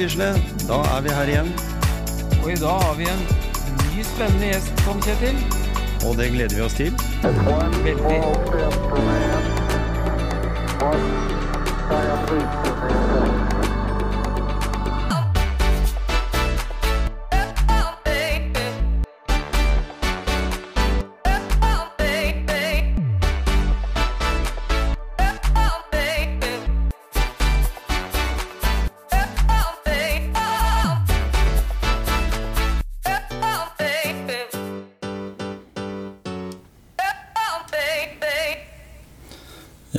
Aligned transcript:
Gisle, 0.00 0.30
da 0.68 0.78
er 0.96 1.00
vi 1.04 1.10
her 1.12 1.28
igjen, 1.28 1.48
Og 2.42 2.52
i 2.52 2.54
dag 2.56 2.80
har 2.82 2.94
vi 2.96 3.04
en 3.04 3.20
ny 3.82 4.04
spennende 4.04 4.46
gjest, 4.46 4.72
Tom 4.84 5.02
Kjetil. 5.04 5.36
og 6.08 6.16
det 6.16 6.30
gleder 6.32 6.56
vi 6.56 6.62
oss 6.62 6.74
til. 6.74 6.92
Veldig. 7.22 7.96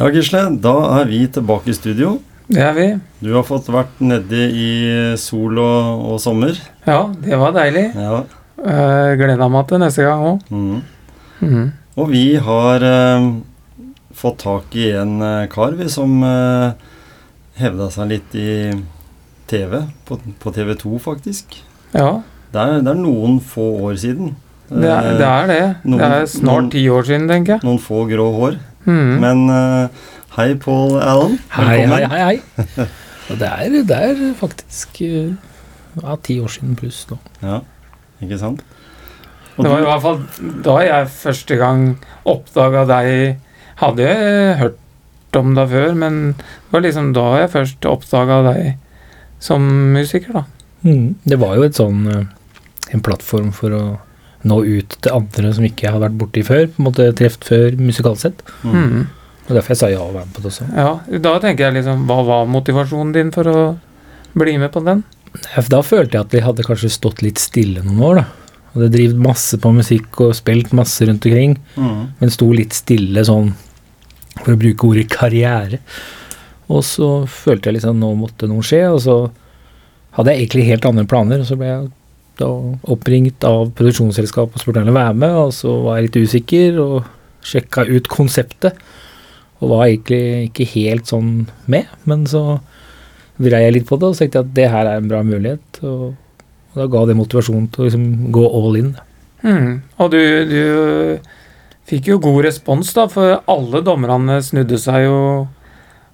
Ja, 0.02 0.08
Gisle, 0.10 0.40
da 0.64 0.72
er 0.98 1.06
vi 1.12 1.20
tilbake 1.30 1.70
i 1.70 1.76
studio. 1.78 2.16
Det 2.52 2.62
er 2.66 2.74
vi. 2.74 2.86
Du 3.22 3.30
har 3.36 3.44
fått 3.46 3.68
vært 3.72 4.00
nedi 4.02 4.42
i 4.50 4.70
sol 5.22 5.60
og, 5.62 6.02
og 6.14 6.18
sommer. 6.24 6.58
Ja, 6.88 7.04
det 7.22 7.38
var 7.38 7.54
deilig. 7.56 7.84
Ja. 7.94 8.24
Uh, 8.62 9.12
Gleda 9.20 9.48
meg 9.50 9.68
til 9.70 9.82
neste 9.84 10.08
gang 10.08 10.26
òg. 10.32 10.42
mhm. 10.50 11.70
Og 12.00 12.08
vi 12.10 12.24
har 12.40 12.84
uh, 12.88 13.26
fått 14.16 14.40
tak 14.46 14.74
i 14.80 14.88
en 14.96 15.18
uh, 15.22 15.46
kar, 15.52 15.74
vi, 15.78 15.86
som 15.92 16.18
uh, 16.24 16.72
hevda 17.60 17.90
seg 17.94 18.10
litt 18.14 18.36
i 18.40 18.50
TV. 19.52 19.82
På, 20.08 20.18
på 20.42 20.54
TV 20.56 20.74
2, 20.82 20.96
faktisk. 21.04 21.60
Ja, 21.94 22.22
Det 22.52 22.60
er, 22.64 22.80
det 22.84 22.94
er 22.96 23.00
noen 23.04 23.38
få 23.44 23.70
år 23.92 24.00
siden. 24.02 24.34
det 24.72 24.88
er 24.90 25.12
det. 25.20 25.28
Er 25.30 25.48
det. 25.52 25.62
noen- 25.86 26.02
det 26.02 26.12
er 26.24 26.26
snart 26.32 26.72
ti 26.74 26.86
år 26.90 27.06
siden, 27.08 27.28
tenker 27.30 27.58
jeg. 27.60 27.66
Noen 27.68 27.80
få 27.84 28.06
grå 28.10 28.30
hår. 28.40 28.58
Mhm. 28.86 29.14
Men 29.22 29.46
uh, 29.50 30.04
hei, 30.38 30.54
Paul 30.56 30.98
Allen. 31.00 31.40
Hei, 31.54 31.86
hei, 31.86 32.04
hei. 32.08 32.22
hei. 32.26 32.90
Og 33.32 33.40
det 33.40 33.48
er, 33.48 33.76
det 33.88 33.98
er 33.98 34.22
faktisk 34.36 35.02
eh, 35.06 35.32
ja, 36.02 36.16
ti 36.24 36.38
år 36.42 36.52
siden 36.52 36.76
pluss 36.80 37.06
nå. 37.12 37.18
Ja, 37.44 37.62
ikke 38.24 38.40
sant? 38.42 38.64
Og 39.56 39.64
Det 39.64 39.72
var 39.72 39.84
i 39.84 39.88
hvert 39.88 40.04
fall 40.04 40.20
da 40.66 40.76
jeg 40.84 41.10
første 41.14 41.58
gang 41.60 41.88
oppdaga 42.28 42.86
deg 42.90 43.40
Hadde 43.82 44.06
jeg 44.06 44.58
hørt 44.60 45.38
om 45.40 45.56
deg 45.58 45.72
før, 45.72 45.96
men 45.98 46.18
det 46.38 46.74
var 46.74 46.84
liksom 46.86 47.08
da 47.18 47.24
jeg 47.40 47.50
først 47.50 47.86
oppdaga 47.90 48.36
deg 48.46 48.68
som 49.42 49.64
musiker, 49.96 50.36
da. 50.36 50.44
Mm. 50.86 51.16
Det 51.26 51.40
var 51.42 51.56
jo 51.58 51.66
et 51.66 51.80
sånn 51.80 52.04
eh, 52.12 52.28
en 52.94 53.02
plattform 53.02 53.50
for 53.56 53.74
å 53.74 53.84
nå 54.44 54.58
ut 54.66 54.98
til 55.02 55.12
andre 55.14 55.54
som 55.54 55.64
ikke 55.68 55.92
har 55.92 56.00
vært 56.02 56.18
borti 56.18 56.44
før. 56.46 56.68
på 56.68 56.80
en 56.82 56.88
måte 56.90 57.10
Truffet 57.16 57.44
før 57.46 57.78
musikalsk 57.78 58.22
sett. 58.22 58.44
mm. 58.64 58.72
Mhm. 58.74 59.08
Og 59.50 59.56
derfor 59.58 59.70
jeg 59.74 59.78
sa 59.78 59.88
ja 59.90 60.00
og 60.00 60.14
var 60.14 60.26
med 60.26 60.34
på 60.34 60.42
det 60.42 60.52
også. 60.52 60.66
Ja, 60.78 61.20
da 61.20 61.40
tenker 61.40 61.66
jeg 61.66 61.74
liksom 61.84 62.06
Hva 62.08 62.24
var 62.26 62.46
motivasjonen 62.48 63.12
din 63.14 63.32
for 63.32 63.44
å 63.44 63.78
bli 64.38 64.58
med 64.58 64.72
på 64.72 64.84
den? 64.86 65.04
Da 65.68 65.82
følte 65.82 66.12
jeg 66.14 66.22
at 66.26 66.32
vi 66.32 66.40
hadde 66.46 66.64
kanskje 66.64 66.90
stått 66.94 67.22
litt 67.22 67.38
stille 67.40 67.82
noen 67.84 68.00
år. 68.02 68.16
da. 68.16 68.26
Hadde 68.74 68.90
det 68.90 68.94
drevet 69.00 69.18
masse 69.20 69.58
på 69.60 69.74
musikk 69.76 70.22
og 70.22 70.34
spilt 70.36 70.72
masse 70.72 71.02
rundt 71.06 71.26
omkring, 71.26 71.58
Mm. 71.76 72.08
men 72.22 72.30
sto 72.30 72.52
litt 72.54 72.72
stille 72.72 73.20
sånn, 73.26 73.54
for 74.46 74.54
å 74.54 74.60
bruke 74.60 74.88
ordet 74.88 75.10
karriere. 75.10 75.80
Og 76.70 76.84
så 76.84 77.26
følte 77.28 77.64
jeg 77.72 77.82
liksom 77.82 78.00
nå 78.00 78.16
måtte 78.16 78.48
noe 78.48 78.62
skje, 78.62 78.86
og 78.94 79.02
så 79.02 79.32
hadde 80.14 80.28
jeg 80.32 80.48
egentlig 80.48 80.66
helt 80.68 80.86
andre 80.86 81.04
planer. 81.06 81.40
Og 81.40 81.46
så 81.48 81.58
ble 81.58 81.66
jeg 81.68 81.92
da 82.42 82.50
oppringt 82.92 83.46
av 83.48 83.72
produksjonsselskapet 83.78 84.58
og 84.58 84.64
spurt 84.64 84.80
om 84.80 84.84
jeg 84.84 84.90
ville 84.90 85.00
være 85.00 85.20
med, 85.24 85.38
og 85.46 85.54
så 85.56 85.76
var 85.86 86.00
jeg 86.00 86.08
litt 86.08 86.20
usikker 86.26 86.82
og 86.84 86.98
sjekka 87.46 87.86
ut 87.90 88.10
konseptet. 88.12 88.82
Og 89.62 89.76
var 89.76 89.86
egentlig 89.86 90.50
ikke 90.50 90.70
helt 90.74 91.10
sånn 91.10 91.32
med, 91.70 91.90
men 92.10 92.26
så 92.30 92.60
vrei 93.42 93.64
jeg 93.66 93.76
litt 93.78 93.88
på 93.90 93.98
det 93.98 94.10
og 94.10 94.18
så 94.18 94.24
tenkte 94.24 94.40
jeg 94.40 94.48
at 94.48 94.56
det 94.58 94.68
her 94.74 94.90
er 94.90 95.00
en 95.00 95.10
bra 95.10 95.22
mulighet. 95.26 95.82
Og, 95.86 96.12
og 96.72 96.82
da 96.82 96.90
ga 96.92 97.06
det 97.10 97.18
motivasjon 97.20 97.70
til 97.72 97.84
å 97.84 97.88
liksom 97.88 98.08
gå 98.34 98.46
all 98.50 98.80
in. 98.80 98.92
Mm. 99.46 99.72
Og 100.02 100.12
du, 100.14 100.22
du 100.50 100.62
fikk 101.90 102.12
jo 102.12 102.22
god 102.22 102.44
respons, 102.48 102.94
da, 102.98 103.08
for 103.12 103.42
alle 103.50 103.82
dommerne 103.86 104.38
snudde 104.46 104.78
seg 104.78 105.08
jo 105.08 105.18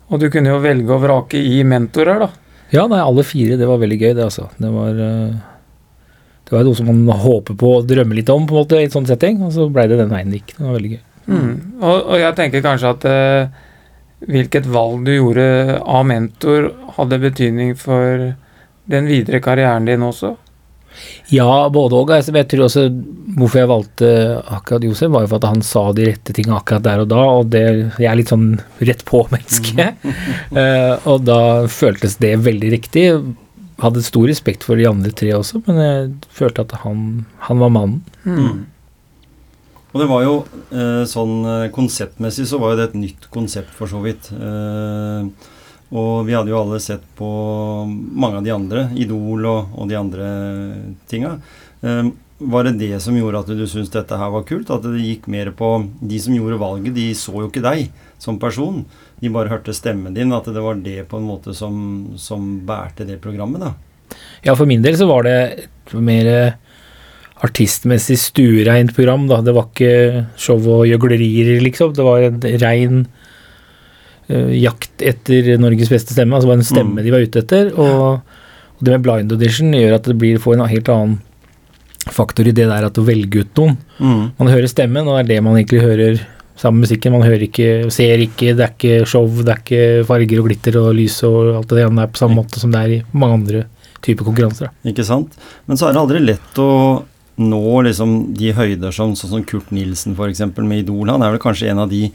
Og 0.08 0.22
du 0.22 0.30
kunne 0.32 0.54
jo 0.54 0.62
velge 0.64 0.94
og 0.96 1.02
vrake 1.04 1.40
i 1.44 1.58
mentorer, 1.68 2.22
da. 2.22 2.30
Ja, 2.72 2.86
nei, 2.88 3.02
alle 3.04 3.26
fire, 3.28 3.58
det 3.60 3.68
var 3.68 3.82
veldig 3.82 3.98
gøy, 4.00 4.14
det 4.16 4.24
altså. 4.24 4.46
Det 4.56 4.70
var, 4.72 5.02
eh, 5.04 5.34
det 6.47 6.56
var 6.56 6.63
noe 6.63 6.78
som 6.80 6.88
man 6.88 7.22
håper 7.22 7.58
på 7.59 7.74
og 7.80 7.88
drømmer 7.90 8.19
litt 8.19 8.31
om, 8.31 8.47
på 8.47 8.56
en 8.56 8.63
måte, 8.63 8.80
i 8.80 8.88
en 8.88 8.94
sånn 8.94 9.08
setting, 9.09 9.41
og 9.44 9.53
så 9.56 9.68
blei 9.72 9.88
det 9.91 10.00
den 10.00 10.12
veien 10.13 10.31
det 10.31 10.41
gikk. 10.41 10.56
Det 10.56 10.63
var 10.63 10.78
veldig 10.78 10.91
gøy. 10.94 11.03
Mm. 11.28 11.53
Og, 11.81 11.97
og 11.97 12.19
jeg 12.22 12.35
tenker 12.38 12.63
kanskje 12.63 12.91
at 12.96 13.08
eh, 13.12 13.63
hvilket 14.31 14.68
valg 14.72 15.03
du 15.06 15.13
gjorde 15.18 15.47
av 15.84 16.07
mentor, 16.07 16.72
hadde 16.97 17.22
betydning 17.22 17.75
for 17.78 18.30
den 18.88 19.09
videre 19.12 19.44
karrieren 19.44 19.90
din 19.90 20.06
også. 20.07 20.38
Ja, 21.30 21.68
både. 21.69 22.00
Altså, 22.16 22.34
jeg 22.34 22.47
tror 22.50 22.66
også 22.66 22.86
hvorfor 23.38 23.59
jeg 23.59 23.69
valgte 23.69 24.12
akkurat 24.56 24.86
Josef, 24.88 25.12
var 25.13 25.25
jo 25.25 25.31
for 25.34 25.41
at 25.41 25.50
han 25.52 25.66
sa 25.66 25.84
de 25.94 26.07
rette 26.07 26.34
tingene 26.34 26.57
akkurat 26.57 26.86
der 26.88 27.03
og 27.03 27.09
da, 27.12 27.25
og 27.38 27.52
det, 27.53 27.66
jeg 28.00 28.07
er 28.09 28.18
litt 28.18 28.31
sånn 28.31 28.47
rett 28.88 29.03
på-menneske. 29.07 29.91
uh, 30.56 30.96
og 31.12 31.28
da 31.28 31.41
føltes 31.69 32.18
det 32.24 32.34
veldig 32.47 32.72
riktig. 32.74 33.06
Hadde 33.78 34.02
stor 34.06 34.26
respekt 34.30 34.66
for 34.66 34.80
de 34.80 34.88
andre 34.90 35.12
tre 35.14 35.30
også, 35.38 35.62
men 35.68 35.82
jeg 35.84 36.10
følte 36.34 36.66
at 36.66 36.74
han, 36.82 37.28
han 37.46 37.62
var 37.62 37.74
mannen. 37.74 38.02
Mm. 38.26 38.66
Og 39.94 40.02
det 40.02 40.08
var 40.10 40.24
jo 40.26 40.34
eh, 40.74 41.04
sånn 41.10 41.36
eh, 41.48 41.70
konseptmessig 41.74 42.48
så 42.50 42.60
var 42.62 42.74
jo 42.74 42.80
det 42.80 42.90
et 42.90 42.98
nytt 43.00 43.30
konsept 43.34 43.72
for 43.74 43.90
så 43.90 44.02
vidt. 44.04 44.32
Eh, 44.34 45.30
og 45.88 46.28
vi 46.28 46.36
hadde 46.36 46.52
jo 46.52 46.60
alle 46.60 46.82
sett 46.84 47.06
på 47.16 47.28
mange 47.88 48.42
av 48.42 48.46
de 48.46 48.52
andre, 48.52 48.88
Idol 49.00 49.46
og, 49.48 49.78
og 49.78 49.88
de 49.90 49.98
andre 50.00 50.28
tinga. 51.10 51.38
Eh, 51.82 52.10
var 52.38 52.68
det 52.68 52.76
det 52.78 53.00
som 53.02 53.16
gjorde 53.18 53.40
at 53.42 53.50
du 53.50 53.64
syntes 53.66 53.94
dette 53.94 54.18
her 54.20 54.30
var 54.34 54.46
kult? 54.46 54.70
At 54.74 54.86
det 54.86 55.02
gikk 55.02 55.26
mer 55.32 55.50
på 55.58 55.72
De 56.06 56.20
som 56.22 56.36
gjorde 56.36 56.60
valget, 56.62 56.94
de 56.94 57.10
så 57.18 57.34
jo 57.34 57.48
ikke 57.50 57.66
deg 57.66 57.88
som 58.22 58.38
person. 58.42 58.84
De 59.22 59.32
bare 59.34 59.50
hørte 59.50 59.74
stemmen 59.74 60.14
din. 60.14 60.32
At 60.36 60.46
det 60.46 60.62
var 60.62 60.78
det 60.82 61.08
på 61.10 61.18
en 61.18 61.28
måte 61.28 61.54
som, 61.58 62.14
som 62.22 62.60
bærte 62.68 63.06
det 63.08 63.20
programmet, 63.24 63.64
da. 63.64 63.74
Ja, 64.46 64.54
for 64.56 64.66
min 64.70 64.84
del 64.86 64.96
så 65.00 65.08
var 65.10 65.26
det 65.28 65.36
et 65.66 65.94
mer 65.98 66.30
artistmessig 67.46 68.18
stuereint 68.22 68.94
program, 68.96 69.28
da. 69.30 69.42
Det 69.46 69.54
var 69.58 69.70
ikke 69.70 70.26
show 70.40 70.58
og 70.80 70.88
gjøglerier, 70.90 71.58
liksom. 71.62 71.94
Det 71.98 72.06
var 72.06 72.26
en 72.30 72.40
rein 72.64 73.04
uh, 74.32 74.52
jakt 74.58 75.04
etter 75.06 75.54
Norges 75.62 75.92
beste 75.94 76.16
stemme. 76.16 76.34
Altså 76.38 76.48
det 76.48 76.54
var 76.56 76.62
en 76.62 76.72
stemme 76.72 76.98
Mm. 76.98 77.06
de 77.06 77.13
var 77.13 77.25
ute 77.25 77.44
etter. 77.46 77.72
Og, 77.78 78.22
og 78.78 78.81
det 78.86 78.94
med 78.96 79.06
blind 79.06 79.31
audition 79.34 79.74
gjør 79.74 79.98
at 80.00 80.10
det 80.10 80.18
blir, 80.18 80.40
får 80.42 80.58
en 80.58 80.68
helt 80.70 80.90
annen 80.94 81.20
faktor 82.08 82.48
i 82.48 82.54
det 82.56 82.70
der 82.70 82.86
at 82.88 82.98
å 82.98 83.04
velge 83.04 83.42
ut 83.44 83.58
noen. 83.60 83.78
Mm. 84.00 84.25
Man 84.38 84.48
hører 84.54 84.70
stemmen, 84.72 85.08
og 85.08 85.18
det 85.18 85.25
er 85.25 85.31
det 85.36 85.44
man 85.44 85.58
egentlig 85.58 85.81
hører 85.84 86.22
sammen 86.57 86.81
med 86.81 86.88
musikken. 86.88 87.13
Man 87.15 87.25
hører 87.25 87.48
ikke, 87.48 87.69
ser 87.94 88.24
ikke, 88.24 88.54
det 88.57 88.65
er 88.65 88.74
ikke 88.74 89.09
show, 89.09 89.27
det 89.27 89.54
er 89.54 89.62
ikke 89.62 90.07
farger 90.09 90.42
og 90.42 90.50
glitter 90.50 90.80
og 90.81 90.89
lys 90.98 91.19
og 91.27 91.54
alt 91.59 91.69
det 91.71 91.83
der. 91.83 91.92
Er 91.92 92.13
på 92.13 92.21
samme 92.21 92.39
måte 92.39 92.62
som 92.62 92.74
det 92.74 92.81
er 92.81 92.95
i 92.98 93.04
mange 93.13 93.39
andre 93.42 93.68
typer 94.06 94.27
konkurranser. 94.27 94.69
Da. 94.71 94.92
Ikke 94.92 95.06
sant? 95.07 95.38
Men 95.69 95.80
så 95.80 95.88
er 95.88 95.95
det 95.95 96.01
aldri 96.01 96.24
lett 96.24 96.62
å 96.62 96.71
nå 97.38 97.81
liksom 97.86 98.18
de 98.38 98.54
høyder 98.57 98.94
som 98.95 99.13
sånn 99.18 99.36
som 99.36 99.45
Kurt 99.45 99.69
Nilsen 99.75 100.18
f.eks. 100.18 100.42
med 100.57 100.81
Idol. 100.81 101.12
Han 101.12 101.21
er 101.21 101.36
vel 101.36 101.44
kanskje 101.44 101.69
en 101.69 101.83
av 101.86 101.92
de 101.92 102.07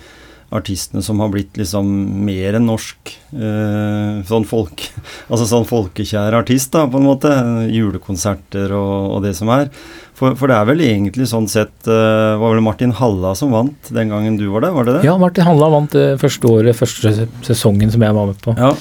artistene 0.53 1.03
som 1.05 1.21
har 1.23 1.31
blitt 1.33 1.57
liksom 1.59 1.89
mer 2.27 2.59
enn 2.59 2.69
norsk 2.69 3.13
eh, 3.33 4.23
sånn 4.29 4.47
folk 4.49 4.85
Altså 5.33 5.47
sånn 5.49 5.67
folkekjær 5.69 6.37
artist, 6.37 6.73
da, 6.75 6.85
på 6.91 7.01
en 7.01 7.09
måte. 7.09 7.33
Julekonserter 7.73 8.75
og, 8.77 9.17
og 9.17 9.27
det 9.27 9.35
som 9.39 9.51
er. 9.55 9.71
For, 10.19 10.37
for 10.39 10.53
det 10.53 10.59
er 10.59 10.69
vel 10.69 10.83
egentlig 10.85 11.27
sånn 11.31 11.49
sett 11.51 11.89
eh, 11.89 12.33
Var 12.39 12.53
vel 12.53 12.65
Martin 12.65 12.93
Halla 12.99 13.33
som 13.39 13.55
vant 13.55 13.93
den 13.95 14.13
gangen 14.13 14.37
du 14.41 14.47
var 14.53 14.67
der, 14.67 14.75
var 14.77 14.89
det 14.89 14.99
det? 14.99 15.07
Ja, 15.09 15.17
Martin 15.21 15.49
Halla 15.49 15.71
vant 15.73 15.97
det 15.97 16.19
første 16.23 16.51
året, 16.51 16.79
første 16.79 17.15
sesongen 17.47 17.93
som 17.95 18.05
jeg 18.05 18.17
var 18.19 18.29
med 18.29 18.43
på. 18.45 18.55
Ja, 18.59 18.75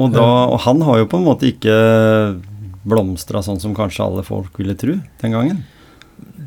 og, 0.00 0.14
da, 0.14 0.24
og 0.48 0.62
han 0.64 0.80
har 0.86 1.02
jo 1.02 1.10
på 1.12 1.20
en 1.20 1.26
måte 1.28 1.50
ikke 1.50 1.76
blomstra 2.88 3.42
sånn 3.44 3.60
som 3.60 3.76
kanskje 3.76 4.06
alle 4.06 4.24
folk 4.24 4.56
ville 4.58 4.76
tro 4.78 4.96
den 5.20 5.36
gangen. 5.36 5.60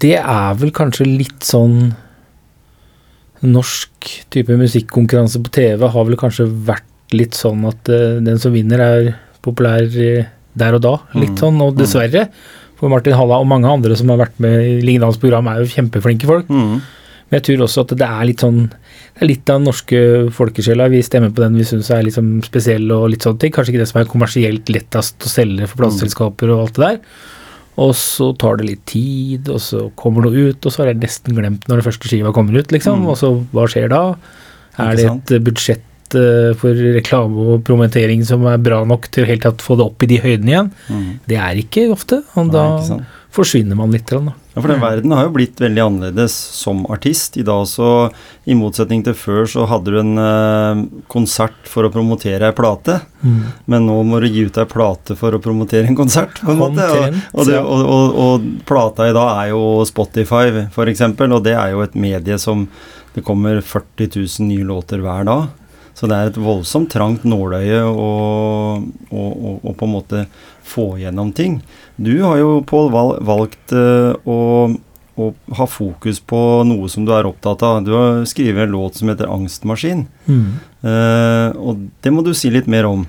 Det 0.03 0.17
er 0.17 0.57
vel 0.57 0.73
kanskje 0.75 1.05
litt 1.07 1.45
sånn 1.45 1.93
Norsk 3.43 4.09
type 4.33 4.55
musikkonkurranse 4.59 5.41
på 5.43 5.51
TV 5.51 5.87
har 5.91 6.05
vel 6.07 6.17
kanskje 6.19 6.47
vært 6.67 7.13
litt 7.13 7.35
sånn 7.37 7.65
at 7.69 7.89
eh, 7.91 8.19
den 8.23 8.39
som 8.41 8.53
vinner, 8.55 8.79
er 8.81 9.11
populær 9.45 9.83
eh, 9.99 10.25
der 10.57 10.77
og 10.77 10.81
da. 10.85 10.95
Litt 11.17 11.35
Mm. 11.35 11.39
sånn, 11.41 11.61
og 11.61 11.75
dessverre. 11.77 12.27
For 12.79 12.89
Martin 12.89 13.13
Halla 13.15 13.37
og 13.39 13.47
mange 13.47 13.69
andre 13.69 13.95
som 13.95 14.09
har 14.09 14.17
vært 14.25 14.39
med 14.43 14.59
i 14.59 14.81
lignende 14.85 15.19
program, 15.19 15.47
er 15.47 15.61
jo 15.63 15.71
kjempeflinke 15.71 16.25
folk. 16.29 16.47
Mm. 16.49 16.81
Men 17.29 17.39
jeg 17.39 17.43
tror 17.47 17.63
også 17.65 17.81
at 17.85 17.93
det 17.97 18.07
er 18.07 18.25
litt 18.29 18.39
sånn 18.43 18.69
Det 19.13 19.21
er 19.21 19.27
litt 19.29 19.49
av 19.49 19.59
den 19.59 19.65
norske 19.67 19.99
folkesjela. 20.33 20.89
Vi 20.89 21.01
stemmer 21.05 21.29
på 21.29 21.41
den 21.43 21.53
vi 21.55 21.63
syns 21.63 21.91
er 21.93 22.01
liksom 22.01 22.41
spesiell 22.41 22.89
og 22.91 23.11
litt 23.11 23.21
sånne 23.21 23.39
ting. 23.39 23.51
Kanskje 23.53 23.73
ikke 23.75 23.81
det 23.83 23.87
som 23.91 23.99
er 24.01 24.09
kommersielt 24.09 24.69
lettest 24.73 25.21
å 25.21 25.29
selge 25.29 25.67
for 25.69 25.83
plateselskaper 25.83 26.49
og 26.49 26.63
alt 26.63 26.73
det 26.79 26.81
der. 26.87 26.97
Og 27.81 27.95
så 27.97 28.29
tar 28.37 28.59
det 28.59 28.67
litt 28.67 28.83
tid, 28.89 29.49
og 29.49 29.61
så 29.63 29.87
kommer 29.99 30.27
noe 30.27 30.49
ut, 30.51 30.59
og 30.61 30.73
så 30.73 30.83
har 30.83 30.91
jeg 30.91 31.01
nesten 31.01 31.37
glemt 31.37 31.65
når 31.69 31.81
det 31.81 31.87
første 31.87 32.11
skiva 32.11 32.33
kommer 32.35 32.59
ut, 32.59 32.73
liksom. 32.75 33.01
Mm. 33.01 33.09
Og 33.09 33.17
så 33.17 33.31
hva 33.55 33.65
skjer 33.71 33.89
da? 33.93 34.03
Er 34.83 34.97
det 34.97 35.07
et 35.09 35.33
budsjett 35.45 36.17
uh, 36.17 36.53
for 36.59 36.77
reklame 36.97 37.47
og 37.55 37.65
promotering 37.65 38.21
som 38.25 38.45
er 38.49 38.61
bra 38.61 38.83
nok 38.89 39.09
til 39.13 39.27
helt 39.29 39.45
tatt 39.45 39.65
få 39.65 39.77
det 39.79 39.87
opp 39.87 40.05
i 40.05 40.09
de 40.13 40.21
høydene 40.21 40.53
igjen? 40.53 40.71
Mm. 40.89 41.09
Det 41.29 41.41
er 41.49 41.61
ikke 41.63 41.87
ofte, 41.93 42.21
og 42.35 42.49
Nei, 42.49 42.55
da 42.55 42.65
sant? 42.85 43.19
Forsvinner 43.33 43.75
man 43.75 43.91
litt. 43.91 44.07
Da. 44.09 44.33
Ja, 44.53 44.61
for 44.61 44.69
den 44.69 44.81
verden 44.81 45.13
har 45.15 45.25
jo 45.25 45.33
blitt 45.33 45.61
veldig 45.61 45.81
annerledes 45.81 46.33
som 46.53 46.83
artist. 46.93 47.37
I 47.41 47.45
dag 47.47 47.65
så, 47.69 48.11
i 48.45 48.55
motsetning 48.57 49.01
til 49.05 49.15
før, 49.17 49.47
så 49.49 49.65
hadde 49.69 49.93
du 49.93 49.99
en 50.01 50.21
eh, 50.21 50.83
konsert 51.11 51.57
for 51.69 51.87
å 51.87 51.91
promotere 51.93 52.51
ei 52.51 52.57
plate. 52.57 52.99
Men 53.71 53.87
nå 53.87 53.97
må 54.05 54.19
du 54.21 54.27
gi 54.29 54.45
ut 54.45 54.59
ei 54.61 54.67
plate 54.69 55.17
for 55.19 55.33
å 55.33 55.41
promotere 55.41 55.89
en 55.89 55.97
konsert, 55.97 56.41
på 56.43 56.53
en 56.53 56.61
måte. 56.61 56.85
Og, 56.85 57.19
og, 57.33 57.49
det, 57.49 57.59
og, 57.63 57.87
og, 57.97 58.19
og 58.25 58.47
plata 58.69 59.09
i 59.09 59.15
dag 59.15 59.31
er 59.41 59.53
jo 59.55 59.63
Spotify, 59.89 60.67
for 60.75 60.91
eksempel, 60.91 61.33
og 61.33 61.45
det 61.47 61.57
er 61.57 61.73
jo 61.73 61.85
et 61.85 61.97
medie 61.97 62.37
som 62.41 62.67
Det 63.13 63.21
kommer 63.21 63.59
40 63.61 64.07
000 64.09 64.47
nye 64.47 64.63
låter 64.65 64.97
hver 64.97 65.27
dag. 65.27 65.49
Så 65.93 66.09
det 66.09 66.17
er 66.17 66.31
et 66.31 66.39
voldsomt 66.41 66.89
trangt 66.91 67.25
nåløye 67.27 67.83
å, 67.85 68.07
å, 68.81 69.21
å, 69.21 69.51
å 69.61 69.73
på 69.77 69.85
en 69.85 69.93
måte 69.93 70.23
få 70.65 70.93
gjennom 71.01 71.33
ting. 71.37 71.59
Du 71.95 72.15
har 72.23 72.39
jo, 72.41 72.55
Pål, 72.65 72.89
valgt 73.21 73.75
eh, 73.77 74.15
å, 74.25 74.37
å 75.13 75.27
ha 75.59 75.67
fokus 75.69 76.21
på 76.25 76.39
noe 76.65 76.89
som 76.89 77.05
du 77.05 77.13
er 77.13 77.29
opptatt 77.29 77.61
av. 77.67 77.83
Du 77.85 77.93
har 77.93 78.23
skrevet 78.29 78.65
en 78.65 78.73
låt 78.73 78.97
som 78.97 79.11
heter 79.11 79.29
'Angstmaskin'. 79.29 80.07
Mm. 80.25 80.47
Eh, 80.81 81.49
og 81.61 81.85
det 82.01 82.13
må 82.13 82.25
du 82.25 82.33
si 82.33 82.49
litt 82.49 82.67
mer 82.67 82.89
om. 82.89 83.05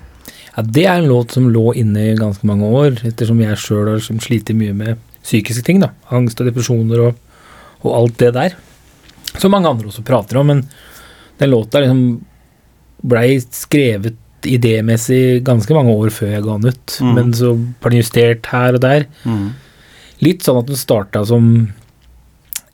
Ja, 0.55 0.61
Det 0.63 0.85
er 0.85 1.01
en 1.01 1.09
låt 1.09 1.31
som 1.31 1.49
lå 1.49 1.73
inne 1.73 2.11
i 2.11 2.15
ganske 2.15 2.45
mange 2.45 2.69
år, 2.69 3.01
ettersom 3.03 3.41
jeg 3.41 3.57
sjøl 3.57 3.87
har 3.87 3.97
liksom 3.97 4.21
slitt 4.21 4.53
mye 4.53 4.73
med 4.73 5.01
psykiske 5.23 5.65
ting. 5.65 5.79
da, 5.79 5.89
Angst 6.11 6.39
og 6.39 6.47
depresjoner 6.47 7.09
og, 7.09 7.15
og 7.81 7.91
alt 7.95 8.17
det 8.17 8.33
der. 8.33 8.55
Som 9.37 9.51
mange 9.51 9.67
andre 9.67 9.89
også 9.89 10.05
prater 10.05 10.37
om, 10.37 10.47
men 10.47 10.63
den 11.39 11.49
låta 11.49 11.81
liksom 11.81 12.21
blei 13.05 13.39
skrevet 13.43 14.17
idémessig 14.45 15.41
ganske 15.45 15.73
mange 15.73 15.95
år 15.95 16.11
før 16.13 16.35
jeg 16.35 16.45
ga 16.45 16.57
den 16.59 16.75
ut. 16.75 16.97
Mm. 17.01 17.15
Men 17.17 17.33
så 17.37 17.55
ble 17.55 17.93
den 17.93 18.03
justert 18.03 18.51
her 18.51 18.77
og 18.77 18.83
der. 18.85 19.07
Litt 20.23 20.45
sånn 20.45 20.61
at 20.61 20.69
den 20.69 20.79
starta 20.79 21.25
som 21.27 21.49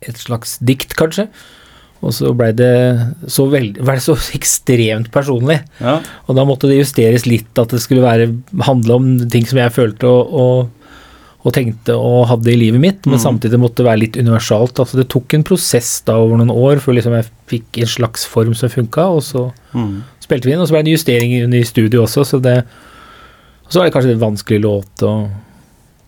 et 0.02 0.18
slags 0.18 0.56
dikt, 0.64 0.96
kanskje. 0.98 1.28
Og 2.02 2.14
så 2.16 2.32
blei 2.34 2.50
det 2.58 2.74
så, 3.30 3.46
det 3.52 3.98
så 4.02 4.16
ekstremt 4.38 5.12
personlig. 5.14 5.60
Ja. 5.80 6.00
Og 6.26 6.38
da 6.38 6.46
måtte 6.48 6.70
det 6.70 6.80
justeres 6.80 7.26
litt, 7.28 7.52
at 7.58 7.74
det 7.74 7.82
skulle 7.84 8.04
være, 8.04 8.30
handle 8.66 8.98
om 8.98 9.10
ting 9.30 9.46
som 9.48 9.62
jeg 9.62 9.74
følte 9.74 10.10
og, 10.10 10.32
og, 10.42 10.96
og 11.42 11.54
tenkte 11.54 11.94
og 11.98 12.26
hadde 12.30 12.50
i 12.52 12.58
livet 12.58 12.82
mitt, 12.82 13.06
men 13.06 13.20
mm. 13.20 13.22
samtidig 13.22 13.60
måtte 13.62 13.82
det 13.82 13.88
være 13.90 14.02
litt 14.02 14.18
universalt. 14.18 14.82
Altså 14.82 14.98
det 14.98 15.08
tok 15.14 15.38
en 15.38 15.46
prosess 15.46 15.94
da 16.06 16.18
over 16.18 16.42
noen 16.42 16.52
år 16.54 16.82
før 16.82 16.98
liksom 16.98 17.16
jeg 17.18 17.30
fikk 17.54 17.82
en 17.82 17.94
slags 17.94 18.26
form 18.30 18.56
som 18.58 18.72
funka, 18.72 19.08
og 19.18 19.24
så 19.26 19.50
Mm. 19.72 20.02
Spilte 20.22 20.48
vi 20.48 20.54
inn, 20.54 20.62
og 20.62 20.68
så 20.68 20.76
ble 20.76 20.84
det 20.84 20.92
en 20.92 20.96
justering 20.96 21.54
i 21.58 21.64
studio 21.66 22.04
også, 22.06 22.26
så 22.28 22.42
det 22.42 22.62
Og 22.62 23.72
så 23.72 23.80
var 23.80 23.88
det 23.88 23.94
kanskje 23.94 24.12
en 24.12 24.20
vanskelig 24.20 24.60
låt 24.60 25.02
å, 25.08 25.12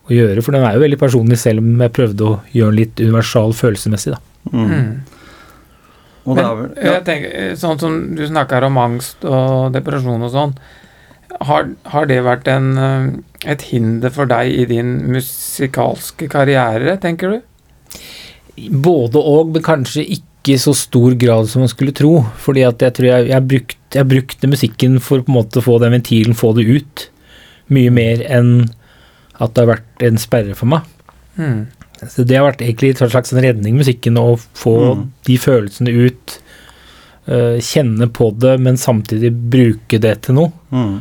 å 0.04 0.12
gjøre, 0.12 0.42
for 0.44 0.52
den 0.52 0.66
er 0.66 0.74
jo 0.76 0.82
veldig 0.82 1.00
personlig, 1.00 1.38
selv 1.40 1.62
om 1.64 1.80
jeg 1.80 1.94
prøvde 1.96 2.26
å 2.26 2.38
gjøre 2.52 2.74
den 2.74 2.80
litt 2.82 3.00
universal 3.00 3.54
følelsesmessig, 3.56 4.12
da. 4.12 4.20
Mm. 4.52 4.66
Mm. 4.68 5.14
Men 6.24 6.40
vel 6.40 6.66
ja. 6.76 6.96
jeg 6.96 7.04
tenker, 7.06 7.54
sånn 7.60 7.80
som 7.80 7.96
du 8.16 8.24
snakker 8.28 8.64
om 8.64 8.80
angst 8.80 9.24
og 9.28 9.72
depresjon 9.74 10.24
og 10.24 10.32
sånn, 10.32 10.54
har, 11.44 11.68
har 11.92 12.08
det 12.08 12.20
vært 12.24 12.48
en, 12.52 12.68
eh, 12.78 13.08
et 13.54 13.64
hinder 13.70 14.12
for 14.14 14.30
deg 14.30 14.52
i 14.52 14.66
din 14.70 14.96
musikalske 15.12 16.28
karriere, 16.32 16.96
tenker 17.02 17.34
du? 17.34 17.40
Både 18.70 19.20
og, 19.20 19.54
men 19.54 19.64
kanskje 19.64 20.04
ikke 20.18 20.54
i 20.54 20.60
så 20.60 20.74
stor 20.76 21.16
grad 21.18 21.48
som 21.50 21.64
man 21.64 21.72
skulle 21.72 21.94
tro. 21.96 22.18
Fordi 22.40 22.64
at 22.68 22.82
jeg 22.84 22.96
tror 22.98 23.08
jeg, 23.08 23.28
jeg, 23.32 23.48
brukt, 23.50 23.78
jeg 23.94 24.08
brukte 24.10 24.50
musikken 24.50 24.98
for 25.02 25.22
på 25.24 25.30
en 25.32 25.38
måte 25.38 25.60
å 25.60 25.64
få 25.64 25.78
den 25.82 25.94
ventilen, 25.96 26.34
få 26.36 26.52
det 26.56 26.66
ut. 26.68 27.06
Mye 27.72 27.90
mer 27.94 28.22
enn 28.28 28.68
at 29.40 29.54
det 29.54 29.64
har 29.64 29.70
vært 29.76 30.04
en 30.06 30.18
sperre 30.20 30.54
for 30.58 30.66
meg. 30.70 30.82
Mm. 31.38 31.66
Så 32.04 32.24
det 32.26 32.36
har 32.36 32.44
vært 32.50 32.60
egentlig 32.62 32.92
en 33.00 33.10
slags 33.10 33.32
en 33.32 33.40
redning, 33.42 33.76
musikken, 33.80 34.18
å 34.20 34.36
få 34.54 34.74
Mm. 34.94 35.04
de 35.26 35.36
følelsene 35.38 35.94
ut. 36.06 36.40
øh, 37.26 37.56
kjenne 37.58 38.06
på 38.12 38.26
det, 38.38 38.58
men 38.60 38.76
samtidig 38.76 39.30
bruke 39.32 39.98
det 39.98 40.22
til 40.26 40.34
noe. 40.34 40.52
Mm. 40.70 40.98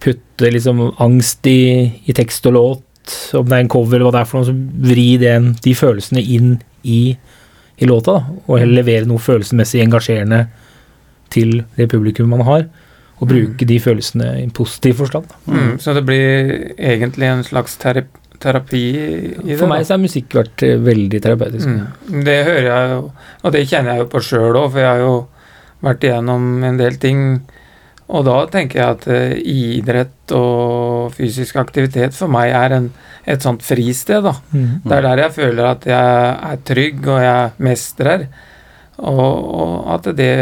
Putte 0.00 0.50
liksom 0.50 0.94
angst 0.98 1.44
i, 1.46 1.92
i 2.08 2.12
tekst 2.16 2.46
og 2.46 2.54
låt, 2.54 3.34
om 3.34 3.44
det 3.44 3.52
er 3.52 3.60
en 3.66 3.68
cover 3.68 3.96
eller 3.98 4.06
hva 4.08 4.12
det 4.14 4.20
er 4.22 4.30
for 4.30 4.40
noe, 4.40 4.48
så 4.48 4.88
vri 4.88 5.18
den, 5.20 5.50
de 5.60 5.74
følelsene 5.76 6.22
inn 6.24 6.54
i, 6.84 7.16
i 7.76 7.84
låta, 7.84 8.14
da, 8.16 8.38
og 8.48 8.64
levere 8.64 9.04
noe 9.04 9.18
følelsesmessig 9.20 9.82
engasjerende 9.84 10.46
til 11.32 11.62
det 11.76 11.88
publikum 11.92 12.30
man 12.34 12.44
har, 12.48 12.68
og 13.18 13.30
bruke 13.32 13.66
de 13.66 13.80
følelsene 13.82 14.28
i 14.38 14.44
en 14.44 14.54
positiv 14.54 15.00
forstand. 15.00 15.26
Da. 15.30 15.52
Mm. 15.52 15.72
Så 15.82 15.94
det 15.96 16.04
blir 16.06 16.52
egentlig 16.76 17.26
en 17.26 17.44
slags 17.46 17.74
terapi, 17.80 18.14
terapi 18.38 18.82
i 18.94 19.32
det? 19.42 19.58
For 19.58 19.70
meg 19.70 19.86
så 19.86 19.96
har 19.96 20.02
musikk 20.02 20.36
vært 20.38 20.62
eh, 20.62 20.78
veldig 20.78 21.20
terapeutisk. 21.24 21.66
Mm. 21.66 22.20
Det 22.26 22.36
hører 22.46 22.68
jeg 22.68 22.90
jo, 22.92 23.00
og 23.42 23.54
det 23.54 23.66
kjenner 23.66 23.94
jeg 23.94 24.04
jo 24.04 24.10
på 24.12 24.22
sjøl 24.22 24.58
òg, 24.60 24.68
for 24.70 24.82
jeg 24.82 24.90
har 24.92 25.02
jo 25.02 25.14
vært 25.84 26.06
igjennom 26.06 26.46
en 26.68 26.78
del 26.78 26.98
ting. 27.02 27.24
Og 28.08 28.24
da 28.24 28.36
tenker 28.52 28.80
jeg 28.80 28.96
at 28.96 29.08
eh, 29.12 29.34
idrett 29.42 30.34
og 30.36 31.10
fysisk 31.16 31.58
aktivitet 31.60 32.16
for 32.16 32.32
meg 32.32 32.54
er 32.56 32.76
en, 32.78 32.90
et 33.28 33.44
sånt 33.44 33.64
fristed, 33.66 34.22
da. 34.24 34.36
Mm. 34.54 34.84
Det 34.86 34.96
er 34.96 35.08
der 35.10 35.24
jeg 35.26 35.36
føler 35.36 35.72
at 35.74 35.88
jeg 35.90 36.30
er 36.52 36.62
trygg, 36.70 37.02
og 37.04 37.20
jeg 37.24 37.66
mestrer. 37.68 38.28
Og, 38.98 39.34
og 39.54 39.74
at 39.94 40.08
det, 40.18 40.32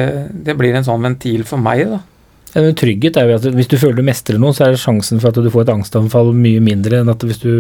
det 0.47 0.55
blir 0.57 0.77
en 0.77 0.87
sånn 0.87 1.03
ventil 1.05 1.45
for 1.49 1.61
meg, 1.61 1.85
da. 1.91 2.03
Ja, 2.55 2.63
men 2.63 2.77
trygghet 2.79 3.19
er 3.21 3.29
jo 3.29 3.37
at 3.37 3.49
hvis 3.53 3.69
du 3.69 3.77
føler 3.77 3.99
du 4.01 4.07
mestrer 4.07 4.39
noe, 4.41 4.57
så 4.57 4.65
er 4.65 4.79
sjansen 4.81 5.21
for 5.21 5.29
at 5.29 5.45
du 5.45 5.51
får 5.53 5.67
et 5.67 5.75
angstanfall 5.75 6.33
mye 6.33 6.63
mindre 6.65 7.03
enn 7.03 7.13
at 7.13 7.27
hvis 7.27 7.43
du 7.43 7.51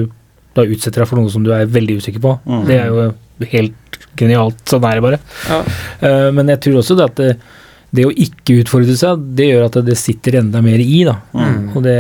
da 0.56 0.64
utsetter 0.64 1.02
deg 1.02 1.10
for 1.10 1.20
noe 1.20 1.32
som 1.32 1.44
du 1.44 1.50
er 1.52 1.68
veldig 1.68 1.98
usikker 2.00 2.22
på. 2.24 2.32
Mm. 2.48 2.62
Det 2.64 2.78
er 2.80 2.88
jo 2.88 3.50
helt 3.52 3.98
genialt. 4.16 4.62
Sånn 4.70 4.86
er 4.88 4.96
det 4.96 5.04
bare. 5.04 5.18
Ja. 5.50 5.58
Eh, 6.08 6.28
men 6.32 6.48
jeg 6.54 6.62
tror 6.64 6.80
også 6.80 6.96
det 6.96 7.08
at 7.10 7.20
det, 7.20 7.34
det 7.92 8.06
å 8.08 8.14
ikke 8.24 8.62
utfordre 8.62 8.96
seg, 8.96 9.26
det 9.36 9.50
gjør 9.50 9.66
at 9.68 9.76
det 9.84 9.98
sitter 10.00 10.40
enda 10.40 10.62
mer 10.64 10.80
i, 10.80 11.02
da. 11.08 11.18
Mm. 11.36 11.68
Og 11.74 11.84
det 11.86 11.98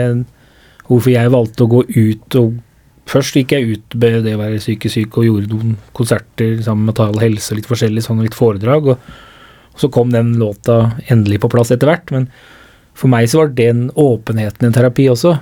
Hvorfor 0.86 1.10
jeg 1.10 1.30
valgte 1.34 1.64
å 1.64 1.66
gå 1.66 1.80
ut 1.82 2.34
og 2.38 2.58
Først 3.06 3.36
gikk 3.38 3.54
jeg 3.54 3.76
ut 3.76 3.96
med 4.02 4.24
det 4.26 4.34
å 4.34 4.40
være 4.40 4.58
psykisk 4.58 4.96
syk 4.96 5.16
og 5.20 5.26
gjorde 5.28 5.50
noen 5.52 5.76
konserter 5.94 6.56
sammen 6.64 6.88
med 6.88 6.94
Mental 6.94 7.20
Helse 7.22 7.52
og 7.52 7.60
litt 7.60 7.68
forskjellig, 7.70 8.02
sånn 8.02 8.24
litt 8.24 8.34
foredrag. 8.34 8.92
Og, 8.92 9.10
og 9.72 9.82
så 9.82 9.90
kom 9.94 10.10
den 10.14 10.34
låta 10.40 10.96
endelig 11.06 11.38
på 11.44 11.50
plass 11.52 11.70
etter 11.74 11.92
hvert. 11.92 12.10
Men 12.14 12.26
for 12.96 13.12
meg 13.12 13.28
så 13.30 13.44
var 13.44 13.54
den 13.54 13.86
åpenheten 13.94 14.66
en 14.66 14.74
terapi 14.74 15.06
også. 15.12 15.36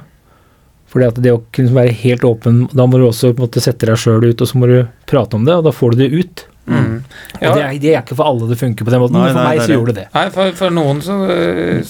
Fordi 0.92 1.09
at 1.09 1.23
det 1.25 1.33
å 1.35 1.40
kunne 1.56 1.75
være 1.75 1.94
helt 2.04 2.25
åpen, 2.28 2.66
da 2.71 2.85
må 2.87 3.00
du 3.00 3.09
også 3.09 3.33
på 3.33 3.40
en 3.42 3.49
måte 3.49 3.62
sette 3.64 3.88
deg 3.88 3.99
sjøl 3.99 4.28
ut, 4.28 4.42
og 4.44 4.47
så 4.47 4.61
må 4.61 4.68
du 4.71 4.76
prate 5.11 5.35
om 5.35 5.47
det, 5.49 5.56
og 5.59 5.64
da 5.66 5.73
får 5.75 5.97
du 5.97 6.04
det 6.04 6.11
ut. 6.12 6.44
Mm. 6.68 7.00
Og 7.00 7.40
det, 7.40 7.49
er, 7.64 7.78
det 7.80 7.90
er 7.90 8.02
ikke 8.04 8.16
for 8.16 8.28
alle 8.28 8.47
det 8.49 8.61
funker 8.61 8.87
på 8.87 8.92
den 8.92 9.02
måten, 9.02 9.18
Nei, 9.18 9.25
men 9.26 9.35
for 9.35 9.40
nei, 9.40 9.56
meg 9.56 9.64
så 9.64 9.66
det. 9.66 9.78
gjorde 9.78 9.94
det 9.97 10.04
det. 10.04 10.06
Nei, 10.14 10.26
for, 10.37 10.52
for 10.61 10.76
noen 10.76 11.02
så, 11.04 11.16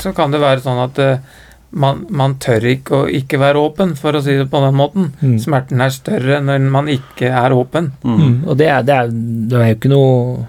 så 0.00 0.14
kan 0.16 0.33
det 0.35 0.40
være 0.43 0.64
sånn 0.64 0.81
at 0.87 1.02
eh, 1.04 1.43
man, 1.75 2.04
man 2.14 2.37
tør 2.43 2.64
ikke 2.71 2.99
å 3.02 3.09
ikke 3.11 3.38
være 3.43 3.61
åpen, 3.61 3.95
for 3.99 4.14
å 4.14 4.23
si 4.23 4.37
det 4.38 4.47
på 4.52 4.61
den 4.62 4.76
måten. 4.78 5.09
Mm. 5.21 5.37
Smerten 5.43 5.83
er 5.83 5.95
større 5.95 6.40
når 6.45 6.66
man 6.71 6.90
ikke 6.93 7.31
er 7.35 7.54
åpen. 7.57 7.93
Mm. 8.07 8.19
Mm. 8.21 8.35
Og 8.49 8.59
det 8.61 8.69
er, 8.71 8.83
det, 8.87 8.95
er, 8.95 9.14
det 9.50 9.61
er 9.61 9.71
jo 9.73 9.78
ikke 9.81 9.93
noe 9.95 10.45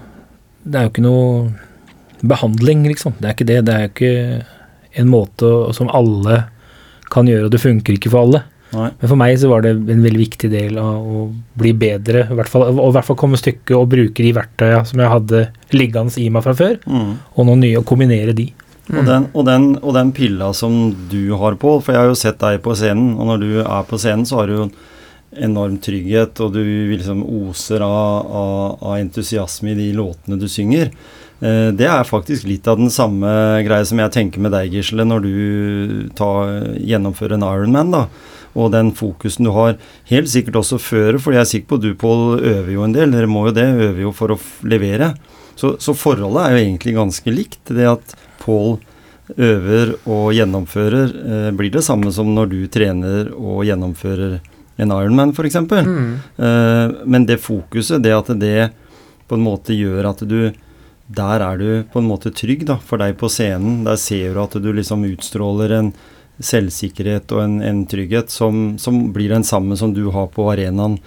Det 0.66 0.78
er 0.80 0.86
jo 0.86 0.92
ikke 0.94 1.06
noe 1.06 1.30
behandling, 2.26 2.86
liksom. 2.90 3.14
Det 3.20 3.28
er 3.28 3.34
ikke 3.36 3.48
det. 3.50 3.60
Det 3.68 3.74
er 3.74 3.84
jo 3.86 3.92
ikke 3.92 5.00
en 5.02 5.10
måte 5.12 5.50
som 5.76 5.90
alle 5.94 6.44
kan 7.12 7.28
gjøre, 7.28 7.46
og 7.46 7.52
det 7.54 7.60
funker 7.62 7.94
ikke 7.98 8.10
for 8.10 8.24
alle. 8.26 8.40
Nei. 8.74 8.88
Men 8.98 9.08
for 9.12 9.18
meg 9.20 9.36
så 9.38 9.48
var 9.50 9.62
det 9.62 9.74
en 9.76 10.02
veldig 10.02 10.18
viktig 10.18 10.48
del 10.50 10.78
av 10.82 11.04
å 11.06 11.20
bli 11.60 11.70
bedre, 11.78 12.24
i 12.26 12.34
hvert 12.38 12.50
fall, 12.50 12.64
og 12.72 12.88
i 12.88 12.94
hvert 12.96 13.06
fall 13.06 13.18
komme 13.20 13.38
stykket 13.38 13.76
og 13.78 13.86
bruke 13.92 14.24
de 14.24 14.32
verktøya 14.34 14.80
som 14.88 15.00
jeg 15.04 15.12
hadde 15.12 15.44
liggende 15.76 16.18
i 16.18 16.26
meg 16.34 16.42
fra 16.44 16.54
før, 16.58 16.74
Mm. 16.82 17.12
og 17.36 17.46
noen 17.46 17.62
nye, 17.62 17.78
og 17.78 17.86
kombinere 17.86 18.34
de. 18.34 18.48
Mm. 18.86 18.98
Og, 18.98 19.06
den, 19.06 19.24
og, 19.32 19.46
den, 19.48 19.64
og 19.82 19.96
den 19.96 20.12
pilla 20.14 20.52
som 20.54 20.92
du 21.10 21.34
har 21.38 21.56
på, 21.58 21.78
for 21.82 21.94
jeg 21.94 22.04
har 22.04 22.12
jo 22.12 22.18
sett 22.18 22.38
deg 22.42 22.60
på 22.62 22.76
scenen, 22.78 23.16
og 23.18 23.32
når 23.32 23.42
du 23.42 23.50
er 23.64 23.88
på 23.88 23.98
scenen, 23.98 24.26
så 24.28 24.40
har 24.40 24.50
du 24.50 24.54
jo 24.60 24.68
enorm 25.42 25.76
trygghet, 25.82 26.38
og 26.40 26.54
du 26.54 26.62
liksom 26.94 27.24
oser 27.24 27.82
av, 27.84 28.26
av, 28.26 28.76
av 28.80 28.98
entusiasme 29.00 29.74
i 29.74 29.78
de 29.78 29.88
låtene 29.98 30.38
du 30.40 30.46
synger. 30.48 30.92
Eh, 31.40 31.68
det 31.76 31.88
er 31.90 32.08
faktisk 32.08 32.46
litt 32.48 32.68
av 32.70 32.78
den 32.80 32.92
samme 32.92 33.28
greia 33.66 33.84
som 33.88 34.00
jeg 34.00 34.14
tenker 34.14 34.42
med 34.42 34.54
deg, 34.56 34.72
Gisle, 34.72 35.04
når 35.04 35.26
du 35.26 36.08
tar, 36.16 36.54
gjennomfører 36.78 37.36
en 37.36 37.46
Ironman, 37.46 37.92
da. 37.92 38.06
Og 38.56 38.70
den 38.72 38.94
fokusen 38.96 39.44
du 39.44 39.52
har, 39.52 39.76
helt 40.08 40.30
sikkert 40.32 40.62
også 40.62 40.78
føre, 40.80 41.18
for 41.20 41.36
jeg 41.36 41.42
er 41.42 41.50
sikker 41.50 41.74
på 41.74 41.80
at 41.80 41.84
du, 41.84 41.90
Pål, 42.00 42.22
øver 42.40 42.70
jo 42.72 42.86
en 42.86 42.94
del. 42.94 43.12
Dere 43.12 43.28
må 43.28 43.48
jo 43.50 43.56
det, 43.58 43.66
øver 43.66 44.06
jo 44.06 44.14
for 44.16 44.32
å 44.32 44.38
levere. 44.64 45.12
Så, 45.56 45.76
så 45.80 45.94
forholdet 45.96 46.42
er 46.42 46.52
jo 46.52 46.62
egentlig 46.62 46.96
ganske 46.96 47.32
likt. 47.32 47.62
Det 47.72 47.88
at 47.88 48.16
Pål 48.42 48.76
øver 49.34 49.94
og 50.06 50.28
gjennomfører, 50.36 51.14
eh, 51.16 51.48
blir 51.56 51.72
det 51.74 51.82
samme 51.82 52.12
som 52.14 52.28
når 52.34 52.50
du 52.52 52.60
trener 52.70 53.32
og 53.34 53.64
gjennomfører 53.66 54.38
en 54.76 54.92
Ironman, 54.92 55.32
f.eks. 55.32 55.56
Mm. 55.56 56.12
Eh, 56.36 56.94
men 57.04 57.26
det 57.26 57.40
fokuset, 57.42 58.02
det 58.04 58.12
at 58.14 58.30
det 58.38 58.70
på 59.26 59.34
en 59.34 59.42
måte 59.42 59.74
gjør 59.74 60.12
at 60.12 60.22
du 60.28 60.52
Der 61.06 61.38
er 61.38 61.56
du 61.56 61.84
på 61.86 62.00
en 62.00 62.08
måte 62.08 62.32
trygg, 62.34 62.64
da, 62.66 62.80
for 62.82 62.98
deg 62.98 63.12
på 63.14 63.28
scenen. 63.30 63.84
Der 63.86 63.94
ser 63.94 64.34
du 64.34 64.40
at 64.42 64.56
du 64.58 64.72
liksom 64.74 65.04
utstråler 65.06 65.70
en 65.76 65.92
selvsikkerhet 66.42 67.30
og 67.30 67.44
en, 67.44 67.60
en 67.62 67.84
trygghet 67.86 68.26
som, 68.34 68.74
som 68.74 69.12
blir 69.14 69.30
den 69.30 69.46
samme 69.46 69.76
som 69.78 69.94
du 69.94 70.08
har 70.10 70.26
på 70.34 70.48
arenaen. 70.50 70.98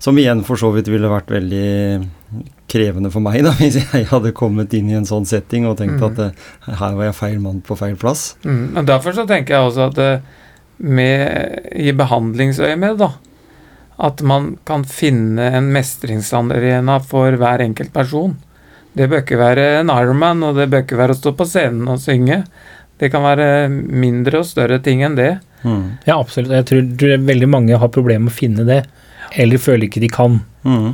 Som 0.00 0.16
igjen 0.16 0.40
for 0.42 0.56
så 0.56 0.70
vidt 0.72 0.88
ville 0.88 1.10
vært 1.12 1.28
veldig 1.30 2.00
krevende 2.72 3.10
for 3.12 3.24
meg, 3.24 3.42
da, 3.46 3.54
hvis 3.60 3.80
jeg 3.80 4.06
hadde 4.10 4.34
kommet 4.36 4.74
inn 4.76 4.90
i 4.90 4.96
en 4.98 5.08
sånn 5.08 5.28
setting 5.28 5.66
og 5.68 5.78
tenkt 5.80 6.00
mm. 6.00 6.06
at 6.10 6.22
eh, 6.26 6.46
her 6.80 6.96
var 6.98 7.10
jeg 7.10 7.18
feil 7.18 7.42
mann 7.42 7.60
på 7.64 7.76
feil 7.78 7.98
plass. 8.00 8.32
Mm. 8.46 8.78
Og 8.80 8.88
Derfor 8.88 9.16
så 9.16 9.26
tenker 9.28 9.56
jeg 9.56 9.68
også 9.68 9.90
at 9.90 9.98
det, 9.98 10.12
med, 10.82 11.68
i 11.78 11.92
behandlingsøyemed, 11.94 12.98
da, 13.02 13.12
at 14.02 14.22
man 14.26 14.56
kan 14.66 14.86
finne 14.88 15.52
en 15.58 15.68
mestringsarena 15.74 16.98
for 17.06 17.36
hver 17.38 17.62
enkelt 17.62 17.92
person. 17.94 18.34
Det 18.92 19.06
bør 19.08 19.22
ikke 19.22 19.40
være 19.40 19.66
en 19.80 19.92
Ironman, 19.92 20.42
og 20.44 20.58
det 20.58 20.68
bør 20.72 20.84
ikke 20.84 20.98
være 20.98 21.14
å 21.14 21.20
stå 21.20 21.34
på 21.38 21.46
scenen 21.48 21.88
og 21.92 22.00
synge. 22.02 22.42
Det 23.00 23.08
kan 23.12 23.24
være 23.24 23.68
mindre 23.70 24.42
og 24.42 24.48
større 24.48 24.80
ting 24.82 25.04
enn 25.06 25.16
det. 25.18 25.36
Mm. 25.62 26.02
Ja, 26.08 26.18
absolutt. 26.18 26.52
Jeg 26.54 26.66
tror, 26.68 26.82
tror 26.98 27.24
veldig 27.30 27.48
mange 27.50 27.78
har 27.78 27.94
problemer 27.94 28.26
med 28.26 28.34
å 28.34 28.40
finne 28.40 28.66
det, 28.68 28.82
eller 29.38 29.62
føler 29.62 29.88
ikke 29.88 30.02
de 30.02 30.10
kan. 30.12 30.40
Mm. 30.66 30.92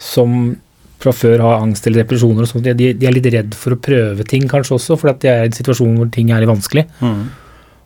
Som 0.00 0.56
fra 1.00 1.12
før 1.16 1.40
har 1.40 1.62
angst 1.64 1.86
eller 1.88 2.02
depresjoner 2.02 2.44
og 2.44 2.50
sånt. 2.50 2.66
De, 2.76 2.90
de 2.96 3.08
er 3.08 3.14
litt 3.14 3.28
redd 3.32 3.54
for 3.56 3.74
å 3.76 3.80
prøve 3.80 4.26
ting 4.28 4.44
kanskje 4.50 4.76
også, 4.76 4.98
fordi 5.00 5.14
at 5.14 5.22
de 5.22 5.30
er 5.32 5.44
i 5.44 5.48
en 5.48 5.56
situasjon 5.56 5.94
hvor 5.96 6.10
ting 6.12 6.32
er 6.32 6.42
litt 6.42 6.50
vanskelig. 6.50 6.84
Mm. 7.00 7.22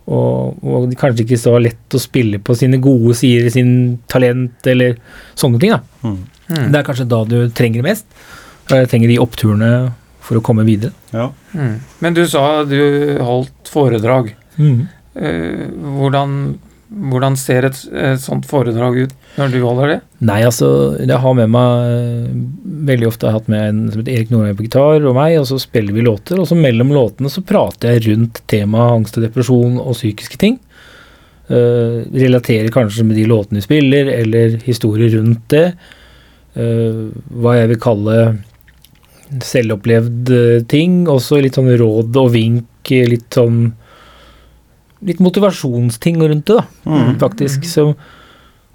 Og, 0.04 0.64
og 0.66 0.88
de 0.90 0.99
kanskje 1.00 1.25
ikke 1.25 1.40
så 1.40 1.54
lett 1.62 1.97
å 1.97 2.00
spille 2.02 2.40
på 2.44 2.56
sine 2.59 2.80
gode 2.83 3.14
sider, 3.16 3.49
sin 3.54 3.75
talent 4.11 4.66
eller 4.68 4.99
sånne 5.38 5.62
ting. 5.62 5.76
da. 5.76 5.80
Mm. 6.02 6.18
Mm. 6.49 6.66
Det 6.73 6.80
er 6.80 6.88
kanskje 6.88 7.11
da 7.14 7.21
du 7.28 7.38
trenger 7.56 7.80
det 7.80 7.88
mest. 7.92 8.25
Jeg 8.73 8.90
trenger 8.90 9.12
de 9.12 9.21
oppturene 9.23 9.71
for 10.25 10.40
å 10.40 10.44
komme 10.44 10.64
videre. 10.66 10.92
Ja. 11.14 11.30
Mm. 11.54 11.78
Men 12.04 12.16
du 12.16 12.25
sa 12.28 12.64
du 12.68 12.80
holdt 13.25 13.71
foredrag. 13.71 14.33
Uh, 14.59 15.64
hvordan, 16.00 16.56
hvordan 16.94 17.36
ser 17.38 17.66
et, 17.68 17.78
et 17.90 18.20
sånt 18.22 18.46
foredrag 18.48 18.98
ut 19.04 19.14
når 19.38 19.50
du 19.52 19.58
holder 19.64 19.90
det? 19.90 19.96
Nei, 20.24 20.40
altså, 20.46 20.68
jeg 21.00 21.20
har 21.20 21.34
med 21.38 21.50
meg 21.52 21.88
eh, 21.90 22.36
Veldig 22.84 23.08
ofte 23.08 23.26
har 23.26 23.32
jeg 23.32 23.40
hatt 23.40 23.50
med 23.52 23.66
en 23.66 23.82
som 23.88 24.00
heter 24.02 24.14
Erik 24.14 24.32
Nordheim 24.32 24.56
på 24.58 24.66
gitar, 24.66 25.06
og 25.08 25.16
meg, 25.16 25.38
og 25.40 25.46
så 25.48 25.56
spiller 25.62 25.96
vi 25.96 26.04
låter. 26.04 26.36
Og 26.36 26.48
så 26.50 26.56
mellom 26.58 26.90
låtene 26.92 27.30
så 27.32 27.40
prater 27.46 27.94
jeg 27.94 28.02
rundt 28.10 28.42
temaet 28.50 28.98
angst 28.98 29.16
og 29.16 29.24
depresjon 29.24 29.78
og 29.80 29.96
psykiske 29.96 30.36
ting. 30.42 30.58
Uh, 31.48 32.04
relaterer 32.12 32.68
kanskje 32.72 33.06
med 33.08 33.16
de 33.16 33.24
låtene 33.28 33.62
vi 33.62 33.64
spiller, 33.64 34.10
eller 34.18 34.58
historier 34.66 35.14
rundt 35.16 35.46
det. 35.54 35.64
Uh, 36.58 37.08
hva 37.40 37.56
jeg 37.56 37.72
vil 37.72 37.80
kalle 37.86 38.18
selvopplevd 39.48 40.34
ting. 40.68 41.06
Også 41.08 41.40
litt 41.40 41.56
sånn 41.56 41.72
råd 41.80 42.20
og 42.20 42.30
vink, 42.36 42.92
litt 43.08 43.32
sånn 43.32 43.70
Litt 45.04 45.20
motivasjonsting 45.20 46.20
rundt 46.23 46.46
det, 46.49 46.56
da 46.56 46.90
Mm. 46.90 47.18
faktisk. 47.20 47.64
Så, 47.68 47.94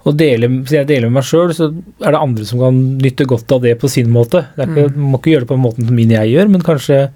og 0.06 0.16
dele, 0.16 0.48
hvis 0.62 0.70
jeg 0.72 0.86
deler 0.88 1.10
med 1.10 1.18
meg 1.20 1.24
sjøl, 1.28 1.50
så 1.52 1.66
er 2.00 2.12
det 2.14 2.20
andre 2.20 2.44
som 2.48 2.60
kan 2.62 2.78
nytte 2.98 3.26
godt 3.26 3.50
av 3.52 3.60
det 3.62 3.74
på 3.82 3.88
sin 3.90 4.08
måte. 4.14 4.46
Det 4.56 4.64
er 4.64 4.70
ikke, 4.70 4.92
Mm. 4.94 5.10
Må 5.10 5.18
ikke 5.20 5.32
gjøre 5.34 5.40
det 5.44 5.48
på 5.50 5.56
den 5.58 5.64
måten 5.66 5.86
som 5.86 5.94
min 5.96 6.10
jeg 6.14 6.30
gjør, 6.34 6.48
men 6.50 6.62
kanskje 6.62 7.10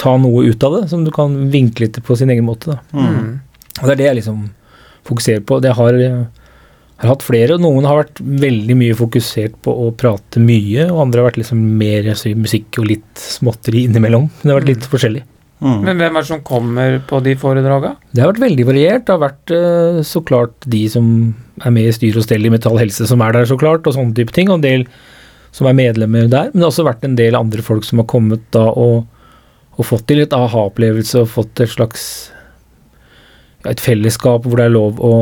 ta 0.00 0.16
noe 0.16 0.46
ut 0.48 0.64
av 0.64 0.80
det, 0.80 0.88
som 0.90 1.04
du 1.04 1.10
kan 1.12 1.50
vinkle 1.52 1.86
litt 1.86 2.02
på 2.02 2.16
sin 2.16 2.30
egen 2.32 2.46
måte. 2.48 2.72
Da. 2.72 2.78
Mm. 2.96 3.40
Og 3.80 3.86
Det 3.86 3.92
er 3.92 3.96
det 4.00 4.06
jeg 4.08 4.16
liksom 4.22 4.50
fokuserer 5.04 5.44
på. 5.44 5.60
Det 5.60 5.74
har, 5.76 5.92
jeg 5.92 6.26
har 6.98 7.08
hatt 7.14 7.22
flere, 7.24 7.54
og 7.54 7.60
noen 7.60 7.84
har 7.88 8.02
vært 8.04 8.20
veldig 8.20 8.76
mye 8.76 8.94
fokusert 8.96 9.54
på 9.62 9.72
å 9.72 9.90
prate 9.96 10.40
mye, 10.40 10.90
og 10.90 11.00
andre 11.06 11.20
har 11.22 11.30
vært 11.30 11.40
liksom 11.42 11.60
mer 11.80 12.10
så 12.14 12.32
musikk 12.36 12.78
og 12.80 12.86
litt 12.90 13.14
småtteri 13.16 13.84
innimellom. 13.88 14.30
Det 14.42 14.50
har 14.50 14.60
vært 14.60 14.72
litt 14.72 14.88
forskjellig. 14.90 15.22
Mm. 15.60 15.82
Men 15.84 15.98
hvem 16.00 16.16
er 16.16 16.22
det 16.22 16.28
som 16.30 16.40
kommer 16.44 16.96
på 17.04 17.20
de 17.24 17.34
foredraga? 17.36 17.94
Det 18.10 18.22
har 18.22 18.30
vært 18.32 18.44
veldig 18.46 18.66
variert. 18.68 19.04
Det 19.04 19.12
har 19.12 19.22
vært 19.22 19.52
eh, 19.52 20.00
så 20.08 20.22
klart 20.24 20.68
de 20.72 20.82
som 20.88 21.06
er 21.60 21.74
med 21.76 21.90
i 21.90 21.94
styr 21.94 22.16
og 22.16 22.24
stell 22.24 22.48
i 22.48 22.52
Metall 22.52 22.80
Helse 22.80 23.08
som 23.08 23.20
er 23.24 23.36
der, 23.36 23.48
så 23.48 23.58
klart, 23.60 23.84
og 23.84 23.96
sånne 23.96 24.16
type 24.16 24.32
ting. 24.36 24.48
Og 24.48 24.58
en 24.58 24.64
del 24.64 24.86
som 25.52 25.68
er 25.68 25.76
medlemmer 25.76 26.30
der. 26.30 26.48
Men 26.50 26.60
det 26.60 26.64
har 26.64 26.72
også 26.72 26.88
vært 26.88 27.04
en 27.04 27.18
del 27.18 27.36
andre 27.36 27.64
folk 27.66 27.84
som 27.84 28.00
har 28.00 28.08
kommet 28.10 28.44
da 28.56 28.70
og, 28.72 29.04
og 29.76 29.86
fått 29.86 30.08
til 30.08 30.24
et 30.24 30.36
aha-opplevelse 30.36 31.24
og 31.24 31.32
fått 31.34 31.60
et 31.60 31.72
slags 31.72 32.04
ja, 33.60 33.74
et 33.74 33.82
fellesskap 33.82 34.46
hvor 34.46 34.60
det 34.60 34.70
er 34.70 34.76
lov 34.76 35.00
å, 35.04 35.14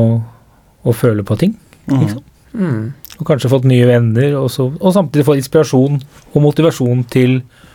å 0.87 0.95
føle 0.95 1.27
på 1.27 1.39
ting. 1.41 1.59
Mm. 1.91 2.01
Liksom. 2.05 2.25
Mm. 2.55 2.83
Og 3.19 3.27
kanskje 3.27 3.51
fått 3.51 3.67
nye 3.67 3.87
venner, 3.89 4.37
og, 4.39 4.53
så, 4.55 4.69
og 4.71 4.95
samtidig 4.95 5.27
få 5.27 5.35
inspirasjon 5.41 5.99
og 5.99 6.45
motivasjon 6.45 7.03
til 7.11 7.41
å 7.41 7.67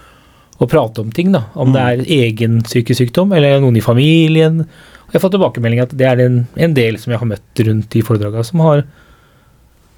prate 0.60 1.02
om 1.02 1.12
ting. 1.12 1.32
da, 1.34 1.46
Om 1.54 1.74
det 1.74 1.82
er 1.82 2.04
egen 2.28 2.62
psykisk 2.64 3.02
sykdom 3.02 3.34
eller 3.34 3.60
noen 3.62 3.78
i 3.78 3.84
familien. 3.84 4.64
Jeg 5.10 5.20
har 5.20 5.24
fått 5.26 5.36
tilbakemelding 5.36 5.82
at 5.84 5.96
det 5.98 6.06
er 6.10 6.22
en, 6.24 6.44
en 6.56 6.74
del 6.74 6.98
som 7.02 7.14
jeg 7.14 7.22
har 7.22 7.30
møtt 7.30 7.64
rundt 7.68 7.96
i 7.98 8.04
foredraga, 8.06 8.44
som 8.46 8.64
har 8.66 8.86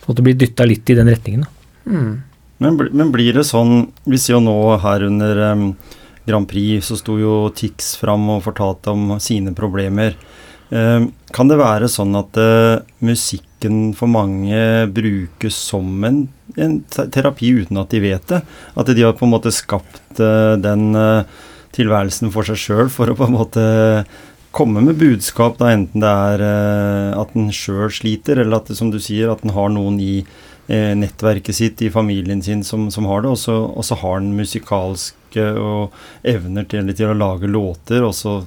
fått 0.05 0.19
å 0.19 0.25
bli 0.25 0.35
dytta 0.37 0.67
litt 0.67 0.89
i 0.89 0.97
den 0.97 1.11
retningen. 1.11 1.45
da. 1.45 1.91
Mm. 1.91 2.15
Men, 2.57 2.79
men 2.95 3.11
blir 3.11 3.35
det 3.35 3.43
sånn 3.45 3.89
Vi 4.07 4.17
ser 4.17 4.37
jo 4.37 4.45
nå 4.45 4.55
her 4.79 5.03
under 5.03 5.41
um, 5.51 5.65
Grand 6.25 6.47
Prix 6.47 6.87
så 6.87 6.95
sto 6.97 7.17
jo 7.19 7.33
Tix 7.53 7.91
fram 7.99 8.23
og 8.33 8.45
fortalte 8.47 8.93
om 8.95 9.17
sine 9.21 9.53
problemer. 9.53 10.15
Em, 10.73 11.11
kan 11.35 11.49
det 11.51 11.59
være 11.61 11.89
sånn 11.91 12.15
at 12.17 12.37
eh, 12.41 12.81
musikken 13.05 13.91
for 13.97 14.09
mange 14.09 14.57
brukes 14.93 15.57
som 15.71 16.05
en, 16.07 16.23
en 16.57 16.79
terapi 16.89 17.51
uten 17.61 17.81
at 17.81 17.93
de 17.93 18.01
vet 18.01 18.31
det? 18.31 18.41
At 18.73 18.89
de 18.89 19.05
har 19.05 19.17
på 19.17 19.27
en 19.27 19.35
måte 19.35 19.53
skapt 19.53 20.21
eh, 20.21 20.55
den 20.61 20.95
eh, 20.97 21.43
tilværelsen 21.75 22.31
for 22.33 22.47
seg 22.47 22.61
sjøl 22.61 22.89
for 22.93 23.11
å 23.11 23.17
på 23.17 23.27
en 23.27 23.35
måte 23.35 23.67
komme 24.55 24.81
med 24.85 24.95
budskap, 24.95 25.57
da 25.59 25.73
enten 25.73 26.03
det 26.03 26.09
er 26.09 26.43
eh, 26.45 27.11
at 27.19 27.35
en 27.35 27.51
sjøl 27.53 27.91
sliter, 27.91 28.39
eller 28.39 28.61
at 28.61 28.71
det, 28.71 28.79
som 28.79 28.91
du 28.93 29.01
sier, 29.03 29.33
at 29.33 29.43
en 29.43 29.53
har 29.55 29.73
noen 29.73 29.99
i 29.99 30.13
eh, 30.21 30.93
nettverket 30.95 31.57
sitt, 31.57 31.83
i 31.83 31.91
familien 31.91 32.41
sin, 32.45 32.63
som, 32.63 32.87
som 32.93 33.09
har 33.11 33.25
det, 33.25 33.33
og 33.35 33.83
så, 33.83 33.99
har 33.99 34.21
en 34.21 34.31
musikalske 34.37 35.49
og 35.59 35.95
evner 36.23 36.67
til, 36.71 36.93
til 36.95 37.11
å 37.11 37.17
lage 37.19 37.51
låter, 37.51 38.07
og 38.07 38.15
så 38.15 38.39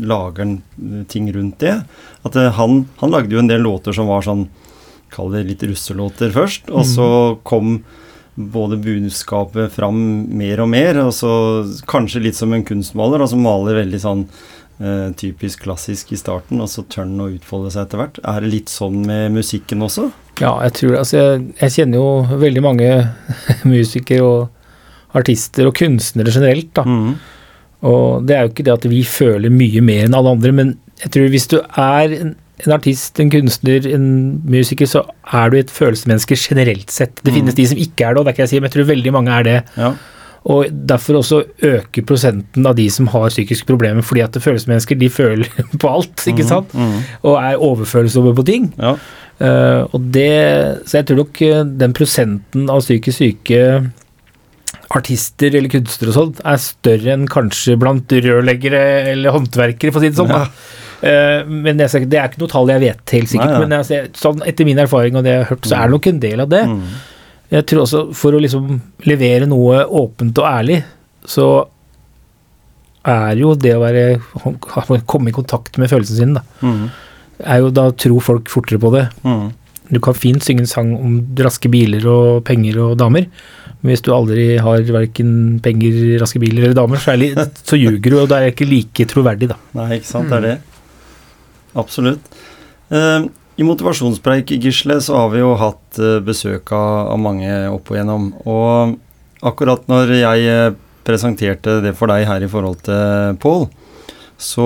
lager 0.00 0.44
han 0.44 0.54
eh, 0.80 1.04
ting 1.10 1.30
rundt 1.34 1.60
det. 1.62 1.76
At 2.24 2.36
eh, 2.36 2.50
han, 2.58 2.84
han 3.00 3.14
lagde 3.14 3.36
jo 3.36 3.42
en 3.42 3.50
del 3.50 3.64
låter 3.64 3.96
som 3.96 4.10
var 4.10 4.26
sånn, 4.26 4.48
kall 5.14 5.30
det 5.30 5.44
litt 5.46 5.62
russelåter 5.62 6.32
først, 6.34 6.72
og 6.74 6.82
så 6.88 7.06
kom 7.46 7.84
både 8.34 8.80
budskapet 8.82 9.70
fram 9.76 9.98
mer 10.34 10.64
og 10.64 10.72
mer, 10.72 10.98
og 11.04 11.12
så 11.14 11.30
kanskje 11.86 12.24
litt 12.24 12.38
som 12.38 12.50
en 12.56 12.64
kunstmaler, 12.66 13.22
altså 13.22 13.36
som 13.36 13.44
maler 13.46 13.78
veldig 13.78 14.00
sånn 14.02 14.24
eh, 14.82 15.12
typisk 15.20 15.62
klassisk 15.68 16.10
i 16.16 16.18
starten, 16.18 16.58
og 16.64 16.70
så 16.72 16.82
tør 16.90 17.06
den 17.06 17.22
å 17.22 17.28
utfolde 17.30 17.70
seg 17.70 17.86
etter 17.86 18.02
hvert. 18.02 18.18
Er 18.26 18.42
det 18.42 18.50
litt 18.56 18.72
sånn 18.74 19.04
med 19.06 19.36
musikken 19.36 19.86
også? 19.86 20.08
Ja, 20.42 20.56
jeg 20.66 20.74
tror 20.80 20.98
altså 20.98 21.20
jeg, 21.20 21.46
jeg 21.60 21.76
kjenner 21.76 22.02
jo 22.02 22.40
veldig 22.42 22.64
mange 22.64 22.90
musikere 23.76 24.26
og 24.26 25.14
artister 25.14 25.70
og 25.70 25.78
kunstnere 25.78 26.34
generelt, 26.34 26.74
da. 26.74 26.86
Mhm. 26.88 27.14
Og 27.84 28.24
det 28.26 28.36
er 28.36 28.46
jo 28.46 28.52
ikke 28.54 28.64
det 28.66 28.72
at 28.78 28.86
vi 28.88 29.02
føler 29.04 29.52
mye 29.52 29.82
mer 29.84 30.06
enn 30.06 30.16
alle 30.16 30.32
andre, 30.38 30.52
men 30.56 30.72
jeg 31.02 31.10
tror 31.12 31.28
hvis 31.34 31.46
du 31.50 31.58
er 31.60 32.14
en, 32.16 32.34
en 32.64 32.72
artist, 32.72 33.18
en 33.20 33.30
kunstner, 33.32 33.84
en 33.92 34.06
musiker, 34.48 34.88
så 34.88 35.02
er 35.36 35.50
du 35.52 35.58
et 35.58 35.72
følelsesmenneske 35.74 36.38
generelt 36.38 36.90
sett. 36.94 37.20
Det 37.24 37.32
Mm. 37.34 37.38
finnes 37.40 37.54
de 37.58 37.66
som 37.66 37.78
ikke 37.82 38.06
er 38.06 38.14
det, 38.14 38.18
og 38.20 38.24
det 38.24 38.30
er 38.32 38.36
ikke 38.38 38.44
jeg 38.46 38.52
sier, 38.54 38.60
men 38.64 38.70
jeg 38.70 38.76
tror 38.78 38.92
veldig 38.94 39.12
mange 39.12 39.34
er 39.36 39.42
det. 39.48 39.56
Ja. 39.76 39.92
Og 40.44 40.66
derfor 40.86 41.18
også 41.22 41.42
øker 41.64 42.04
prosenten 42.04 42.66
av 42.68 42.74
de 42.76 42.84
som 42.92 43.06
har 43.08 43.30
psykiske 43.32 43.64
problemer, 43.66 44.02
fordi 44.04 44.20
at 44.20 44.36
følelsesmennesker 44.36 44.98
de 45.00 45.08
føler 45.08 45.48
på 45.80 45.88
alt, 45.88 46.24
ikke 46.28 46.44
sant? 46.44 46.72
Mm. 46.76 46.98
Og 47.24 47.36
er 47.40 47.56
overfølsomme 47.64 48.34
på 48.36 48.44
ting. 48.48 48.70
Ja. 48.78 48.94
Uh, 49.40 49.88
og 49.92 50.00
det, 50.14 50.30
så 50.86 51.00
jeg 51.00 51.06
tror 51.08 51.16
nok 51.24 51.40
eh, 51.42 51.64
den 51.80 51.92
prosenten 51.96 52.68
av 52.70 52.84
psykisk 52.84 53.18
syke 53.18 53.62
artister 54.94 55.54
eller 55.58 55.72
kunstnere 55.72 56.12
og 56.12 56.16
sånt 56.16 56.40
er 56.46 56.60
større 56.62 57.14
enn 57.16 57.26
kanskje 57.30 57.76
blant 57.80 58.12
rørleggere 58.12 58.82
eller 59.12 59.34
håndverkere, 59.34 59.92
for 59.94 60.00
å 60.00 60.04
si 60.04 60.12
det 60.12 60.20
sånn. 60.20 60.32
Ja. 60.32 60.44
Eh, 61.04 61.40
men 61.50 61.80
jeg, 61.82 61.90
skal 61.92 62.06
det 62.08 62.20
er 62.20 62.30
ikke 62.30 62.40
noe 62.44 62.52
tall 62.52 62.70
jeg 62.72 62.84
vet 62.84 63.14
helt 63.16 63.32
sikkert, 63.32 63.50
Nei, 63.50 63.58
nei. 63.58 63.66
men 63.66 63.84
jeg, 63.84 64.12
sånn, 64.16 64.44
etter 64.48 64.68
min 64.68 64.80
erfaring 64.80 65.18
og 65.18 65.26
det 65.26 65.34
jeg 65.34 65.42
har 65.42 65.50
hørt, 65.52 65.68
så 65.68 65.76
er 65.78 65.88
det 65.90 65.96
nok 65.96 66.08
en 66.10 66.22
del 66.22 66.44
av 66.44 66.52
det. 66.52 66.64
Mm. 66.70 66.82
Jeg 67.54 67.66
tror 67.70 67.84
også 67.84 68.02
for 68.16 68.36
å 68.36 68.42
liksom 68.42 68.70
levere 69.08 69.48
noe 69.50 69.82
åpent 70.02 70.40
og 70.40 70.48
ærlig, 70.48 70.80
så 71.28 71.48
er 73.04 73.36
jo 73.36 73.52
det 73.60 73.74
å 73.76 73.82
være 73.82 74.04
komme 75.10 75.28
i 75.28 75.36
kontakt 75.36 75.76
med 75.80 75.90
følelsene 75.92 76.20
sine, 76.22 76.40
da. 76.40 76.64
Mm. 76.64 76.86
Er 77.50 77.60
jo 77.60 77.74
da 77.74 77.88
tror 77.98 78.22
folk 78.24 78.48
fortere 78.52 78.80
på 78.80 78.92
det. 78.94 79.04
Mm. 79.26 79.50
Du 79.92 80.00
kan 80.00 80.16
fint 80.16 80.44
synge 80.44 80.64
en 80.64 80.70
sang 80.70 80.94
om 80.96 81.18
raske 81.44 81.68
biler 81.68 82.06
og 82.08 82.44
penger 82.48 82.80
og 82.86 82.96
damer, 83.00 83.26
hvis 83.84 84.04
du 84.04 84.10
aldri 84.16 84.46
har 84.64 84.84
verken 84.94 85.60
penger, 85.64 86.16
raske 86.22 86.40
biler 86.40 86.68
eller 86.68 86.76
damer, 86.78 87.00
så, 87.00 87.12
er 87.12 87.20
litt, 87.20 87.60
så 87.68 87.78
ljuger 87.78 88.14
du, 88.14 88.18
og 88.22 88.30
da 88.30 88.40
er 88.40 88.48
jeg 88.48 88.56
ikke 88.56 88.70
like 88.70 89.08
troverdig, 89.12 89.50
da. 89.52 89.58
Nei, 89.76 89.90
ikke 89.98 90.10
sant. 90.10 90.30
Det 90.32 90.38
er 90.40 90.46
det. 90.48 90.54
Absolutt. 91.76 92.38
Uh, 92.88 93.26
I 93.60 93.66
motivasjonspreik, 93.66 94.54
Gisle, 94.62 95.00
så 95.04 95.18
har 95.20 95.34
vi 95.34 95.42
jo 95.42 95.52
hatt 95.60 96.00
uh, 96.00 96.16
besøk 96.24 96.72
av, 96.72 97.12
av 97.12 97.20
mange 97.20 97.50
opp 97.74 97.92
og 97.92 98.00
gjennom. 98.00 98.30
Og 98.48 98.96
akkurat 99.44 99.84
når 99.90 100.14
jeg 100.16 100.44
eh, 100.48 100.76
presenterte 101.04 101.80
det 101.84 101.92
for 101.98 102.08
deg 102.08 102.24
her 102.24 102.44
i 102.44 102.48
forhold 102.48 102.78
til 102.86 103.36
Pål, 103.42 103.66
så, 104.36 104.64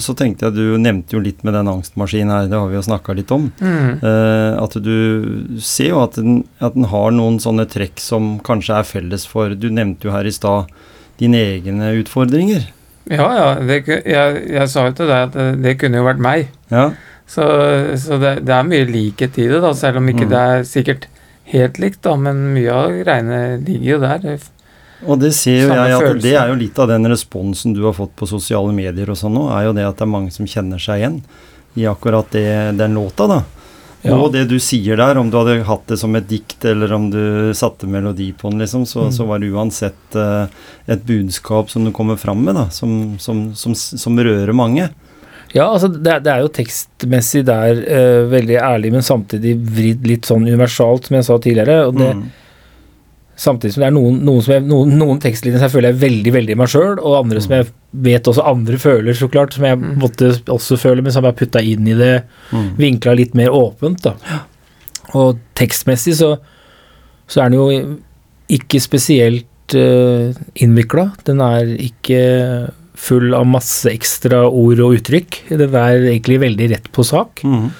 så 0.00 0.14
tenkte 0.16 0.48
jeg 0.48 0.56
du 0.56 0.78
nevnte 0.80 1.14
jo 1.16 1.20
litt 1.22 1.42
med 1.44 1.54
den 1.54 1.68
angstmaskinen 1.70 2.32
her, 2.32 2.46
det 2.50 2.58
har 2.58 2.70
vi 2.70 2.78
jo 2.78 2.84
snakka 2.86 3.14
litt 3.18 3.30
om. 3.34 3.50
Mm. 3.60 4.00
Eh, 4.00 4.62
at 4.62 4.76
du 4.82 5.58
ser 5.62 5.90
jo 5.92 6.00
at 6.02 6.16
den, 6.18 6.40
at 6.64 6.74
den 6.78 6.88
har 6.90 7.12
noen 7.14 7.36
sånne 7.42 7.66
trekk 7.70 8.00
som 8.02 8.38
kanskje 8.44 8.78
er 8.80 8.88
felles 8.88 9.26
for 9.28 9.54
Du 9.54 9.68
nevnte 9.70 10.08
jo 10.08 10.14
her 10.14 10.24
i 10.26 10.32
stad 10.34 10.72
dine 11.20 11.38
egne 11.54 11.92
utfordringer. 12.00 12.64
Ja, 13.12 13.26
ja. 13.36 13.48
Det, 13.60 13.82
jeg, 13.86 14.38
jeg 14.56 14.68
sa 14.72 14.86
jo 14.88 14.94
til 14.96 15.10
deg 15.12 15.28
at 15.28 15.34
det, 15.36 15.48
det 15.62 15.76
kunne 15.82 16.00
jo 16.00 16.06
vært 16.08 16.22
meg. 16.24 16.48
Ja. 16.72 16.88
Så, 17.28 17.44
så 18.00 18.16
det, 18.20 18.38
det 18.48 18.52
er 18.56 18.66
mye 18.68 18.88
likhet 18.88 19.36
i 19.40 19.46
det, 19.52 19.60
da, 19.64 19.70
selv 19.76 20.00
om 20.00 20.08
ikke 20.10 20.24
Mm. 20.26 20.32
det 20.32 20.40
er 20.40 20.66
sikkert 20.68 21.06
helt 21.52 21.78
likt, 21.78 22.00
da, 22.04 22.16
men 22.16 22.40
mye 22.56 22.72
av 22.72 22.92
greiene 23.04 23.38
ligger 23.60 23.88
jo 23.92 24.00
der. 24.02 24.44
Og 25.06 25.18
det 25.20 25.32
ser 25.36 25.58
jo 25.66 25.72
jeg 25.74 25.96
at 25.96 26.22
det 26.22 26.34
er 26.36 26.48
jo 26.52 26.54
litt 26.60 26.78
av 26.78 26.88
den 26.88 27.06
responsen 27.10 27.74
du 27.76 27.82
har 27.84 27.92
fått 27.96 28.14
på 28.16 28.28
sosiale 28.30 28.72
medier 28.72 29.10
og 29.12 29.18
sånn 29.20 29.34
nå, 29.36 29.48
er 29.52 29.66
jo 29.68 29.74
det 29.76 29.84
at 29.88 29.98
det 29.98 30.06
er 30.06 30.12
mange 30.14 30.32
som 30.34 30.46
kjenner 30.48 30.80
seg 30.80 31.02
igjen 31.02 31.18
i 31.76 31.84
akkurat 31.90 32.30
det, 32.30 32.46
den 32.78 32.94
låta, 32.94 33.26
da. 33.26 33.40
Ja. 34.04 34.18
Og 34.20 34.32
det 34.34 34.44
du 34.50 34.58
sier 34.60 34.98
der, 35.00 35.16
om 35.16 35.30
du 35.32 35.38
hadde 35.40 35.64
hatt 35.64 35.86
det 35.88 35.96
som 35.98 36.12
et 36.14 36.26
dikt, 36.28 36.62
eller 36.68 36.92
om 36.92 37.06
du 37.10 37.50
satte 37.56 37.88
melodi 37.88 38.28
på 38.36 38.50
den, 38.52 38.60
liksom, 38.60 38.84
så, 38.86 39.06
Mm. 39.08 39.12
så 39.16 39.24
var 39.26 39.38
det 39.40 39.48
uansett 39.50 40.16
uh, 40.16 40.44
et 40.86 41.02
budskap 41.08 41.70
som 41.72 41.84
du 41.84 41.90
kommer 41.90 42.16
fram 42.20 42.44
med, 42.44 42.54
da, 42.54 42.68
som, 42.70 43.16
som, 43.18 43.54
som, 43.56 43.74
som 43.74 44.18
rører 44.20 44.52
mange. 44.52 44.90
Ja, 45.54 45.70
altså 45.70 45.88
det, 45.88 46.20
det 46.26 46.30
er 46.32 46.42
jo 46.44 46.52
tekstmessig 46.52 47.44
der 47.48 47.80
uh, 47.80 48.28
veldig 48.30 48.56
ærlig, 48.60 48.92
men 48.92 49.02
samtidig 49.02 49.56
vridd 49.56 50.06
litt 50.06 50.28
sånn 50.28 50.44
universalt, 50.46 51.06
som 51.08 51.16
jeg 51.16 51.24
sa 51.24 51.38
tidligere. 51.38 51.86
og 51.88 51.98
det 51.98 52.14
Mm. 52.14 52.24
Samtidig 53.36 53.72
som 53.74 53.82
det 53.82 53.86
er 53.88 53.94
noen, 53.96 54.20
noen, 54.24 54.42
som 54.46 54.52
jeg, 54.54 54.62
noen, 54.62 54.92
noen 54.98 55.18
tekstlinjer 55.18 55.58
som 55.58 55.66
jeg 55.66 55.72
føler 55.74 55.88
er 55.90 55.98
veldig 55.98 56.32
veldig 56.36 56.56
meg 56.60 56.68
sjøl, 56.70 56.98
og 57.02 57.16
andre 57.24 57.40
som 57.42 57.50
jeg 57.56 57.66
vet 58.06 58.28
også 58.30 58.44
andre 58.46 58.76
føler, 58.78 59.12
så 59.18 59.28
klart, 59.28 59.52
som 59.56 59.64
jeg 59.64 59.78
Mm. 59.78 59.96
måtte 59.98 60.28
også 60.46 60.78
føle, 60.78 61.02
men 61.02 61.10
som 61.12 61.24
jeg 61.24 61.32
har 61.32 61.38
putta 61.40 61.62
inn 61.62 61.88
i 61.88 61.94
det, 61.98 62.22
Mm. 62.52 62.76
vinkla 62.78 63.16
litt 63.16 63.34
mer 63.34 63.48
åpent. 63.50 64.02
da. 64.02 64.14
Og 65.14 65.38
tekstmessig 65.56 66.14
så, 66.14 66.38
så 67.26 67.42
er 67.44 67.50
den 67.50 67.58
jo 67.58 67.98
ikke 68.48 68.80
spesielt 68.80 69.46
uh, 69.74 70.30
innvikla. 70.60 71.12
Den 71.24 71.40
er 71.40 71.64
ikke 71.80 72.70
full 72.94 73.34
av 73.34 73.46
masse 73.46 73.86
ekstra 73.90 74.44
ord 74.46 74.78
og 74.80 74.94
uttrykk. 75.00 75.48
Den 75.48 75.74
er 75.74 75.98
egentlig 76.12 76.38
veldig 76.40 76.70
rett 76.70 76.92
på 76.92 77.02
sak, 77.04 77.40
Mm. 77.42 77.70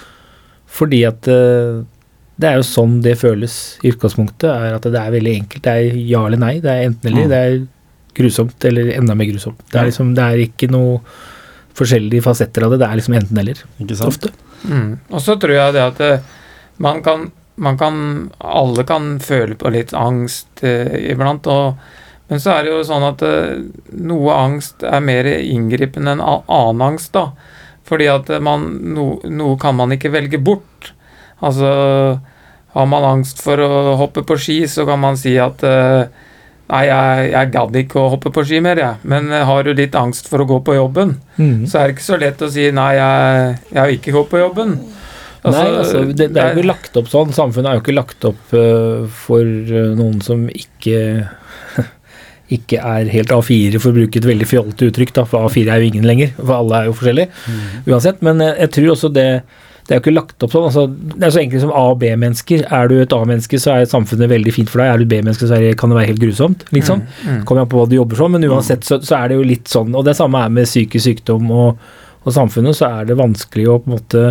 fordi 0.67 1.05
at 1.07 1.29
eh, 1.29 1.85
det 2.41 2.49
er 2.51 2.59
jo 2.59 2.67
sånn 2.67 2.99
det 3.05 3.15
føles 3.21 3.55
i 3.85 3.93
utgangspunktet, 3.93 4.49
er 4.51 4.75
at 4.75 4.87
det 4.91 4.99
er 4.99 5.13
veldig 5.15 5.35
enkelt. 5.41 5.63
Det 5.63 5.75
er 5.75 6.01
ja 6.03 6.25
eller 6.27 6.41
nei, 6.43 6.57
det 6.63 6.73
er 6.73 6.89
enten 6.89 7.11
eller. 7.11 7.29
Mm. 7.29 7.31
Det 7.31 7.43
er 7.45 7.61
grusomt 8.15 8.65
eller 8.65 8.91
enda 8.95 9.15
mer 9.19 9.31
grusomt. 9.31 9.63
Det 9.71 9.79
er 9.81 9.89
liksom, 9.91 10.15
det 10.17 10.25
er 10.25 10.43
ikke 10.47 10.71
noe 10.71 10.99
forskjellige 11.75 12.23
fasetter 12.23 12.67
av 12.67 12.75
det, 12.75 12.81
det 12.83 12.89
er 12.89 13.01
liksom 13.01 13.17
enten 13.19 13.41
eller, 13.43 13.63
Ikke 13.83 13.99
sant? 13.99 14.13
ofte. 14.13 14.31
Mm. 14.65 14.91
Og 15.11 15.23
så 15.23 15.35
tror 15.41 15.55
jeg 15.57 15.75
det 15.75 15.83
at 15.83 16.03
eh, 16.05 16.29
man 16.83 17.03
kan, 17.05 17.27
man 17.57 17.77
kan 17.79 17.97
Alle 18.39 18.85
kan 18.89 19.19
føle 19.21 19.59
på 19.59 19.73
litt 19.75 19.93
angst 19.99 20.63
eh, 20.65 21.11
iblant, 21.11 21.47
og, 21.51 21.75
men 22.31 22.41
så 22.41 22.55
er 22.55 22.65
det 22.65 22.73
jo 22.73 22.85
sånn 22.87 23.09
at 23.11 23.25
eh, 23.27 23.59
noe 24.07 24.39
angst 24.39 24.87
er 24.87 25.03
mer 25.05 25.29
inngripende 25.35 26.15
enn 26.15 26.25
annen 26.25 26.87
angst, 26.87 27.13
da. 27.15 27.33
Fordi 27.85 28.09
at 28.11 28.31
eh, 28.31 28.43
man, 28.43 28.71
no, 28.95 29.09
noe 29.27 29.59
kan 29.61 29.77
man 29.79 29.95
ikke 29.95 30.15
velge 30.15 30.41
bort. 30.41 30.95
Altså 31.43 31.71
har 32.75 32.87
man 32.91 33.07
angst 33.07 33.39
for 33.43 33.61
å 33.63 33.95
hoppe 34.01 34.25
på 34.27 34.37
ski, 34.41 34.57
så 34.71 34.83
kan 34.89 34.99
man 35.03 35.19
si 35.19 35.37
at 35.41 35.63
eh, 35.67 36.05
Nei, 36.65 36.87
jeg, 36.89 37.25
jeg 37.29 37.49
gadd 37.53 37.75
ikke 37.77 37.99
å 38.01 38.07
hoppe 38.15 38.31
på 38.33 38.41
ski 38.49 38.57
mer, 38.65 38.79
jeg. 38.81 38.97
Men 39.13 39.27
eh, 39.29 39.43
har 39.45 39.67
du 39.67 39.75
litt 39.77 39.95
angst 40.01 40.31
for 40.31 40.41
å 40.41 40.47
gå 40.49 40.57
på 40.65 40.79
jobben, 40.79 41.19
mm. 41.37 41.67
så 41.69 41.79
er 41.79 41.91
det 41.91 41.95
ikke 41.95 42.07
så 42.07 42.17
lett 42.23 42.41
å 42.43 42.49
si 42.51 42.65
nei, 42.73 42.95
jeg, 42.97 43.59
jeg 43.69 43.91
vil 43.91 43.99
ikke 43.99 44.15
gå 44.17 44.23
på 44.31 44.41
jobben. 44.41 44.73
Nei, 45.45 45.65
altså, 45.69 46.07
det, 46.09 46.31
det 46.33 46.41
er 46.41 46.55
jo 46.55 46.63
ikke 46.63 46.71
lagt 46.71 46.97
opp 46.97 47.11
sånn. 47.13 47.35
Samfunnet 47.37 47.69
er 47.69 47.77
jo 47.77 47.83
ikke 47.85 47.95
lagt 47.99 48.25
opp 48.25 48.55
uh, 48.57 49.05
for 49.13 49.45
noen 49.99 50.23
som 50.25 50.47
ikke 50.49 51.03
ikke 52.57 52.81
er 52.81 53.13
helt 53.13 53.35
A4, 53.37 53.77
for 53.77 53.93
å 53.93 53.99
bruke 53.99 54.23
et 54.23 54.31
veldig 54.31 54.49
fjollete 54.49 54.89
uttrykk, 54.89 55.13
da, 55.21 55.27
for 55.29 55.51
A4 55.51 55.69
er 55.69 55.85
jo 55.85 55.93
ingen 55.93 56.09
lenger, 56.09 56.33
for 56.41 56.57
alle 56.57 56.81
er 56.81 56.89
jo 56.89 56.97
forskjellige 56.97 57.93
uansett. 57.93 58.25
Men 58.25 58.41
jeg, 58.41 58.57
jeg 58.65 58.75
tror 58.79 58.95
også 58.97 59.13
det 59.13 59.29
det 59.85 59.93
er 59.93 59.99
jo 59.99 60.03
ikke 60.05 60.15
lagt 60.17 60.43
opp 60.47 60.51
sånn. 60.55 60.65
altså 60.71 60.85
Det 60.89 61.23
er 61.27 61.33
så 61.35 61.41
enkelt 61.43 61.61
som 61.61 61.71
A- 61.77 61.91
og 61.93 61.99
B-mennesker. 62.01 62.63
Er 62.73 62.89
du 62.89 62.95
et 63.03 63.13
A-menneske, 63.13 63.59
så 63.61 63.75
er 63.75 63.85
samfunnet 63.91 64.31
veldig 64.31 64.53
fint 64.57 64.71
for 64.73 64.81
deg. 64.81 64.89
Er 64.95 64.97
du 64.99 65.05
et 65.05 65.11
B-menneske, 65.13 65.45
så 65.51 65.59
det, 65.61 65.75
kan 65.77 65.91
det 65.93 65.99
være 65.99 66.09
helt 66.13 66.23
grusomt. 66.23 66.65
liksom. 66.73 67.03
Mm, 67.27 67.43
Kommer 67.45 67.63
an 67.67 67.69
på 67.69 67.77
hva 67.83 67.89
du 67.91 67.97
jobber 67.99 68.17
som, 68.17 68.33
men 68.33 68.47
uansett 68.49 68.81
så, 68.89 68.97
så 69.05 69.19
er 69.19 69.29
det 69.29 69.37
jo 69.37 69.45
litt 69.45 69.69
sånn. 69.69 69.93
Og 69.95 70.05
det 70.07 70.17
samme 70.17 70.41
er 70.41 70.49
med 70.57 70.65
psykisk 70.65 71.05
sykdom 71.05 71.51
og, 71.53 71.77
og 72.25 72.33
samfunnet, 72.33 72.75
så 72.79 72.89
er 73.03 73.05
det 73.11 73.19
vanskelig 73.21 73.67
å 73.69 73.79
på 73.85 73.91
en 73.93 73.97
måte 73.99 74.25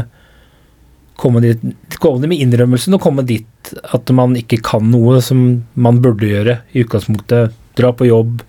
komme 1.21 1.39
dit, 1.43 1.61
komme 2.01 2.25
med 2.27 2.41
innrømmelsen 2.41 2.95
og 2.97 3.01
komme 3.05 3.21
dit 3.29 3.73
at 3.93 4.09
man 4.17 4.33
ikke 4.39 4.57
kan 4.65 4.89
noe 4.91 5.19
som 5.21 5.43
man 5.77 5.99
burde 6.03 6.25
gjøre 6.27 6.57
i 6.73 6.81
utgangspunktet. 6.83 7.53
Dra 7.77 7.91
på 7.93 8.07
jobb, 8.09 8.41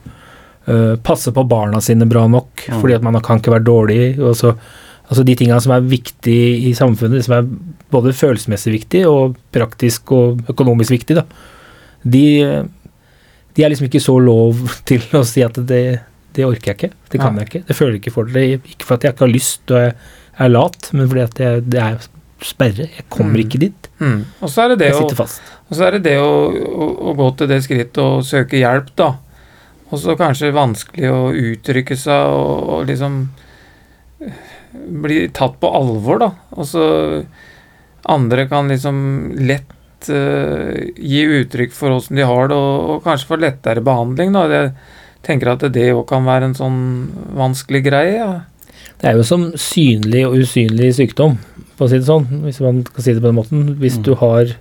øh, 0.73 0.97
passe 1.05 1.31
på 1.37 1.45
barna 1.49 1.81
sine 1.85 2.09
bra 2.09 2.25
nok, 2.27 2.65
Mm. 2.69 2.81
fordi 2.81 2.95
at 2.97 3.03
man 3.03 3.21
kan 3.21 3.39
ikke 3.39 3.53
være 3.53 3.65
dårlig. 3.69 4.19
Og 4.19 4.35
så, 4.35 4.55
altså 5.09 5.25
de 5.27 5.35
tinga 5.37 5.59
som 5.61 5.75
er 5.77 5.85
viktige 5.91 6.55
i 6.71 6.73
samfunnet, 6.77 7.25
som 7.27 7.35
er 7.39 7.49
både 7.93 8.15
følelsesmessig 8.17 8.73
viktig 8.79 9.03
og 9.11 9.37
praktisk 9.55 10.13
og 10.17 10.41
økonomisk 10.51 10.95
viktig, 10.97 11.19
da. 11.21 11.25
De, 12.05 12.25
de 13.57 13.65
er 13.65 13.71
liksom 13.73 13.87
ikke 13.91 14.03
så 14.03 14.17
lov 14.21 14.59
til 14.89 15.05
å 15.17 15.23
si 15.29 15.45
at 15.45 15.57
det, 15.69 15.83
det 16.37 16.45
orker 16.49 16.73
jeg 16.73 16.79
ikke. 16.81 16.93
Det 17.13 17.21
kan 17.23 17.35
Nei. 17.37 17.45
jeg 17.45 17.51
ikke. 17.53 17.65
Det 17.71 17.77
føler 17.79 17.97
jeg 17.97 18.03
ikke 18.05 18.15
for 18.17 18.33
det. 18.35 18.47
Ikke 18.75 18.89
for 18.89 18.97
at 18.99 19.05
jeg 19.07 19.15
ikke 19.15 19.27
har 19.29 19.33
lyst 19.35 19.71
og 19.77 19.81
jeg 19.85 19.95
er 20.45 20.51
lat, 20.51 20.91
men 20.93 21.09
fordi 21.13 21.23
at 21.29 21.41
jeg, 21.45 21.65
det 21.71 21.81
er 21.85 22.09
sperre. 22.45 22.89
Jeg 22.97 23.05
kommer 23.09 23.39
Mm. 23.39 23.45
ikke 23.47 23.59
dit. 23.63 23.87
Mm. 24.03 24.25
Og 24.43 24.51
så 24.53 24.65
er 24.65 24.73
det 24.75 24.79
det, 24.83 24.89
å, 24.99 25.05
fast. 25.17 25.41
og 25.71 25.77
så 25.79 25.85
er 25.87 25.95
det, 25.97 26.03
det 26.11 26.17
å, 26.21 26.33
å, 26.51 26.89
å 27.09 27.15
gå 27.17 27.29
til 27.39 27.49
det 27.49 27.61
skrittet 27.65 28.01
og 28.03 28.25
søke 28.27 28.59
hjelp, 28.59 28.91
da. 28.99 29.13
Og 29.95 30.01
så 30.03 30.17
kanskje 30.19 30.51
vanskelig 30.53 31.09
å 31.15 31.21
uttrykke 31.31 31.97
seg 31.97 32.35
og, 32.35 32.69
og 32.75 32.89
liksom 32.91 33.21
eh, 34.75 34.89
bli 35.05 35.29
tatt 35.33 35.57
på 35.63 35.71
alvor, 35.75 36.19
da. 36.19 36.31
Og 36.59 36.67
så 36.67 36.85
andre 38.05 38.47
kan 38.51 38.69
liksom 38.69 38.99
lett 39.49 39.71
uh, 40.11 40.75
gi 41.01 41.23
uttrykk 41.41 41.73
for 41.73 41.95
åssen 41.97 42.19
de 42.19 42.27
har 42.29 42.49
det, 42.51 42.57
og, 42.59 42.91
og 42.99 43.05
kanskje 43.07 43.31
få 43.31 43.39
lettere 43.41 43.81
behandling, 43.85 44.35
da. 44.37 44.43
Jeg 44.53 44.75
tenker 45.25 45.55
at 45.55 45.65
det 45.73 45.87
òg 45.95 46.05
kan 46.11 46.27
være 46.29 46.51
en 46.51 46.59
sånn 46.59 46.83
vanskelig 47.39 47.81
greie. 47.87 48.19
Ja. 48.19 48.35
Det 49.01 49.09
er 49.09 49.17
jo 49.17 49.25
som 49.25 49.47
synlig 49.57 50.27
og 50.29 50.37
usynlig 50.43 50.91
sykdom, 50.99 51.39
for 51.79 51.87
å 51.87 51.91
si 51.91 51.99
det 52.03 52.07
sånn, 52.11 52.27
hvis 52.45 52.61
man 52.61 52.83
kan 52.85 53.03
si 53.07 53.15
det 53.17 53.23
på 53.25 53.31
den 53.31 53.39
måten. 53.41 53.65
Hvis 53.81 53.97
Mm. 53.99 54.05
du 54.05 54.13
har 54.21 54.53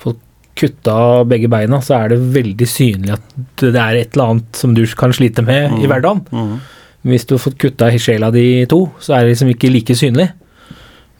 fått 0.00 0.18
kutta 0.56 1.24
begge 1.28 1.48
beina, 1.52 1.78
så 1.84 2.00
er 2.00 2.08
det 2.14 2.18
veldig 2.34 2.66
synlig 2.68 3.12
at 3.18 3.36
det 3.60 3.76
er 3.76 4.00
et 4.00 4.16
eller 4.16 4.32
annet 4.32 4.56
som 4.56 4.72
du 4.74 4.82
kan 4.96 5.12
slite 5.12 5.44
med 5.44 5.76
i 5.76 5.84
Mm. 5.84 5.88
hverdagen. 5.92 6.24
Mm. 6.32 6.60
Men 7.02 7.14
hvis 7.14 7.24
du 7.26 7.34
har 7.36 7.40
fått 7.44 7.58
kutta 7.58 7.88
sjela 7.98 8.28
di 8.34 8.42
i 8.62 8.66
to, 8.68 8.82
så 9.00 9.14
er 9.16 9.24
det 9.24 9.32
liksom 9.34 9.50
ikke 9.54 9.70
like 9.72 9.94
synlig. 9.96 10.28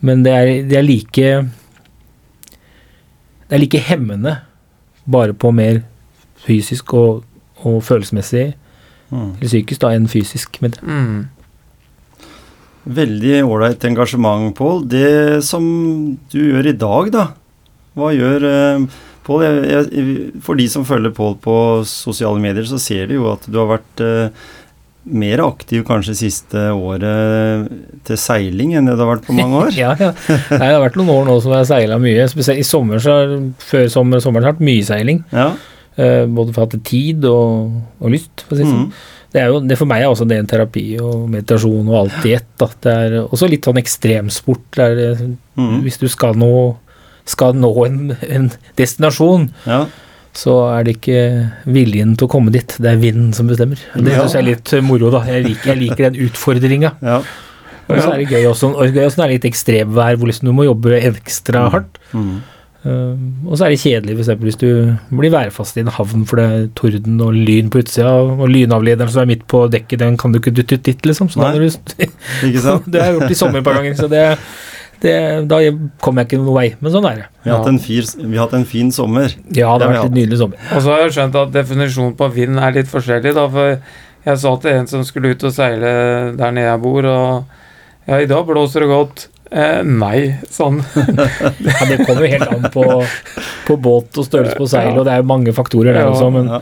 Men 0.04 0.22
det 0.24 0.32
er, 0.32 0.50
det 0.68 0.76
er 0.78 0.84
like 0.86 1.30
Det 3.48 3.56
er 3.56 3.58
like 3.64 3.78
hemmende, 3.88 4.36
bare 5.10 5.34
på 5.34 5.50
mer 5.52 5.80
fysisk 6.46 6.94
og, 6.94 7.24
og 7.64 7.82
følelsesmessig, 7.84 8.54
Mm. 9.10 9.32
eller 9.40 9.48
psykisk, 9.50 9.80
da, 9.82 9.88
enn 9.90 10.04
fysisk. 10.06 10.60
Med 10.62 10.76
det. 10.76 10.82
Mm. 10.86 11.24
Veldig 12.86 13.40
ålreit 13.44 13.82
engasjement, 13.88 14.52
Pål. 14.54 14.84
Det 14.88 15.42
som 15.44 15.64
du 16.30 16.38
gjør 16.38 16.68
i 16.70 16.76
dag, 16.78 17.10
da. 17.12 17.24
Hva 17.98 18.12
gjør 18.14 18.46
eh, 18.46 18.84
Pål? 19.26 19.42
For 20.46 20.54
de 20.62 20.68
som 20.70 20.86
følger 20.86 21.10
Pål 21.16 21.34
på 21.42 21.56
sosiale 21.90 22.38
medier, 22.40 22.64
så 22.70 22.78
ser 22.80 23.10
de 23.10 23.18
jo 23.18 23.26
at 23.32 23.44
du 23.50 23.58
har 23.60 23.68
vært 23.74 24.04
eh, 24.06 24.46
mer 25.04 25.40
aktiv 25.46 25.84
kanskje 25.88 26.14
siste 26.18 26.66
året 26.76 27.70
til 28.06 28.18
seiling 28.20 28.74
enn 28.76 28.88
det 28.90 28.96
det 28.98 29.04
har 29.04 29.14
vært 29.14 29.28
på 29.28 29.36
mange 29.38 29.62
år. 29.64 29.70
ja, 29.84 29.94
ja. 29.98 30.10
Nei, 30.28 30.58
det 30.60 30.74
har 30.74 30.82
vært 30.84 30.98
noen 31.00 31.12
år 31.14 31.28
nå 31.30 31.36
som 31.40 31.54
jeg 31.54 31.62
har 31.62 31.70
seila 31.70 31.98
mye. 32.02 32.26
Spesielt 32.30 32.60
i 32.62 32.66
sommer, 32.68 33.00
så 33.02 33.16
har, 33.16 33.32
før 33.64 33.88
sommer, 33.92 34.20
sommeren 34.24 34.46
har 34.48 34.54
det 34.54 34.60
vært 34.60 34.68
mye 34.68 34.88
seiling. 34.90 35.22
Ja. 35.32 35.48
Eh, 35.96 36.26
både 36.30 36.52
for 36.56 36.66
at 36.66 36.74
det 36.76 36.82
er 36.82 36.90
tid 36.90 37.24
og, 37.30 37.80
og 38.00 38.12
lyst, 38.12 38.44
for 38.48 38.60
sånn. 38.60 38.86
Mm. 38.90 38.92
Det, 39.30 39.40
er 39.40 39.50
jo, 39.52 39.62
det 39.70 39.78
for 39.78 39.86
meg 39.90 40.02
er 40.04 40.10
også 40.12 40.26
det 40.28 40.40
en 40.42 40.48
terapi 40.50 40.84
og 41.00 41.24
meditasjon 41.30 41.88
og 41.90 41.96
alt 42.02 42.28
i 42.28 42.34
ett. 42.36 42.50
Det 42.82 42.94
er 43.06 43.16
også 43.22 43.48
litt 43.50 43.66
sånn 43.68 43.80
ekstremsport. 43.82 44.68
Der, 44.78 45.02
Mm. 45.60 45.82
Hvis 45.84 45.98
du 46.00 46.06
skal 46.08 46.38
nå, 46.40 46.76
skal 47.28 47.52
nå 47.58 47.68
en, 47.84 48.14
en 48.32 48.46
destinasjon, 48.78 49.50
ja. 49.68 49.82
Så 50.36 50.54
er 50.78 50.84
det 50.86 50.96
ikke 50.98 51.20
viljen 51.66 52.16
til 52.16 52.28
å 52.28 52.30
komme 52.30 52.52
dit, 52.54 52.76
det 52.78 52.92
er 52.92 53.00
vinden 53.02 53.32
som 53.36 53.48
bestemmer. 53.50 53.80
Det 53.96 54.12
Ja. 54.12 54.20
synes 54.22 54.32
jeg 54.36 54.42
er 54.42 54.48
litt 54.54 54.72
moro, 54.86 55.10
da. 55.10 55.24
Jeg 55.26 55.44
liker, 55.48 55.74
jeg 55.74 55.78
liker 55.88 56.10
den 56.10 56.28
utfordringa. 56.28 56.92
Ja. 57.02 57.20
Og 57.90 57.98
så 57.98 58.12
er 58.12 58.18
det 58.22 58.28
gøy 58.30 58.44
også, 58.46 58.68
og 58.78 58.92
gøy 58.94 59.02
også 59.02 59.18
når 59.18 59.24
det 59.26 59.30
er 59.30 59.34
litt 59.34 59.46
ekstremvær, 59.50 60.14
hvor 60.16 60.28
liksom 60.30 60.46
du 60.46 60.52
må 60.54 60.62
jobbe 60.68 61.00
ekstra 61.08 61.64
hardt. 61.74 61.98
Mm. 62.14 62.36
Uh, 62.80 63.12
og 63.50 63.58
så 63.58 63.66
er 63.66 63.74
det 63.74 63.80
kjedelig 63.82 64.14
for 64.14 64.22
eksempel 64.22 64.48
hvis 64.48 64.56
du 64.56 65.16
blir 65.18 65.32
værfast 65.34 65.76
i 65.76 65.82
en 65.82 65.90
havn 65.92 66.22
for 66.24 66.38
det 66.40 66.44
er 66.48 66.62
torden 66.78 67.18
og 67.20 67.34
lyn 67.36 67.68
på 67.68 67.82
utsida, 67.82 68.08
og 68.38 68.46
lynavlederen 68.48 69.10
som 69.10 69.20
er 69.26 69.28
midt 69.34 69.42
på 69.50 69.64
dekket, 69.74 69.98
den 70.00 70.16
kan 70.16 70.32
du 70.32 70.38
ikke 70.38 70.54
dytte 70.54 70.78
ut 70.78 70.86
dit, 70.86 71.02
liksom. 71.10 71.28
Så 71.28 71.42
Nei. 71.42 71.50
når 71.58 71.66
du, 71.66 72.06
Ikke 72.48 72.62
sant? 72.64 72.86
det 72.86 73.02
har 73.02 73.10
jeg 73.10 73.18
gjort 73.18 73.34
i 73.34 73.40
sommer 73.42 73.58
et 73.60 73.66
par 73.66 73.74
ganger, 73.80 73.98
så 73.98 74.08
det, 74.08 74.22
det, 75.00 75.14
da 75.48 75.58
kom 76.04 76.18
jeg 76.20 76.28
ikke 76.28 76.38
noen 76.42 76.56
vei. 76.58 76.66
Men 76.80 76.92
sånn 76.92 77.06
er 77.08 77.16
det. 77.22 77.26
Vi 77.46 77.50
har 77.54 77.68
en, 77.70 77.78
fyr, 77.80 78.04
vi 78.20 78.36
har 78.36 78.46
hatt 78.46 78.58
en 78.58 78.66
fin 78.68 78.90
sommer. 78.92 79.32
Ja, 79.48 79.72
det 79.80 79.86
har 79.88 79.94
vært 79.94 80.10
en 80.10 80.18
nydelig 80.18 80.38
sommer. 80.42 80.58
Og 80.76 80.82
så 80.84 80.92
har 80.92 81.02
jeg 81.06 81.14
skjønt 81.16 81.38
at 81.40 81.52
definisjonen 81.56 82.14
på 82.18 82.28
vind 82.34 82.58
er 82.60 82.76
litt 82.76 82.90
forskjellig, 82.92 83.32
da. 83.38 83.46
For 83.48 83.76
jeg 84.28 84.40
sa 84.42 84.54
til 84.60 84.70
en 84.76 84.86
som 84.90 85.04
skulle 85.08 85.32
ut 85.32 85.44
og 85.48 85.54
seile 85.56 85.92
der 86.36 86.52
nede 86.52 86.68
jeg 86.68 86.82
bor, 86.84 87.06
og 87.08 88.10
ja, 88.10 88.18
i 88.20 88.28
dag 88.28 88.44
blåser 88.48 88.84
det 88.84 88.90
godt. 88.92 89.28
Eh, 89.50 89.80
nei, 89.82 90.36
sånn. 90.52 90.82
Ja, 91.64 91.86
det 91.88 92.04
kommer 92.06 92.22
jo 92.26 92.28
helt 92.30 92.52
an 92.52 92.68
på, 92.74 92.84
på 93.66 93.76
båt 93.82 94.20
og 94.20 94.26
størrelse 94.28 94.58
på 94.60 94.68
seil, 94.70 94.92
og 95.00 95.06
det 95.08 95.14
er 95.16 95.24
jo 95.24 95.30
mange 95.32 95.54
faktorer 95.56 95.94
der 95.96 96.04
Ja. 96.04 96.12
også. 96.12 96.28
Men 96.34 96.46
Ja. 96.52 96.60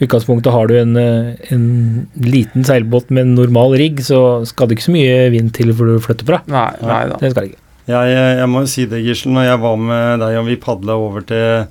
i 0.00 0.06
utgangspunktet 0.06 0.52
har 0.54 0.66
du 0.70 0.76
en, 0.80 0.94
eh, 0.96 1.34
en 1.52 2.06
liten 2.16 2.64
seilbåt 2.64 3.10
med 3.10 3.26
en 3.26 3.34
normal 3.34 3.74
rigg, 3.76 3.98
så 4.06 4.46
skal 4.48 4.68
det 4.70 4.78
ikke 4.78 4.86
så 4.88 4.94
mye 4.94 5.18
vind 5.34 5.52
til 5.52 5.74
for 5.74 5.84
du 5.90 5.98
flytter 6.00 6.24
fra. 6.30 6.40
Nei, 6.46 6.70
nei 6.80 7.02
da. 7.10 7.18
Det 7.20 7.32
skal 7.34 7.42
det 7.44 7.50
ikke. 7.52 7.60
Jeg, 7.88 8.12
jeg 8.40 8.48
må 8.50 8.64
jo 8.64 8.70
si 8.70 8.84
det, 8.90 9.00
Gisle, 9.06 9.32
når 9.34 9.48
jeg 9.48 9.62
var 9.64 9.80
med 9.80 10.22
deg 10.24 10.38
og 10.40 10.48
vi 10.50 10.60
padla 10.60 10.98
over 11.00 11.24
til 11.26 11.66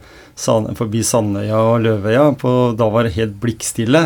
forbi 0.79 1.01
Sandøya 1.03 1.59
og 1.73 1.81
Løvøya, 1.83 2.29
på, 2.39 2.53
da 2.79 2.87
var 2.91 3.05
det 3.07 3.17
helt 3.17 3.35
blikkstille. 3.43 4.05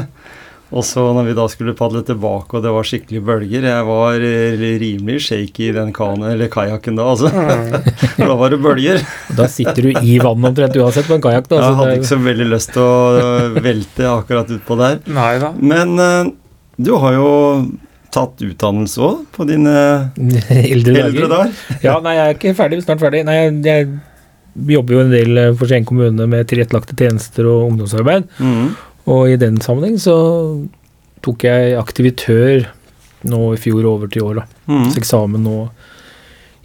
Og 0.74 0.82
så 0.82 1.04
når 1.14 1.28
vi 1.28 1.36
da 1.38 1.44
skulle 1.52 1.76
padle 1.78 2.02
tilbake 2.06 2.58
og 2.58 2.64
det 2.66 2.72
var 2.74 2.88
skikkelig 2.88 3.20
bølger 3.28 3.68
Jeg 3.68 3.86
var 3.86 4.24
eh, 4.26 4.56
rimelig 4.82 5.20
shaky 5.28 5.68
i 5.68 5.76
den 5.76 5.92
kajakken 5.94 6.98
da, 6.98 7.06
altså. 7.12 7.30
For 8.16 8.32
da 8.32 8.38
var 8.40 8.54
det 8.56 8.62
bølger. 8.64 9.04
Da 9.38 9.46
sitter 9.52 9.86
du 9.86 9.92
i 10.02 10.18
vannet 10.24 10.50
omtrent 10.50 10.80
uansett 10.82 11.06
på 11.10 11.20
en 11.20 11.26
kajakk. 11.26 11.52
da, 11.52 11.62
Jeg 11.62 11.78
hadde 11.78 11.98
ikke 12.00 12.10
så 12.16 12.22
veldig 12.26 12.50
lyst 12.56 12.74
til 12.74 12.82
å 12.82 13.34
velte 13.70 14.10
akkurat 14.16 14.54
utpå 14.58 14.80
der. 14.82 14.98
Nei 15.14 15.34
da. 15.44 15.54
Men 15.62 15.94
eh, 16.02 16.34
du 16.82 16.96
har 16.98 17.20
jo 17.20 17.30
tatt 18.14 18.42
utdannelse 18.46 19.02
òg 19.04 19.22
på 19.36 19.46
dine 19.50 19.74
eldre 20.74 21.06
eldre 21.08 21.30
dager. 21.32 21.62
Ja, 21.86 21.98
nei, 22.04 22.18
jeg 22.20 22.26
er 22.26 22.38
ikke 22.38 22.56
ferdig, 22.58 22.84
snart 22.86 23.02
ferdig. 23.04 23.24
Nei, 23.28 23.38
jeg, 23.66 23.90
jobber 24.54 24.94
jo 24.94 25.02
en 25.02 25.14
del 25.14 25.40
eh, 25.42 25.52
for 25.58 25.70
Skien 25.70 25.88
kommune 25.90 26.28
med 26.30 26.48
tilrettelagte 26.50 26.98
tjenester 27.00 27.50
og 27.50 27.72
ungdomsarbeid. 27.72 28.30
Mm. 28.38 28.72
Og 29.14 29.34
i 29.34 29.40
den 29.42 29.60
sammenheng 29.64 29.98
så 30.02 30.16
tok 31.24 31.46
jeg 31.48 31.76
aktivitør 31.80 32.68
nå 33.28 33.42
i 33.56 33.60
fjor 33.60 33.86
over 33.88 34.12
til 34.12 34.22
i 34.22 34.26
år, 34.28 34.42
da. 34.42 34.62
Mm. 34.70 34.88
Så 34.92 35.02
eksamen 35.02 35.46
nå 35.48 35.58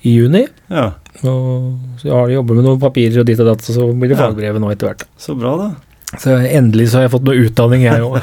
i 0.06 0.14
juni. 0.18 0.44
Ja, 0.70 0.92
Og 1.26 1.98
så 1.98 2.06
jeg 2.06 2.14
har 2.14 2.30
jobber 2.30 2.58
med 2.58 2.66
noen 2.66 2.82
papirer 2.82 3.22
og 3.22 3.26
ditt 3.26 3.40
og 3.42 3.48
datt, 3.50 3.64
og 3.64 3.78
så 3.78 3.87
blir 3.90 4.12
det 4.12 4.18
fagbrevet 4.18 4.62
nå 4.62 4.70
etter 4.70 4.90
hvert. 4.90 5.06
så 5.18 5.34
bra, 5.38 5.56
da. 5.58 5.70
Så 6.16 6.33
endelig 6.40 6.88
så 6.88 7.01
har 7.01 7.09
jeg 7.09 7.12
fått 7.18 7.27
noe 7.29 7.42
utdanning, 7.44 7.83
jeg 7.85 8.05
òg. 8.07 8.21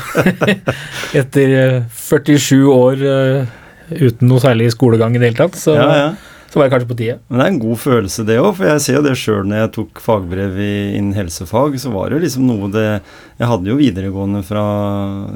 Etter 1.22 1.52
eh, 1.60 1.82
47 1.94 2.64
år 2.74 3.04
eh, 3.06 3.52
uten 3.94 4.32
noe 4.32 4.42
særlig 4.42 4.72
skolegang 4.74 5.14
i 5.14 5.22
det 5.22 5.30
hele 5.30 5.44
tatt, 5.44 5.60
så, 5.60 5.76
Ja, 5.78 5.90
ja. 6.00 6.08
så 6.50 6.58
var 6.58 6.66
jeg 6.66 6.74
kanskje 6.74 6.90
på 6.90 6.98
tide. 6.98 7.18
Men 7.30 7.38
det 7.38 7.46
er 7.46 7.52
en 7.54 7.60
god 7.62 7.82
følelse, 7.84 8.26
det 8.26 8.40
òg. 8.42 8.50
For 8.58 8.72
jeg 8.72 8.82
ser 8.82 8.98
jo 8.98 9.04
det 9.06 9.14
sjøl 9.22 9.46
når 9.52 9.62
jeg 9.62 9.72
tok 9.78 10.02
fagbrev 10.02 10.58
i, 10.58 10.72
innen 10.98 11.14
helsefag, 11.14 11.78
så 11.84 11.94
var 11.94 12.10
det 12.10 12.18
jo 12.18 12.24
liksom 12.26 12.48
noe 12.50 12.72
det 12.74 12.88
Jeg 12.88 13.52
hadde 13.52 13.70
jo 13.70 13.78
videregående 13.78 14.42
fra 14.48 14.66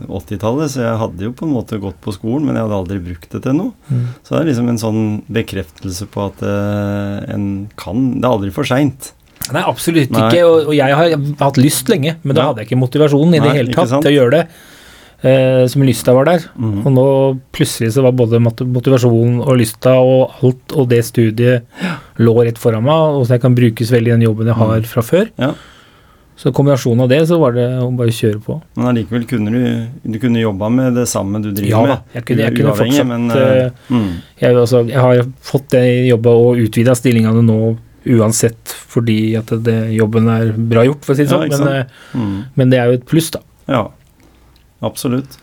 80-tallet, 0.08 0.74
så 0.74 0.84
jeg 0.88 1.00
hadde 1.04 1.30
jo 1.30 1.36
på 1.38 1.46
en 1.46 1.54
måte 1.54 1.82
gått 1.86 2.02
på 2.02 2.16
skolen, 2.18 2.50
men 2.50 2.58
jeg 2.58 2.66
hadde 2.66 2.82
aldri 2.82 3.00
brukt 3.12 3.30
det 3.36 3.44
til 3.46 3.58
noe. 3.62 3.78
Mm. 3.94 4.10
Så 4.24 4.34
det 4.34 4.42
er 4.42 4.50
liksom 4.50 4.74
en 4.74 4.82
sånn 4.88 5.06
bekreftelse 5.30 6.10
på 6.10 6.26
at 6.32 6.42
eh, 6.50 7.30
en 7.36 7.48
kan 7.78 8.10
Det 8.18 8.26
er 8.26 8.34
aldri 8.34 8.54
for 8.58 8.66
seint. 8.74 9.14
Nei, 9.54 9.62
absolutt 9.66 10.12
Nei. 10.14 10.26
ikke. 10.30 10.42
Og, 10.46 10.68
og 10.70 10.76
jeg 10.78 10.96
har 11.00 11.14
hatt 11.40 11.58
lyst 11.58 11.88
lenge, 11.90 12.18
men 12.24 12.36
da 12.36 12.42
Ja. 12.42 12.48
hadde 12.52 12.62
jeg 12.64 12.70
ikke 12.70 12.82
motivasjonen 12.84 13.36
i 13.36 13.40
det 13.40 13.56
hele 13.56 13.74
tatt 13.74 13.90
til 14.02 14.12
å 14.12 14.18
gjøre 14.18 14.32
det. 14.32 14.44
Eh, 15.22 15.66
som 15.68 15.82
lysta 15.84 16.14
var 16.16 16.26
der. 16.30 16.46
Mm. 16.56 16.86
Og 16.86 16.92
nå 16.96 17.06
plutselig 17.52 17.92
så 17.92 18.04
var 18.06 18.14
både 18.16 18.40
motivasjonen 18.40 19.42
og 19.44 19.58
lysta 19.60 19.98
og 20.00 20.32
alt 20.44 20.76
og 20.80 20.88
det 20.88 21.02
studiet 21.04 21.66
lå 22.24 22.36
rett 22.46 22.58
foran 22.62 22.84
meg, 22.86 23.18
og 23.20 23.26
så 23.28 23.36
jeg 23.36 23.42
kan 23.44 23.56
brukes 23.58 23.92
veldig 23.92 24.08
i 24.14 24.16
den 24.16 24.24
jobben 24.30 24.48
jeg 24.48 24.56
har 24.56 24.82
fra 24.88 25.02
før. 25.04 25.28
Ja. 25.38 25.52
Så 26.40 26.54
kombinasjonen 26.56 27.02
av 27.04 27.10
det, 27.12 27.20
så 27.28 27.36
var 27.38 27.52
det 27.52 27.66
å 27.84 27.90
bare 28.00 28.14
kjøre 28.16 28.40
på. 28.46 28.62
Men 28.80 28.94
allikevel 28.94 29.26
kunne 29.28 29.52
du 29.52 30.12
Du 30.14 30.20
kunne 30.20 30.40
jobba 30.40 30.70
med 30.72 30.96
det 30.96 31.04
samme 31.12 31.42
du 31.44 31.52
driver 31.52 31.68
Ja 31.70 31.82
med? 31.82 31.90
med. 31.90 32.00
jeg 32.16 32.26
kunne- 32.26 32.40
jeg 32.46 32.56
kunne 32.56 32.76
fortsatt, 32.80 33.08
men, 33.08 33.30
uh, 33.32 33.70
mm. 33.92 34.14
Jeg, 34.40 34.56
altså, 34.56 34.88
jeg 34.88 35.00
har 35.02 35.26
fått 35.44 35.68
det 35.72 36.08
jobba 36.08 36.30
og 36.30 36.56
utvida 36.64 36.96
stillingene 36.96 37.44
nå 37.44 37.78
uansett 38.10 38.76
fordi 38.90 39.36
at 39.38 39.52
det, 39.64 39.78
jobben 39.94 40.28
er 40.34 40.52
bra 40.58 40.84
gjort, 40.88 41.04
for 41.06 41.14
å 41.14 41.18
si 41.20 41.24
det 41.28 41.32
sånn. 41.32 41.46
Ja, 41.52 41.58
men, 41.58 41.68
eh, 41.68 41.86
Mm. 42.18 42.46
men 42.56 42.70
det 42.72 42.80
er 42.80 42.86
jo 42.88 42.98
et 43.00 43.06
pluss, 43.06 43.30
da. 43.32 43.40
Ja, 43.68 43.84
absolutt. 44.82 45.38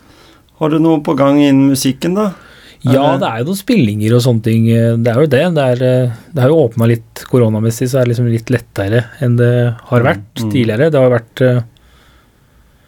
Har 0.59 0.69
du 0.73 0.79
noe 0.81 0.99
på 1.05 1.15
gang 1.17 1.39
innen 1.39 1.69
musikken, 1.71 2.15
da? 2.15 2.33
Ja, 2.81 3.17
det- 3.17 3.27
er 3.27 3.39
jo 3.39 3.45
noen 3.51 3.57
spillinger 3.57 4.13
og 4.15 4.21
sånne 4.21 4.43
ting. 4.43 4.65
Det 5.03 5.07
er 5.11 5.19
jo 5.19 5.25
det. 5.27 5.53
Det, 5.55 5.63
er, 5.81 5.83
eh, 6.05 6.11
det 6.33 6.41
har 6.41 6.49
jo 6.49 6.67
åpna 6.69 6.87
litt 6.87 7.23
koronamessig, 7.29 7.89
så 7.89 7.99
er 7.99 8.05
det 8.05 8.15
liksom 8.15 8.31
litt 8.31 8.49
lettere 8.53 9.05
enn 9.19 9.35
det 9.37 9.75
har 9.89 10.01
vært 10.01 10.35
Mm. 10.37 10.51
tidligere. 10.51 10.91
Det 10.91 10.99
har 10.99 11.09
vært 11.09 11.41
eh, 11.41 11.63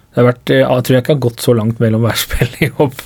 det 0.10 0.18
har 0.24 0.26
vært, 0.32 0.50
eh, 0.50 0.64
Jeg 0.64 0.84
tror 0.86 0.96
jeg 0.96 1.04
ikke 1.04 1.14
har 1.14 1.22
gått 1.28 1.44
så 1.46 1.54
langt 1.56 1.80
mellom 1.80 2.02
hver 2.02 2.56
i 2.66 2.70
hopp 2.80 3.04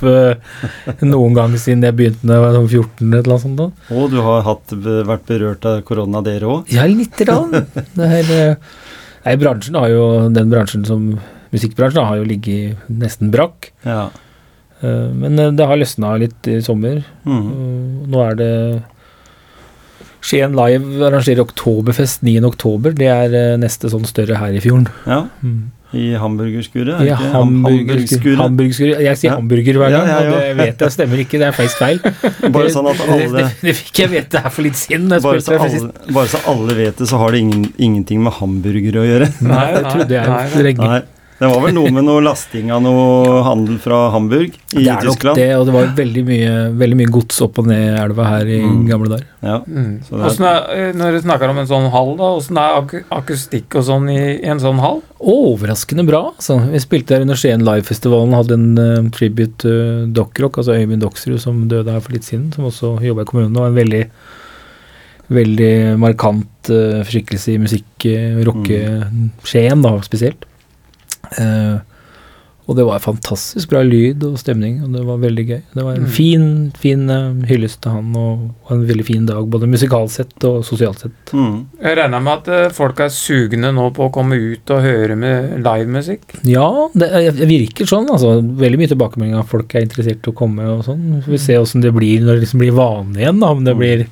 noen 1.04 1.36
gang 1.36 1.58
siden 1.60 1.84
jeg 1.84 1.96
begynte 2.00 2.28
da 2.30 2.38
jeg 2.38 2.44
var 2.46 2.56
sånn 2.58 2.70
14 2.72 3.10
eller 3.12 3.30
noe 3.34 3.44
sånt. 3.44 3.60
Da. 3.60 3.96
Og 3.98 4.10
du 4.14 4.18
har 4.24 4.42
hatt, 4.48 4.74
vært 5.10 5.26
berørt 5.28 5.68
av 5.68 5.82
korona, 5.88 6.22
dere 6.26 6.48
òg? 6.50 6.72
Ja, 6.74 6.86
lite 6.88 7.28
grann. 7.28 7.52
Eh, 7.54 8.56
nei, 9.26 9.36
bransjen 9.40 9.76
har 9.80 9.88
jo, 9.92 10.04
den 10.36 10.50
bransjen 10.52 10.86
som 10.88 11.14
Musikkbransjen 11.54 12.08
har 12.08 12.18
jo 12.18 12.26
ligget 12.26 12.88
nesten 12.90 13.30
brakk. 13.32 13.70
Ja. 13.86 14.08
Eh, 14.82 15.12
Men 15.14 15.38
eh, 15.40 15.52
det 15.54 15.68
har 15.70 15.78
løsna 15.80 16.16
litt 16.20 16.50
i 16.50 16.58
sommer. 16.66 17.04
Mm. 17.28 18.10
Nå 18.10 18.24
er 18.26 18.40
det 18.40 18.50
Skien 20.24 20.56
Live 20.56 21.04
arrangerer 21.04 21.44
Oktoberfest 21.44 22.24
9. 22.24 22.40
oktober. 22.48 22.96
Det 22.96 23.08
er 23.12 23.58
neste 23.60 23.92
sånn 23.92 24.08
større 24.08 24.40
her 24.40 24.56
i 24.56 24.64
fjorden. 24.64 24.88
ja. 25.06 25.26
Mm. 25.44 25.72
I 25.94 26.14
hamburgerskuret? 26.18 26.96
I 26.96 27.04
det 27.04 27.08
Ja, 27.08 27.16
ikke? 27.20 27.32
Ham- 27.34 27.64
hamburgerskur. 27.66 28.36
hamburgerskur. 28.40 28.94
Jeg 29.04 29.18
sier 29.22 29.30
Ja. 29.32 29.36
hamburger 29.38 29.74
hver 29.78 29.92
gang, 29.94 30.08
Ja, 30.08 30.20
ja, 30.24 30.32
og 30.34 30.40
det 30.42 30.58
vet 30.58 30.80
jeg 30.80 30.92
stemmer 30.96 31.18
ikke. 31.22 31.38
Det 31.40 31.48
er 31.48 31.52
feil 31.52 31.70
feil. 31.78 32.00
Bare 32.56 32.70
sånn 32.74 32.90
at 32.90 33.02
alle 33.08 33.28
det, 33.38 33.46
det 33.62 33.76
fikk 33.78 34.00
jeg 34.04 34.10
vite 34.10 34.42
her 34.44 34.50
for 34.50 34.62
litt 34.64 34.76
siden. 34.76 35.10
bare 35.22 35.40
så 35.42 35.60
alle, 35.60 35.92
bare 36.12 36.28
så 36.28 36.40
alle 36.50 36.74
vet 36.76 36.98
det, 36.98 37.08
så 37.08 37.18
har 37.22 37.32
det 37.32 37.40
ingen, 37.46 37.74
ingenting 37.78 38.24
med 38.24 38.34
hamburgere 38.34 39.04
å 39.04 39.08
gjøre. 39.08 39.30
Nei, 39.42 39.72
nei, 40.10 40.64
lenge. 40.64 40.78
Nei. 40.88 41.02
Det 41.44 41.50
var 41.52 41.60
vel 41.66 41.74
noe 41.76 41.92
med 41.92 42.06
noe 42.08 42.22
lasting 42.24 42.70
av 42.72 42.80
noe 42.86 43.42
handel 43.44 43.76
fra 43.84 43.98
Hamburg 44.14 44.54
i 44.72 44.78
Det 44.80 44.88
er 44.88 45.04
nok 45.04 45.18
Tyskland. 45.18 45.36
det, 45.42 45.48
og 45.58 45.66
det 45.68 45.74
var 45.76 45.90
veldig 45.98 46.24
mye, 46.30 46.52
veldig 46.80 46.98
mye 47.02 47.12
gods 47.12 47.42
opp 47.44 47.60
og 47.60 47.68
ned 47.68 47.98
elva 48.00 48.28
her 48.30 48.48
i 48.48 48.60
Mm. 48.64 48.86
gamle 48.88 49.10
dager. 49.12 49.26
Ja. 49.44 49.58
Mm. 49.68 50.00
Så 50.08 50.18
det 50.18 50.40
er- 50.40 50.72
eh, 50.72 50.94
når 50.94 51.12
du 51.12 51.22
snakker 51.28 51.50
om 51.50 51.58
en 51.60 51.68
sånn 51.68 51.90
hall, 51.92 52.16
da, 52.16 52.24
åssen 52.38 52.58
er 52.58 52.78
ak 52.80 52.94
akustikk 53.12 53.76
og 53.76 53.84
sånn 53.84 54.10
i, 54.10 54.40
i 54.42 54.46
en 54.48 54.60
sånn 54.60 54.80
hall? 54.80 55.02
Overraskende 55.20 56.06
bra. 56.08 56.32
Altså. 56.38 56.60
Vi 56.72 56.80
spilte 56.80 57.10
her 57.16 57.22
under 57.22 57.36
Skien 57.36 57.62
Live-festivalen, 57.64 58.34
hadde 58.34 58.54
en 58.54 58.78
uh, 58.80 59.10
tribute 59.12 59.58
til 59.58 60.08
Dockrock, 60.14 60.58
altså 60.58 60.76
Øyvind 60.80 61.02
Doksrud, 61.02 61.40
som 61.40 61.68
døde 61.68 61.92
her 61.92 62.00
for 62.00 62.12
litt 62.14 62.24
siden, 62.24 62.54
som 62.54 62.66
også 62.66 63.02
jobba 63.02 63.22
i 63.22 63.26
kommunen, 63.26 63.58
og 63.58 63.68
en 63.68 63.76
veldig 63.76 64.08
veldig 65.32 65.98
markant 66.00 66.70
uh, 66.70 67.04
skikkelse 67.08 67.54
i 67.56 67.58
musikk, 67.62 68.06
uh, 68.06 68.44
rocke-Skien 68.48 69.82
da, 69.82 69.94
spesielt. 70.06 70.46
Eh, 71.32 71.80
og 72.64 72.78
det 72.78 72.86
var 72.88 73.02
fantastisk 73.04 73.68
bra 73.74 73.82
lyd 73.84 74.22
og 74.24 74.38
stemning, 74.40 74.78
og 74.86 74.94
det 74.96 75.02
var 75.04 75.18
veldig 75.20 75.44
gøy. 75.50 75.58
Det 75.76 75.84
var 75.84 75.96
en 75.98 76.06
Mm. 76.06 76.12
fin, 76.16 76.46
fin 76.80 77.10
uh, 77.12 77.34
hyllest 77.50 77.82
til 77.84 77.92
han, 77.92 78.14
og, 78.16 78.54
og 78.64 78.72
en 78.72 78.86
veldig 78.88 79.04
fin 79.06 79.26
dag, 79.28 79.50
både 79.52 79.68
musikalsk 79.68 80.16
sett 80.16 80.46
og 80.48 80.64
sosialt 80.64 81.00
sett. 81.04 81.34
Mm. 81.36 81.66
Jeg 81.84 81.98
regner 82.00 82.24
med 82.24 82.34
at 82.40 82.48
eh, 82.48 82.70
folk 82.72 83.02
er 83.04 83.10
sugne 83.12 83.74
nå 83.76 83.90
på 83.94 84.08
å 84.08 84.14
komme 84.16 84.40
ut 84.40 84.72
og 84.72 84.80
høre 84.82 85.18
med 85.20 85.60
livemusikk? 85.60 86.38
Ja, 86.48 86.70
det, 86.96 87.12
det 87.36 87.50
virker 87.52 87.84
sånn. 87.86 88.08
altså. 88.10 88.38
Veldig 88.40 88.80
mye 88.80 88.94
tilbakemelding 88.96 89.36
av 89.36 89.52
folk 89.52 89.76
er 89.76 89.84
interessert 89.84 90.24
i 90.24 90.32
å 90.32 90.34
komme 90.34 90.64
og 90.78 90.86
sånn. 90.88 91.20
Så 91.20 91.28
vi 91.28 91.36
får 91.36 91.44
se 91.50 91.58
åssen 91.60 91.84
det 91.84 91.92
blir 91.92 92.24
når 92.24 92.38
det 92.40 92.46
liksom 92.48 92.64
blir 92.64 92.72
vanlig 92.80 93.26
igjen. 93.26 93.44
da, 93.44 93.52
Om 93.52 93.66
det 93.68 93.76
Mm. 93.76 93.80
blir, 93.84 94.08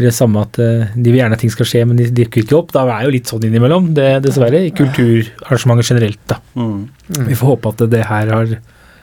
blir 0.00 0.08
det 0.08 0.16
samme 0.16 0.40
at 0.42 0.56
eh, 0.64 0.88
de 0.96 1.12
vil 1.12 1.20
gjerne 1.20 1.36
at 1.36 1.42
ting 1.44 1.52
skal 1.52 1.68
skje, 1.68 1.84
men 1.86 2.00
de 2.00 2.08
dukker 2.16 2.42
ikke 2.42 2.56
opp. 2.58 2.72
Da 2.74 2.86
er 2.96 3.04
jo 3.06 3.12
litt 3.14 3.28
sånn 3.30 3.44
innimellom, 3.46 3.92
det, 3.96 4.08
dessverre. 4.24 4.64
I 4.66 4.72
kulturarrangementer 4.74 5.86
generelt, 5.92 6.22
da. 6.32 6.40
Mm. 6.56 6.80
Vi 7.28 7.36
får 7.38 7.52
håpe 7.54 7.74
at 7.76 7.84
det 7.92 8.02
her 8.08 8.32
har 8.34 8.56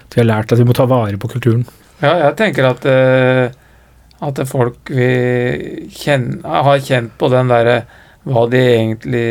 at 0.08 0.16
vi 0.16 0.22
har 0.24 0.28
lært 0.30 0.52
at 0.56 0.60
vi 0.62 0.66
må 0.68 0.74
ta 0.76 0.86
vare 0.90 1.18
på 1.20 1.30
kulturen. 1.32 1.64
Ja, 2.02 2.14
jeg 2.26 2.36
tenker 2.40 2.70
at 2.74 2.86
eh, 2.90 3.48
at 4.24 4.40
folk 4.50 4.90
vil 4.90 5.90
kjenne, 5.94 6.40
har 6.42 6.80
kjent 6.82 7.12
på 7.22 7.28
den 7.30 7.52
derre 7.52 7.82
hva 8.28 8.48
de 8.50 8.58
egentlig 8.64 9.26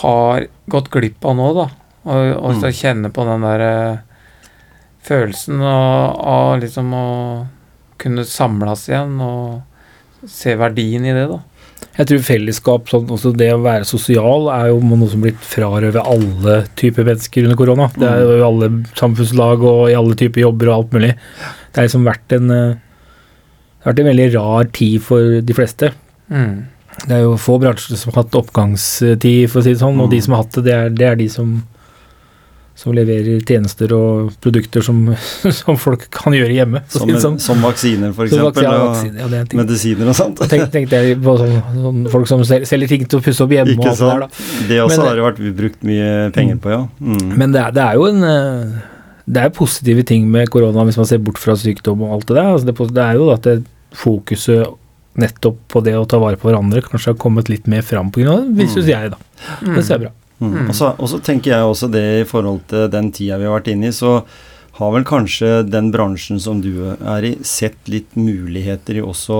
har 0.00 0.46
gått 0.66 0.90
glipp 0.90 1.24
av 1.24 1.36
nå, 1.38 1.50
da. 1.60 1.66
Og, 2.04 2.32
og 2.40 2.56
så 2.58 2.68
Mm. 2.68 2.74
kjenne 2.80 3.10
på 3.14 3.24
den 3.28 3.44
der 3.46 3.60
eh, 3.68 3.98
følelsen 5.06 5.60
av, 5.62 6.16
av 6.20 6.58
liksom 6.60 6.90
å 6.96 7.06
kunne 8.00 8.24
samles 8.28 8.88
igjen 8.90 9.14
og 9.24 9.62
se 10.30 10.54
verdien 10.60 11.04
i 11.04 11.12
det, 11.16 11.26
da. 11.30 11.40
Jeg 11.98 12.08
tror 12.08 12.22
fellesskap, 12.26 12.88
sånn, 12.90 13.06
også 13.12 13.30
det 13.38 13.50
å 13.54 13.60
være 13.62 13.86
sosial, 13.86 14.48
er 14.50 14.70
jo 14.72 14.78
noe 14.82 15.08
som 15.10 15.20
blitt 15.22 15.42
frarøvet 15.46 16.00
alle 16.00 16.54
typer 16.80 17.06
mennesker 17.06 17.44
under 17.46 17.58
korona. 17.60 17.88
Det 17.94 18.08
er 18.08 18.22
jo 18.24 18.36
i 18.38 18.44
alle 18.46 18.68
samfunnslag 18.98 19.62
og 19.62 19.82
i 19.92 19.96
alle 19.98 20.16
typer 20.18 20.42
jobber 20.46 20.70
og 20.72 20.76
alt 20.78 20.96
mulig. 20.96 21.12
Det 21.70 21.78
har 21.82 21.86
liksom 21.88 22.06
vært 22.08 22.34
en 22.38 22.50
eh, 22.54 22.76
vært 23.84 24.00
en 24.00 24.08
veldig 24.10 24.28
rar 24.34 24.70
tid 24.72 25.02
for 25.04 25.40
de 25.44 25.54
fleste. 25.56 25.92
Mm. 26.32 26.64
Det 27.04 27.12
er 27.18 27.24
jo 27.26 27.36
få 27.42 27.58
bransjer 27.60 27.98
som 28.00 28.12
har 28.14 28.22
hatt 28.22 28.38
oppgangstid, 28.38 29.50
for 29.50 29.60
å 29.60 29.64
si 29.66 29.74
det 29.74 29.82
sånn, 29.82 30.00
og 30.00 30.10
de 30.10 30.20
Mm. 30.22 30.24
som 30.24 30.34
har 30.34 30.42
hatt 30.44 30.56
det, 30.56 30.64
det 30.64 30.74
er, 30.74 30.90
det 30.90 31.06
er 31.10 31.16
de 31.20 31.28
som 31.28 31.54
som 32.74 32.90
leverer 32.96 33.38
tjenester 33.46 33.92
og 33.94 34.32
produkter 34.42 34.82
som, 34.82 34.98
som 35.60 35.76
folk 35.78 36.08
kan 36.10 36.34
gjøre 36.34 36.56
hjemme. 36.56 36.80
Som, 36.90 37.12
sånn. 37.22 37.36
som 37.42 37.60
vaksiner, 37.62 38.10
vaksine- 38.16 38.40
ja, 38.64 38.72
vaksine, 38.88 39.20
ja, 39.22 39.28
er 39.42 39.54
medisiner 39.60 40.10
og 40.10 40.16
sånt. 40.18 40.42
Tenk, 40.50 40.66
tenkte 40.74 40.98
jeg 40.98 41.20
på 41.22 41.36
sånn, 41.38 41.54
sånn 41.84 42.00
folk 42.10 42.26
som 42.30 42.42
sel- 42.48 42.66
selger 42.66 42.90
ting 42.90 43.04
til 43.06 43.20
å 43.20 43.24
pusse 43.24 43.44
opp 43.46 43.54
hjemme. 43.54 43.76
og 43.76 43.84
Ikke 43.84 43.92
alt 43.92 44.02
det 44.02 44.10
der. 44.10 44.66
Det 44.72 44.80
også 44.82 44.98
Men- 44.98 45.06
har 45.06 45.14
det 45.20 45.26
vært 45.28 45.56
brukt 45.60 45.86
mye 45.86 46.10
penger 46.34 46.58
på, 46.64 46.74
ja. 46.74 46.82
Mm. 46.98 47.36
Men 47.38 47.52
det 47.54 47.62
er, 47.62 47.70
det 47.78 47.84
er 47.86 47.94
jo 48.00 48.08
en 48.10 48.24
eh, 48.24 48.80
Det 49.24 49.40
er 49.46 49.54
positive 49.56 50.02
ting 50.04 50.26
med 50.30 50.50
korona 50.52 50.82
hvis 50.84 50.98
man 51.00 51.06
ser 51.08 51.22
bort 51.24 51.38
fra 51.40 51.54
sykdom 51.56 52.02
og 52.04 52.10
alt 52.18 52.26
det 52.28 52.36
der. 52.36 52.50
Altså 52.58 52.66
det, 52.68 52.74
det 52.92 53.04
er 53.06 53.14
jo 53.22 53.30
at 53.32 53.46
det 53.46 53.54
fokuset 53.96 54.66
nettopp 55.16 55.60
på 55.70 55.80
det 55.86 55.94
å 55.94 56.02
ta 56.10 56.18
vare 56.18 56.36
på 56.36 56.50
hverandre 56.50 56.82
kanskje 56.82 57.12
har 57.12 57.18
kommet 57.22 57.48
litt 57.48 57.68
mer 57.70 57.82
fram 57.86 58.10
pga. 58.10 58.34
det, 58.50 58.66
syns 58.68 58.90
jeg, 58.90 59.12
da. 59.14 59.18
Mm. 59.62 59.74
Det 59.78 59.84
ser 59.86 60.02
bra. 60.02 60.10
Mm. 60.40 60.68
Og, 60.68 60.74
så, 60.74 60.90
og 60.98 61.10
så 61.10 61.20
tenker 61.24 61.54
jeg 61.54 61.68
også 61.68 61.88
det 61.92 62.04
i 62.22 62.26
forhold 62.28 62.64
til 62.70 62.88
den 62.92 63.12
tida 63.14 63.38
vi 63.40 63.46
har 63.48 63.56
vært 63.56 63.70
inne 63.72 63.90
i, 63.90 63.94
så 63.94 64.18
har 64.74 64.90
vel 64.96 65.06
kanskje 65.06 65.62
den 65.68 65.92
bransjen 65.94 66.40
som 66.42 66.58
du 66.64 66.72
er 66.96 67.28
i, 67.28 67.36
sett 67.46 67.78
litt 67.90 68.16
muligheter 68.18 68.98
i 68.98 69.04
også 69.04 69.38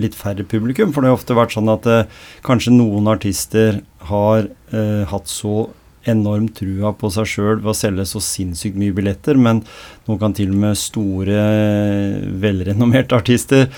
litt 0.00 0.14
færre 0.16 0.46
publikum. 0.46 0.94
For 0.94 1.02
det 1.02 1.10
har 1.10 1.18
ofte 1.18 1.36
vært 1.36 1.56
sånn 1.56 1.70
at 1.72 1.88
eh, 1.90 2.06
kanskje 2.46 2.76
noen 2.76 3.10
artister 3.10 3.82
har 4.08 4.46
eh, 4.46 5.02
hatt 5.10 5.28
så 5.28 5.68
enormt 6.08 6.54
trua 6.56 6.94
på 6.96 7.10
seg 7.12 7.28
sjøl 7.28 7.56
ved 7.60 7.72
å 7.72 7.76
selge 7.76 8.06
så 8.08 8.22
sinnssykt 8.24 8.78
mye 8.80 8.94
billetter, 8.96 9.36
men 9.36 9.64
nå 10.06 10.16
kan 10.20 10.32
til 10.36 10.54
og 10.54 10.62
med 10.62 10.78
store, 10.80 11.42
velrenommerte 12.40 13.18
artister 13.18 13.68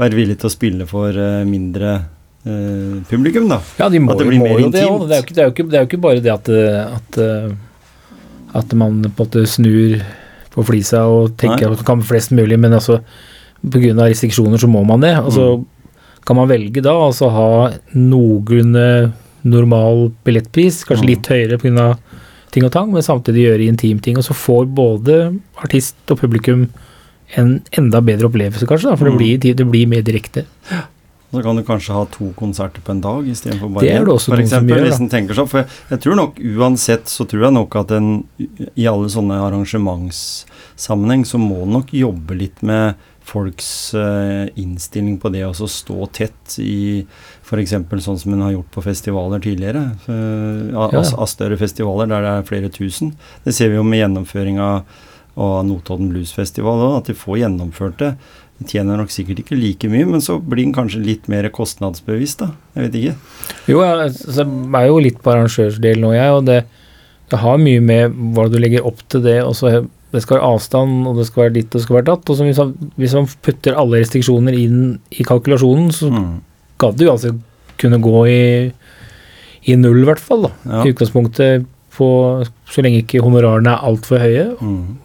være 0.00 0.18
villige 0.18 0.42
til 0.42 0.50
å 0.50 0.54
spille 0.54 0.88
for 0.90 1.16
eh, 1.18 1.42
mindre 1.48 1.94
eh, 1.96 2.10
publikum, 2.44 3.48
da. 3.48 3.60
Ja, 3.78 3.88
de 3.88 3.98
må, 4.02 4.12
At 4.12 4.18
det 4.18 4.26
blir 4.28 4.38
må 4.40 4.48
mer 4.48 4.58
intimt. 4.58 4.72
det 4.72 4.82
intimt. 4.82 5.08
Det, 5.08 5.12
er 5.12 5.20
jo 5.20 5.22
ikke- 5.22 5.34
det, 5.34 5.38
er 5.38 5.44
jo 5.44 5.52
ikke- 5.52 5.70
det 5.70 5.74
er 5.78 5.82
jo 5.82 5.86
ikke 5.86 6.00
bare 6.00 6.20
det 6.20 6.32
at, 6.32 6.48
eh, 6.48 6.94
at, 6.96 7.18
eh, 7.18 7.54
at 8.54 8.72
man 8.74 9.02
på 9.02 9.20
en 9.22 9.26
måte 9.26 9.46
snur 9.46 10.02
på 10.50 10.64
flisa 10.66 11.04
og 11.06 11.36
tenker 11.36 11.60
Nei. 11.66 11.72
at 11.72 11.76
man 11.76 11.84
kan 11.84 12.02
flest 12.02 12.30
mulig, 12.32 12.58
men 12.58 12.72
altså 12.72 13.00
pga. 13.66 13.94
restriksjoner 13.94 14.58
så 14.58 14.68
må 14.68 14.84
man 14.84 15.00
det. 15.00 15.14
Altså 15.16 15.58
Mm. 15.58 15.66
kan 16.26 16.36
man 16.36 16.48
velge 16.48 16.82
da 16.82 16.90
altså 16.90 17.30
ha 17.30 17.70
noenlunde 17.94 19.12
normal 19.44 20.12
billettpris, 20.24 20.84
kanskje 20.84 21.02
Mm. 21.04 21.08
litt 21.08 21.26
høyere 21.26 21.58
pga. 21.60 21.98
ting 22.52 22.64
og 22.64 22.70
tang, 22.72 22.92
men 22.92 23.00
samtidig 23.00 23.46
gjøre 23.48 23.66
intimting. 23.72 24.18
Og 24.18 24.24
så 24.24 24.34
får 24.34 24.66
både 24.74 25.40
artist 25.56 25.94
og 26.10 26.18
publikum 26.20 26.68
en 27.34 27.62
enda 27.78 27.98
bedre 28.02 28.28
opplevelse, 28.28 28.66
kanskje, 28.66 28.90
da, 28.90 28.94
for 28.96 29.06
det, 29.06 29.14
Mm. 29.14 29.18
blir, 29.40 29.54
det 29.56 29.70
blir 29.70 29.86
mer 29.88 30.02
direkte. 30.02 30.44
Så 31.32 31.40
kan 31.42 31.56
du 31.56 31.62
kanskje 31.64 31.94
ha 31.96 32.04
to 32.12 32.26
konserter 32.36 32.82
på 32.84 32.92
en 32.92 33.00
dag 33.00 33.24
istedenfor 33.32 33.70
bare 33.72 33.86
én. 33.88 34.04
Hvis 34.84 35.00
en 35.00 35.08
tenker 35.08 35.34
seg, 35.38 35.48
for 35.48 35.62
jeg, 35.62 35.68
jeg 35.90 36.00
tror 36.04 36.18
nok 36.18 36.36
uansett 36.60 37.08
så 37.08 37.24
tror 37.24 37.46
jeg 37.46 37.54
nok 37.56 37.76
at 37.80 37.90
en 37.96 38.10
i 38.76 38.84
alle 38.90 39.08
sånne 39.08 39.38
arrangementssammenheng 40.12 41.24
så 41.26 41.40
må 41.40 41.62
en 41.64 41.72
nok 41.78 41.92
jobbe 41.96 42.36
litt 42.38 42.60
med 42.62 42.94
folks 43.22 43.94
uh, 43.94 44.48
innstilling 44.58 45.14
på 45.22 45.30
det 45.32 45.44
å 45.46 45.52
så 45.54 45.68
stå 45.70 46.08
tett 46.12 46.56
i 46.58 47.04
f.eks. 47.46 47.76
sånn 48.02 48.18
som 48.18 48.34
en 48.34 48.42
har 48.42 48.52
gjort 48.56 48.72
på 48.74 48.82
festivaler 48.84 49.40
tidligere. 49.44 49.84
Uh, 50.08 50.74
av, 50.76 50.92
Ja. 50.92 51.00
av- 51.00 51.14
av 51.22 51.30
større 51.30 51.56
festivaler 51.56 52.10
der 52.10 52.20
det 52.26 52.32
er 52.40 52.48
flere 52.50 52.68
tusen. 52.68 53.14
Det 53.44 53.54
ser 53.54 53.70
vi 53.70 53.76
jo 53.78 53.84
med 53.86 54.00
gjennomføringa 54.02 54.68
av, 55.36 55.62
Notodden 55.64 56.10
Bluesfestival 56.12 56.82
òg, 56.90 56.96
at 56.98 57.06
de 57.08 57.14
får 57.16 57.38
gjennomført 57.40 57.96
det. 58.02 58.10
Tjener 58.68 58.96
nok 59.00 59.10
sikkert 59.12 59.40
ikke 59.42 59.56
like 59.58 59.88
mye, 59.92 60.06
men 60.06 60.20
så 60.24 60.38
blir 60.40 60.64
den 60.64 60.74
kanskje 60.76 61.02
litt 61.04 61.28
mer 61.32 61.48
kostnadsbevisst, 61.54 62.38
da. 62.44 62.50
Jeg 62.76 62.86
vet 62.88 62.94
ikke. 63.00 63.14
Jo, 63.72 63.80
jeg 63.82 63.98
altså, 64.08 64.46
er 64.78 64.86
jo 64.88 64.98
litt 65.04 65.18
på 65.22 65.32
arrangørsdelen 65.34 66.02
nå, 66.06 66.12
jeg, 66.16 66.30
og 66.36 66.46
det, 66.48 66.60
det 67.32 67.38
har 67.42 67.58
mye 67.62 67.80
med 67.80 68.16
hva 68.36 68.48
du 68.52 68.58
legger 68.62 68.86
opp 68.88 69.02
til 69.12 69.22
det, 69.24 69.38
og 69.42 69.54
så 69.58 69.72
det 70.12 70.20
skal 70.20 70.36
være 70.38 70.48
avstand, 70.52 71.06
og 71.08 71.16
det 71.16 71.24
skal 71.30 71.46
være 71.46 71.54
ditt, 71.56 71.70
og 71.72 71.78
det 71.80 71.84
skal 71.86 71.96
være 71.96 72.08
datt, 72.10 72.28
og 72.28 72.36
så 72.36 72.44
hvis 72.44 72.58
man, 72.60 72.72
hvis 73.00 73.14
man 73.16 73.28
putter 73.46 73.78
alle 73.80 74.02
restriksjoner 74.02 74.52
inn 74.58 74.80
i 75.16 75.24
kalkulasjonen, 75.24 75.88
så 75.96 76.10
Mm. 76.12 76.40
skal 76.76 76.92
du 76.98 77.06
altså 77.10 77.30
kunne 77.80 77.98
gå 78.02 78.26
i, 78.28 78.72
i 79.72 79.76
null, 79.80 80.02
i 80.02 80.08
hvert 80.10 80.20
fall, 80.20 80.42
da. 80.48 80.50
Ja. 80.68 80.82
I 80.84 80.92
utgangspunktet 80.92 81.64
på, 81.96 82.08
så 82.68 82.82
lenge 82.84 83.00
ikke 83.04 83.22
honorarene 83.24 83.72
er 83.72 83.86
altfor 83.88 84.18
høye, 84.20 84.50
Mm. 84.60 84.98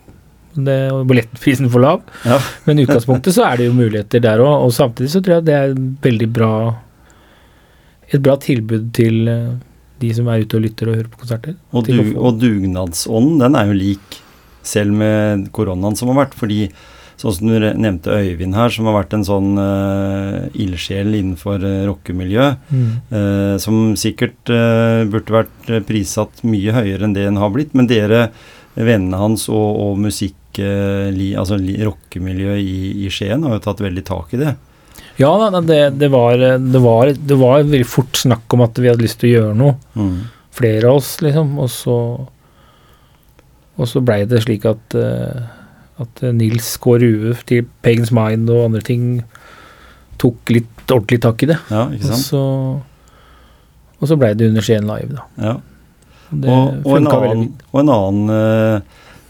Det, 0.66 0.80
og 0.96 1.06
billettprisen 1.10 1.70
for 1.74 1.84
lav. 1.84 2.02
Ja. 2.26 2.40
Men 2.66 2.80
i 2.80 2.88
utgangspunktet 2.88 3.36
så 3.36 3.46
er 3.46 3.60
det 3.60 3.70
jo 3.70 3.78
muligheter 3.78 4.24
der 4.24 4.42
òg, 4.42 4.66
og 4.66 4.74
samtidig 4.76 5.14
så 5.14 5.22
tror 5.22 5.38
jeg 5.38 5.48
det 5.50 5.58
er 5.58 5.78
veldig 6.04 6.30
bra 6.34 6.52
et 8.08 8.24
bra 8.24 8.38
tilbud 8.40 8.92
til 8.96 9.28
eh, 9.28 9.56
de 10.02 10.12
som 10.16 10.30
er 10.32 10.46
ute 10.46 10.58
og 10.58 10.64
lytter 10.64 10.90
og 10.90 11.00
hører 11.00 11.10
på 11.12 11.24
konserter. 11.24 11.58
Og, 11.76 11.90
du, 11.90 12.14
og 12.16 12.38
dugnadsånden, 12.40 13.42
den 13.44 13.58
er 13.60 13.68
jo 13.68 13.82
lik 13.82 14.22
selv 14.68 14.96
med 14.96 15.50
koronaen 15.56 15.98
som 15.98 16.12
har 16.14 16.22
vært. 16.24 16.38
Fordi 16.38 16.68
sånn 17.18 17.34
som 17.34 17.50
du 17.50 17.58
nevnte 17.82 18.14
Øyvind 18.14 18.56
her, 18.58 18.72
som 18.74 18.90
har 18.90 19.00
vært 19.00 19.16
en 19.18 19.26
sånn 19.26 19.58
uh, 19.58 20.46
ildsjel 20.54 21.16
innenfor 21.18 21.64
uh, 21.66 21.88
rockemiljøet, 21.90 22.68
eh, 22.78 23.56
som 23.64 23.96
sikkert 23.98 24.54
uh, 24.54 25.02
burde 25.10 25.34
vært 25.34 25.72
eh, 25.72 25.82
prissatt 25.86 26.44
mye 26.46 26.76
høyere 26.76 27.08
enn 27.08 27.18
det 27.18 27.26
en 27.32 27.42
har 27.42 27.54
blitt. 27.56 27.74
Men 27.78 27.90
dere, 27.90 28.28
vennene 28.78 29.18
hans 29.18 29.48
og, 29.50 29.82
og 29.82 29.98
musikk, 30.06 30.38
eh, 30.64 31.40
altså 31.40 31.58
rockemiljøet 31.60 32.62
i, 32.62 33.06
i 33.06 33.12
Skien, 33.14 33.44
har 33.44 33.58
jo 33.58 33.64
tatt 33.64 33.84
veldig 33.84 34.04
tak 34.08 34.34
i 34.38 34.42
det. 34.42 34.56
Ja, 35.18 35.32
det, 35.66 35.78
det, 35.98 36.08
var, 36.14 36.38
det, 36.38 36.80
var, 36.80 37.10
det 37.10 37.38
var 37.40 37.64
veldig 37.66 37.88
fort 37.90 38.18
snakk 38.20 38.54
om 38.54 38.62
at 38.68 38.78
vi 38.78 38.90
hadde 38.92 39.02
lyst 39.02 39.20
til 39.24 39.32
å 39.32 39.36
gjøre 39.38 39.56
noe. 39.58 39.78
Mm. 39.98 40.18
Flere 40.58 40.90
av 40.92 41.00
oss, 41.00 41.16
liksom. 41.26 41.56
Og 41.62 41.72
så, 41.74 41.96
og 43.78 43.90
så 43.90 44.02
blei 44.06 44.24
det 44.30 44.44
slik 44.46 44.68
at, 44.70 44.98
eh, 44.98 45.40
at 46.04 46.22
Nils 46.38 46.70
K. 46.82 47.00
Rue 47.02 47.34
til 47.50 47.66
Pagans 47.86 48.14
Mind 48.14 48.52
og 48.54 48.68
andre 48.68 48.84
ting 48.86 49.08
tok 50.22 50.54
litt 50.54 50.86
ordentlig 50.94 51.20
tak 51.26 51.44
i 51.46 51.50
det. 51.50 51.58
Ja, 51.74 51.88
ikke 51.94 52.06
Og 52.06 52.14
sant? 52.14 52.30
så, 52.30 52.44
og 53.98 54.10
så 54.12 54.18
blei 54.22 54.36
det 54.38 54.52
under 54.52 54.66
Skien 54.66 54.86
Live, 54.90 55.18
da. 55.18 55.26
Ja. 55.42 55.58
Og 56.28 56.42
det 56.44 56.54
Og, 56.54 56.80
og, 56.84 56.94
en 57.00 57.10
annen, 57.10 57.44
og 57.72 57.82
en 57.82 57.92
annen 57.94 58.88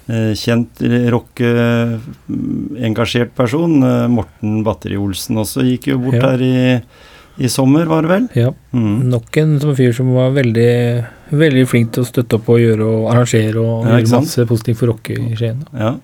kjent 0.07 0.79
rock-engasjert 1.11 3.33
person, 3.35 3.83
eh, 3.83 4.07
Morten 4.07 4.63
Batteri-Olsen, 4.63 5.35
også 5.41 5.61
gikk 5.67 5.87
jo 5.91 5.97
bort 5.99 6.13
Ja. 6.15 6.29
her 6.31 6.41
i, 6.41 6.81
i 7.43 7.47
sommer, 7.51 7.85
var 7.85 8.01
det 8.01 8.09
vel? 8.09 8.27
Ja. 8.35 8.51
Mm. 8.73 9.09
Nok 9.09 9.37
en 9.37 9.59
som 9.59 9.75
fyr 9.75 9.91
som 9.93 10.13
var 10.15 10.31
veldig, 10.31 11.05
veldig 11.31 11.67
flink 11.67 11.91
til 11.93 12.03
å 12.03 12.05
støtte 12.07 12.33
opp 12.39 12.49
og 12.49 12.59
gjøre 12.59 12.81
og 12.87 13.09
arrangere 13.13 13.57
og 13.59 13.85
Ja, 13.85 13.97
gjøre 13.99 14.11
masse 14.21 14.45
positivt 14.47 14.77
for 14.79 14.87
rocke 14.93 15.13
i 15.19 15.35
Skien. 15.35 15.65
Ja. 15.77 15.95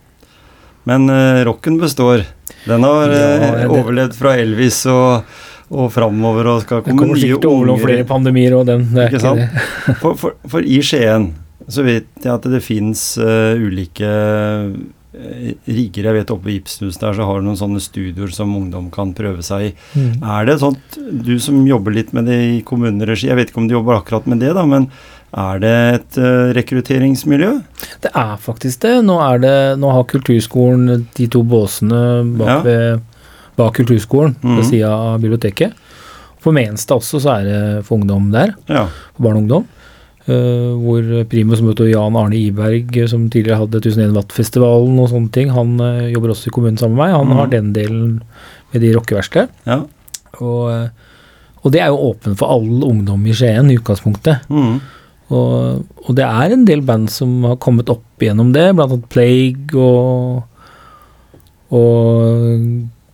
Men 0.85 1.09
uh, 1.09 1.43
rocken 1.47 1.77
består. 1.79 2.23
Den 2.67 2.83
har 2.83 3.09
Ja, 3.09 3.15
eh, 3.15 3.39
det- 3.61 3.69
overlevd 3.71 4.13
fra 4.15 4.35
Elvis 4.37 4.85
og, 4.85 5.23
og 5.71 5.91
framover 5.91 6.45
og 6.47 6.61
skal 6.65 6.81
komme 6.83 6.97
kommer 6.99 7.15
sikkert 7.15 7.41
til 7.41 7.49
å 7.49 7.53
overleve 7.55 7.79
flere 7.87 8.03
pandemier 8.05 8.53
og 8.59 8.65
den. 8.67 8.83
Det 8.93 8.99
er 8.99 9.05
Ikke 9.07 9.15
ikke, 9.15 9.21
sant? 9.21 9.39
det. 9.39 9.49
For, 10.01 10.13
for, 10.15 10.31
for 10.47 10.59
i 10.61 10.81
Skien 10.83 11.33
så 11.71 11.85
vet 11.85 12.07
jeg 12.23 12.33
at 12.33 12.45
det 12.51 12.59
fins 12.63 13.01
ulike 13.19 14.09
eh, 14.09 15.53
rigger. 15.69 16.09
Jeg 16.09 16.17
vet 16.17 16.33
oppe 16.33 16.51
i 16.51 16.57
Ibsenhus 16.59 16.99
der 17.01 17.15
så 17.17 17.27
har 17.27 17.39
du 17.39 17.47
noen 17.47 17.59
sånne 17.59 17.81
studioer 17.83 18.33
som 18.33 18.53
ungdom 18.57 18.89
kan 18.93 19.13
prøve 19.17 19.45
seg 19.45 19.69
i. 19.69 19.73
Mm. 19.93 20.23
Er 20.35 20.49
det 20.49 20.59
sånt, 20.63 20.97
du 20.97 21.35
som 21.43 21.61
jobber 21.67 21.95
litt 21.95 22.13
med 22.17 22.27
det 22.31 22.39
i 22.49 22.61
kommuneregi, 22.65 23.29
jeg 23.29 23.39
vet 23.39 23.51
ikke 23.51 23.63
om 23.63 23.69
du 23.69 23.77
jobber 23.77 23.99
akkurat 23.99 24.27
med 24.29 24.41
det, 24.43 24.53
da, 24.57 24.65
men 24.69 24.89
er 25.33 25.61
det 25.63 25.75
et 25.93 26.17
eh, 26.21 26.51
rekrutteringsmiljø? 26.59 27.53
Det 28.03 28.11
er 28.13 28.35
faktisk 28.41 28.83
det. 28.85 28.97
Nå, 29.05 29.17
er 29.23 29.41
det. 29.41 29.55
nå 29.81 29.93
har 29.95 30.09
kulturskolen 30.09 31.07
de 31.17 31.29
to 31.31 31.41
båsene 31.47 32.03
bak, 32.37 32.67
Ja. 32.69 32.97
bak 33.57 33.75
kulturskolen 33.77 34.35
mm. 34.41 34.57
på 34.57 34.67
sida 34.67 34.91
av 34.93 35.21
biblioteket. 35.21 35.73
For 36.43 36.53
Menstad 36.55 36.99
også 36.99 37.21
så 37.23 37.37
er 37.37 37.47
det 37.47 37.61
for 37.87 38.01
ungdom 38.01 38.29
der. 38.33 38.53
Ja. 38.67 38.87
for 39.15 39.25
barn 39.25 39.39
og 39.39 39.45
ungdom. 39.45 39.67
Eh, 40.27 40.71
hvor 40.79 41.09
primus 41.31 41.63
møter 41.65 41.89
Jan 41.91 42.17
Arne 42.19 42.39
Iberg, 42.39 42.95
eh, 42.97 43.09
som 43.09 43.25
tidligere 43.29 43.61
hadde 43.63 43.81
1001 43.81 44.15
Watt-festivalen 44.17 44.99
og 45.03 45.11
sånne 45.11 45.33
ting. 45.35 45.51
Han 45.55 45.75
uh, 45.81 46.09
jobber 46.11 46.33
også 46.33 46.49
i 46.49 46.55
kommunen 46.55 46.79
sammen 46.79 46.97
med 46.97 47.05
meg. 47.05 47.17
Han 47.17 47.31
mm. 47.31 47.35
har 47.39 47.51
den 47.51 47.73
delen 47.75 48.07
med 48.73 48.85
de 48.85 48.93
rockeverkstedene. 48.97 49.67
ja. 49.69 49.83
Og, 50.41 50.65
og 51.61 51.71
det 51.71 51.79
er 51.79 51.91
jo 51.93 52.07
åpent 52.09 52.39
for 52.39 52.49
all 52.49 52.81
ungdom 52.83 53.21
i 53.29 53.35
Skien 53.37 53.67
i 53.69 53.75
utgangspunktet. 53.77 54.47
Mm. 54.49 54.79
Og, 55.29 55.83
og 56.07 56.17
det 56.17 56.25
er 56.25 56.55
en 56.55 56.65
del 56.65 56.81
band 56.83 57.05
som 57.13 57.45
har 57.45 57.59
kommet 57.61 57.91
opp 57.93 58.25
gjennom 58.25 58.49
det, 58.55 58.71
blant 58.73 58.95
annet 58.95 59.05
Plague 59.13 59.77
og 59.77 60.41
og 61.73 62.61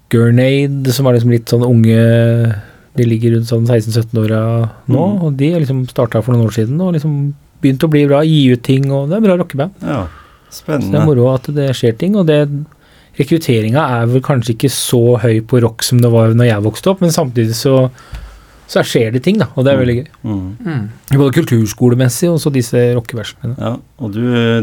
Gurnade, 0.09 0.91
som 0.93 1.07
er 1.07 1.15
liksom 1.15 1.33
litt 1.33 1.51
sånn 1.51 1.65
unge 1.67 1.99
De 2.97 3.05
ligger 3.05 3.35
rundt 3.37 3.47
sånn 3.51 3.67
16-17-åra 3.69 4.39
nå, 4.89 5.03
Mm. 5.03 5.21
og 5.23 5.37
de 5.37 5.51
har 5.53 5.59
liksom 5.61 5.83
starta 5.89 6.23
for 6.23 6.33
noen 6.33 6.47
år 6.47 6.55
siden 6.57 6.81
og 6.81 6.93
liksom 6.95 7.33
begynt 7.61 7.83
å 7.83 7.89
bli 7.91 8.05
bra, 8.07 8.21
gi 8.23 8.51
ut 8.53 8.63
ting, 8.63 8.89
og 8.91 9.09
det 9.11 9.17
er 9.19 9.21
bra 9.27 9.35
rockeband. 9.37 9.71
Ja, 9.83 10.07
spennende. 10.49 10.87
Så 10.87 10.91
det 10.95 10.99
er 11.01 11.05
moro 11.05 11.27
at 11.33 11.49
det 11.53 11.69
skjer 11.75 11.97
ting, 11.99 12.15
og 12.15 12.25
det 12.27 12.39
rekrutteringa 13.19 13.83
er 13.99 14.07
vel 14.07 14.21
kanskje 14.23 14.55
ikke 14.55 14.71
så 14.71 15.01
høy 15.19 15.41
på 15.45 15.59
rock 15.61 15.83
som 15.83 15.99
det 16.01 16.11
var 16.13 16.31
når 16.33 16.47
jeg 16.53 16.63
vokste 16.65 16.91
opp, 16.93 17.01
men 17.03 17.11
samtidig 17.11 17.55
så, 17.57 17.89
så 18.69 18.83
skjer 18.85 19.11
det 19.15 19.23
ting, 19.25 19.39
da, 19.41 19.49
og 19.55 19.65
det 19.67 19.73
er 19.73 19.81
veldig 19.81 19.95
gøy. 19.97 20.07
Mm. 20.23 20.45
Mm. 20.63 20.85
Både 21.19 21.35
kulturskolemessig 21.39 22.29
og 22.31 22.39
så 22.39 22.51
disse 22.53 22.83
rockeversene. 22.95 23.57
Ja, 23.59 23.73
og 23.99 24.13
du, 24.15 24.21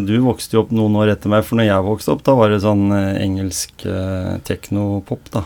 du 0.09 0.15
vokste 0.25 0.57
jo 0.57 0.65
opp 0.65 0.73
noen 0.73 0.97
år 1.03 1.13
etter 1.17 1.33
meg, 1.33 1.45
for 1.45 1.61
når 1.61 1.69
jeg 1.69 1.87
vokste 1.91 2.15
opp, 2.17 2.25
da 2.27 2.37
var 2.39 2.55
det 2.55 2.63
sånn 2.65 2.87
eh, 2.97 3.21
engelsk 3.27 3.85
eh, 3.91 4.33
teknopop, 4.49 5.29
da. 5.37 5.45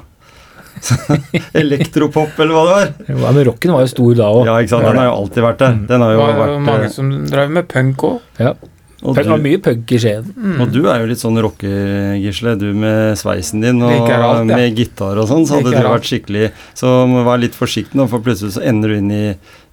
Elektropop, 1.63 2.35
eller 2.39 2.57
hva 2.57 2.65
det 2.67 2.75
var. 2.75 2.91
Ja, 3.11 3.31
men 3.37 3.47
rocken 3.51 3.73
var 3.77 3.87
jo 3.87 3.93
stor 3.93 4.19
da 4.19 4.33
òg. 4.33 4.43
Ja, 4.49 4.59
ikke 4.63 4.75
sant. 4.75 4.89
Den 4.89 5.01
har 5.01 5.09
jo 5.11 5.15
alltid 5.21 5.47
vært 5.47 5.63
der. 5.63 5.79
Mm. 5.79 5.87
Den 5.91 6.05
har 6.05 6.13
Det 6.13 6.21
var 6.21 6.31
jo 6.31 6.43
vært 6.43 6.61
mange 6.67 6.91
eh, 6.91 6.93
som 6.95 7.15
drev 7.31 7.57
med 7.57 7.69
punk 7.71 8.05
òg. 8.09 8.21
Ja. 8.41 8.53
og, 9.03 9.15
Det 9.17 9.25
var 9.29 9.43
mye 9.45 9.61
punk 9.65 9.95
i 9.97 10.01
Skien. 10.03 10.29
Mm. 10.37 10.57
og 10.65 10.75
du 10.75 10.81
er 10.83 11.03
jo 11.03 11.11
litt 11.13 11.23
sånn 11.23 11.41
rockegisle, 11.45 12.57
du 12.61 12.69
med 12.85 13.19
sveisen 13.21 13.65
din 13.65 13.83
og 13.85 13.95
alt, 14.09 14.45
ja. 14.45 14.57
med 14.57 14.79
gitar 14.79 15.21
og 15.21 15.31
sånn, 15.31 15.47
så 15.49 15.59
hadde 15.59 15.73
Liker 15.73 15.89
du 15.89 15.93
vært 15.95 16.11
skikkelig 16.11 16.51
Så 16.79 16.93
må 17.11 17.25
være 17.29 17.47
litt 17.47 17.57
forsiktig 17.59 18.01
nå, 18.01 18.09
for 18.13 18.25
plutselig 18.25 18.57
så 18.57 18.65
ender 18.69 18.93
du 18.93 18.99
inn 19.01 19.13
i, 19.15 19.25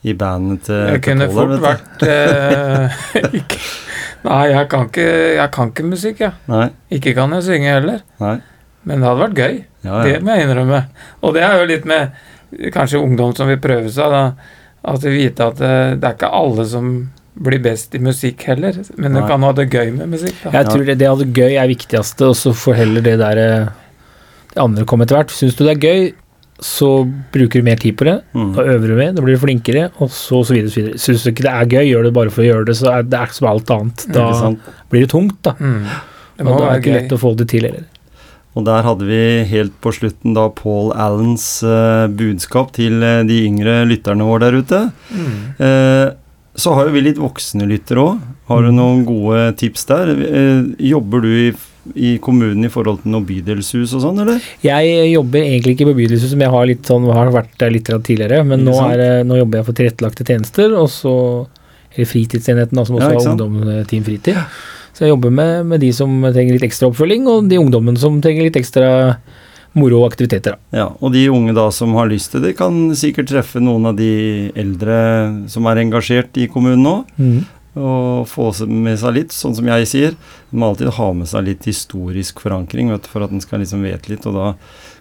i 0.07 0.15
bandet 0.17 0.67
til 0.69 0.83
Jeg 0.95 1.03
kunne 1.07 1.29
fort 1.33 1.57
vært 1.63 2.07
eh, 2.07 3.01
Nei, 4.27 4.43
jeg 4.49 4.67
kan, 4.71 4.87
ikke, 4.89 5.09
jeg 5.37 5.51
kan 5.55 5.69
ikke 5.71 5.83
musikk, 5.87 6.21
jeg. 6.25 6.33
Ja. 6.51 6.67
Ikke 6.97 7.13
kan 7.15 7.35
jeg 7.37 7.45
synge 7.47 7.75
heller. 7.77 8.01
nei. 8.19 8.37
Men 8.87 9.01
det 9.03 9.09
hadde 9.09 9.23
vært 9.25 9.41
gøy. 9.43 9.57
Ja, 9.87 9.99
Det 10.07 10.15
må 10.23 10.33
jeg 10.35 10.47
innrømme. 10.47 10.81
Og 11.21 11.33
det 11.35 11.43
er 11.45 11.59
jo 11.59 11.67
litt 11.69 11.85
med 11.89 12.71
kanskje 12.73 13.01
ungdom 13.03 13.33
som 13.35 13.49
vil 13.51 13.59
prøve 13.61 13.91
seg, 13.91 14.13
da. 14.13 14.23
At 14.87 15.01
de 15.03 15.11
vite 15.11 15.43
at 15.43 15.57
det, 15.59 15.71
det 16.01 16.07
er 16.07 16.15
ikke 16.15 16.29
alle 16.37 16.65
som 16.71 16.91
blir 17.37 17.59
best 17.61 17.93
i 17.93 17.99
musikk 18.01 18.45
heller. 18.49 18.77
Men 18.97 19.13
du 19.13 19.19
kan 19.27 19.43
ha 19.45 19.51
det 19.53 19.67
gøy 19.69 19.91
med 19.97 20.09
musikk. 20.15 20.39
da. 20.45 20.53
Jeg 20.55 20.69
tror 20.71 20.85
det, 20.87 20.95
det 21.01 21.09
hadde 21.11 21.27
gøy 21.35 21.57
er 21.59 21.67
viktigste, 21.69 22.29
og 22.31 22.37
så 22.39 22.53
får 22.55 22.79
heller 22.79 23.03
det 23.05 23.17
der 23.21 23.41
eh, 23.43 23.67
Det 24.55 24.63
andre 24.63 24.85
komme 24.89 25.05
etter 25.05 25.19
hvert. 25.19 25.33
Syns 25.35 25.57
du 25.59 25.65
det 25.67 25.75
er 25.75 25.83
gøy, 25.83 26.07
så 26.63 26.87
bruker 27.35 27.61
du 27.61 27.67
mer 27.67 27.77
tid 27.77 27.93
på 27.99 28.07
det. 28.07 28.15
Mm. 28.33 28.55
Da 28.55 28.63
øver 28.73 28.87
du 28.89 28.95
mer, 28.97 29.11
da 29.13 29.21
blir 29.21 29.35
du 29.37 29.43
flinkere, 29.43 29.89
og 30.01 30.09
så 30.09 30.39
og 30.39 30.47
så 30.49 30.55
videre. 30.55 30.71
og 30.71 30.73
så 30.73 30.81
videre. 30.81 31.01
Syns 31.03 31.27
du 31.27 31.29
ikke 31.33 31.45
det 31.45 31.53
er 31.53 31.69
gøy, 31.75 31.83
gjør 31.91 32.07
det 32.07 32.13
bare 32.15 32.33
for 32.33 32.41
å 32.41 32.47
gjøre 32.47 32.65
det, 32.71 32.77
så 32.79 32.89
er 32.95 33.05
det 33.11 33.19
er 33.19 33.35
som 33.37 33.51
alt 33.51 33.75
annet. 33.75 34.07
Da 34.15 34.25
blir 34.89 35.05
det 35.05 35.11
tungt, 35.13 35.37
da. 35.45 35.53
Mm. 35.59 35.83
Det 36.37 36.47
Og 36.47 36.49
da 36.57 36.63
er 36.63 36.73
det 36.73 36.81
ikke 36.81 36.89
gøy. 36.95 36.97
lett 37.01 37.13
å 37.13 37.21
få 37.21 37.35
det 37.37 37.47
til 37.53 37.67
heller. 37.69 37.85
Og 38.57 38.63
der 38.65 38.81
hadde 38.87 39.05
vi 39.05 39.21
helt 39.51 39.75
på 39.83 39.91
slutten 39.93 40.33
da 40.33 40.47
Paul 40.57 40.89
Allens 40.97 41.45
eh, 41.61 42.07
budskap 42.17 42.71
til 42.77 43.03
eh, 43.05 43.19
de 43.27 43.43
yngre 43.45 43.83
lytterne 43.89 44.25
våre 44.25 44.47
der 44.47 44.57
ute. 44.63 44.79
Mm. 45.13 45.35
Eh, 45.61 46.07
så 46.57 46.73
har 46.73 46.87
jo 46.87 46.95
vi 46.95 47.03
litt 47.05 47.19
voksne 47.21 47.67
lyttere 47.69 48.01
òg. 48.01 48.23
Har 48.49 48.63
du 48.65 48.71
Mm. 48.71 48.77
noen 48.79 49.01
gode 49.05 49.41
tips 49.59 49.83
der? 49.91 50.09
Eh, 50.09 50.63
jobber 50.89 51.21
du 51.21 51.27
i, 51.29 51.51
i 51.93 52.15
kommunen 52.23 52.65
i 52.65 52.71
forhold 52.73 53.03
til 53.03 53.11
noe 53.13 53.21
bydelshus 53.27 53.93
og 53.93 54.01
sånn, 54.07 54.21
eller? 54.23 54.39
Jeg 54.65 55.11
jobber 55.11 55.43
egentlig 55.43 55.75
ikke 55.75 55.89
på 55.91 55.97
bydelshus, 55.99 56.31
som 56.33 56.41
jeg 56.41 56.49
har, 56.55 56.65
litt 56.65 56.89
sånn, 56.89 57.05
har 57.13 57.29
vært 57.35 57.53
der 57.61 57.75
litt 57.75 57.85
tidligere, 57.91 58.41
men 58.47 58.65
nå, 58.65 58.73
er, 58.89 59.21
nå 59.27 59.37
jobber 59.43 59.59
jeg 59.61 59.67
for 59.69 59.77
tilrettelagte 59.77 60.25
tjenester, 60.25 60.73
og 60.79 60.89
så 60.89 61.13
eller 61.97 62.09
fritidsenheten, 62.09 62.77
da, 62.77 62.83
som 62.85 62.97
også 62.97 63.07
ja, 63.07 63.13
har 63.19 63.29
ungdomsteam 63.31 63.61
ungdom 63.61 63.87
Team 63.89 64.03
Fritid. 64.05 64.35
Så 64.97 65.05
jeg 65.05 65.11
jobber 65.13 65.29
med, 65.37 65.65
med 65.69 65.83
de 65.83 65.91
som 65.93 66.09
trenger 66.25 66.55
litt 66.57 66.65
ekstra 66.65 66.89
oppfølging, 66.89 67.27
og 67.29 67.49
de 67.51 67.59
ungdommene 67.61 67.99
som 68.01 68.17
trenger 68.23 68.47
litt 68.47 68.57
ekstra 68.57 68.87
moro 69.77 69.99
og 70.01 70.07
aktiviteter. 70.09 70.55
Da. 70.57 70.77
Ja, 70.79 70.87
og 70.97 71.11
de 71.13 71.27
unge 71.29 71.53
da 71.53 71.67
som 71.75 71.93
har 71.99 72.09
lyst 72.09 72.31
til 72.33 72.41
det, 72.41 72.55
kan 72.57 72.79
sikkert 72.97 73.29
treffe 73.29 73.61
noen 73.61 73.85
av 73.91 73.99
de 73.99 74.49
eldre 74.57 74.95
som 75.53 75.67
er 75.69 75.83
engasjert 75.83 76.39
i 76.41 76.47
kommunen 76.49 76.81
nå, 76.81 76.95
og 77.77 78.23
få 78.25 78.47
med 78.73 78.97
seg 78.97 79.13
litt, 79.19 79.35
sånn 79.37 79.53
som 79.53 79.67
jeg 79.69 79.85
sier. 79.91 80.15
Man 80.49 80.63
må 80.63 80.69
alltid 80.71 80.89
ha 80.97 81.11
med 81.13 81.29
seg 81.29 81.45
litt 81.45 81.67
historisk 81.69 82.41
forankring 82.41 82.89
vet 82.89 83.05
for 83.05 83.21
at 83.27 83.35
en 83.35 83.43
skal 83.43 83.61
liksom 83.61 83.83
vite 83.85 84.09
litt, 84.15 84.25
og 84.25 84.33
da 84.33 84.47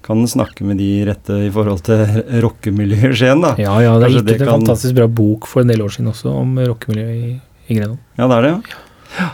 kan 0.05 0.21
en 0.21 0.29
snakke 0.29 0.67
med 0.69 0.77
de 0.83 0.91
rette 1.09 1.39
i 1.47 1.49
forhold 1.55 1.81
til 1.89 2.05
rockemiljøet 2.45 3.15
i 3.15 3.17
Skien, 3.17 3.41
da. 3.47 3.55
Ja, 3.57 3.79
ja, 3.81 3.95
det 4.03 4.11
er 4.11 4.19
gitt 4.19 4.29
ut 4.29 4.35
en 4.37 4.45
kan- 4.45 4.59
fantastisk 4.61 4.99
bra 5.01 5.09
bok 5.09 5.49
for 5.49 5.65
en 5.65 5.73
del 5.73 5.81
år 5.87 5.97
siden 5.97 6.13
også, 6.13 6.35
om 6.43 6.53
rockemiljøet 6.61 7.17
i, 7.17 7.33
i 7.73 7.79
Grenland. 7.81 8.03
Ja, 8.21 8.29
det 8.29 8.37
er 8.43 8.47
det, 8.51 8.53
ja. 8.59 8.83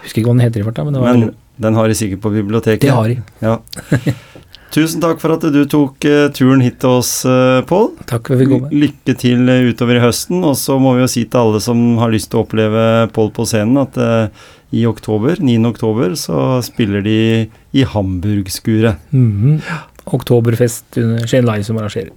Husker 0.02 0.22
ikke 0.22 0.28
hva 0.28 0.36
den 0.36 0.44
heter 0.46 0.62
i 0.62 0.66
farta, 0.66 0.84
men 0.86 0.96
det 0.96 1.02
var 1.02 1.16
Men 1.16 1.34
den 1.62 1.78
har 1.78 1.88
de 1.88 1.94
sikkert 1.94 2.22
på 2.24 2.32
biblioteket. 2.34 2.80
det 2.80 2.90
har 2.90 3.08
de. 3.08 3.22
Ja. 3.42 3.58
Tusen 4.72 5.02
takk 5.02 5.18
for 5.20 5.34
at 5.34 5.42
du 5.52 5.58
tok 5.68 6.00
eh, 6.08 6.30
turen 6.32 6.62
hit 6.64 6.78
til 6.80 6.94
oss, 6.96 7.10
uh, 7.28 7.60
Pål. 7.68 7.90
Takk 8.08 8.30
for 8.30 8.38
at 8.38 8.40
vi 8.40 8.46
kom. 8.48 8.70
Lykke 8.72 9.14
til 9.20 9.50
eh, 9.52 9.66
utover 9.68 9.98
i 9.98 10.00
høsten. 10.00 10.40
Og 10.48 10.56
så 10.56 10.78
må 10.80 10.94
vi 10.96 11.04
jo 11.04 11.10
si 11.12 11.26
til 11.28 11.42
alle 11.42 11.60
som 11.60 11.82
har 12.00 12.12
lyst 12.14 12.30
til 12.32 12.40
å 12.40 12.46
oppleve 12.46 12.86
Pål 13.12 13.28
på 13.36 13.44
scenen, 13.50 13.82
at 13.84 14.00
eh, 14.00 14.48
i 14.72 14.86
oktober, 14.88 15.36
9. 15.44 15.58
oktober, 15.68 16.16
så 16.16 16.62
spiller 16.64 17.04
de 17.04 17.18
i 17.76 17.84
Hamburgskuret. 17.84 18.96
Mm 19.12 19.32
-hmm. 19.36 19.76
Oktoberfest 20.04 20.96
under 20.96 21.26
Shane 21.26 21.46
Live 21.52 21.64
som 21.64 21.76
arrangerer. 21.76 22.10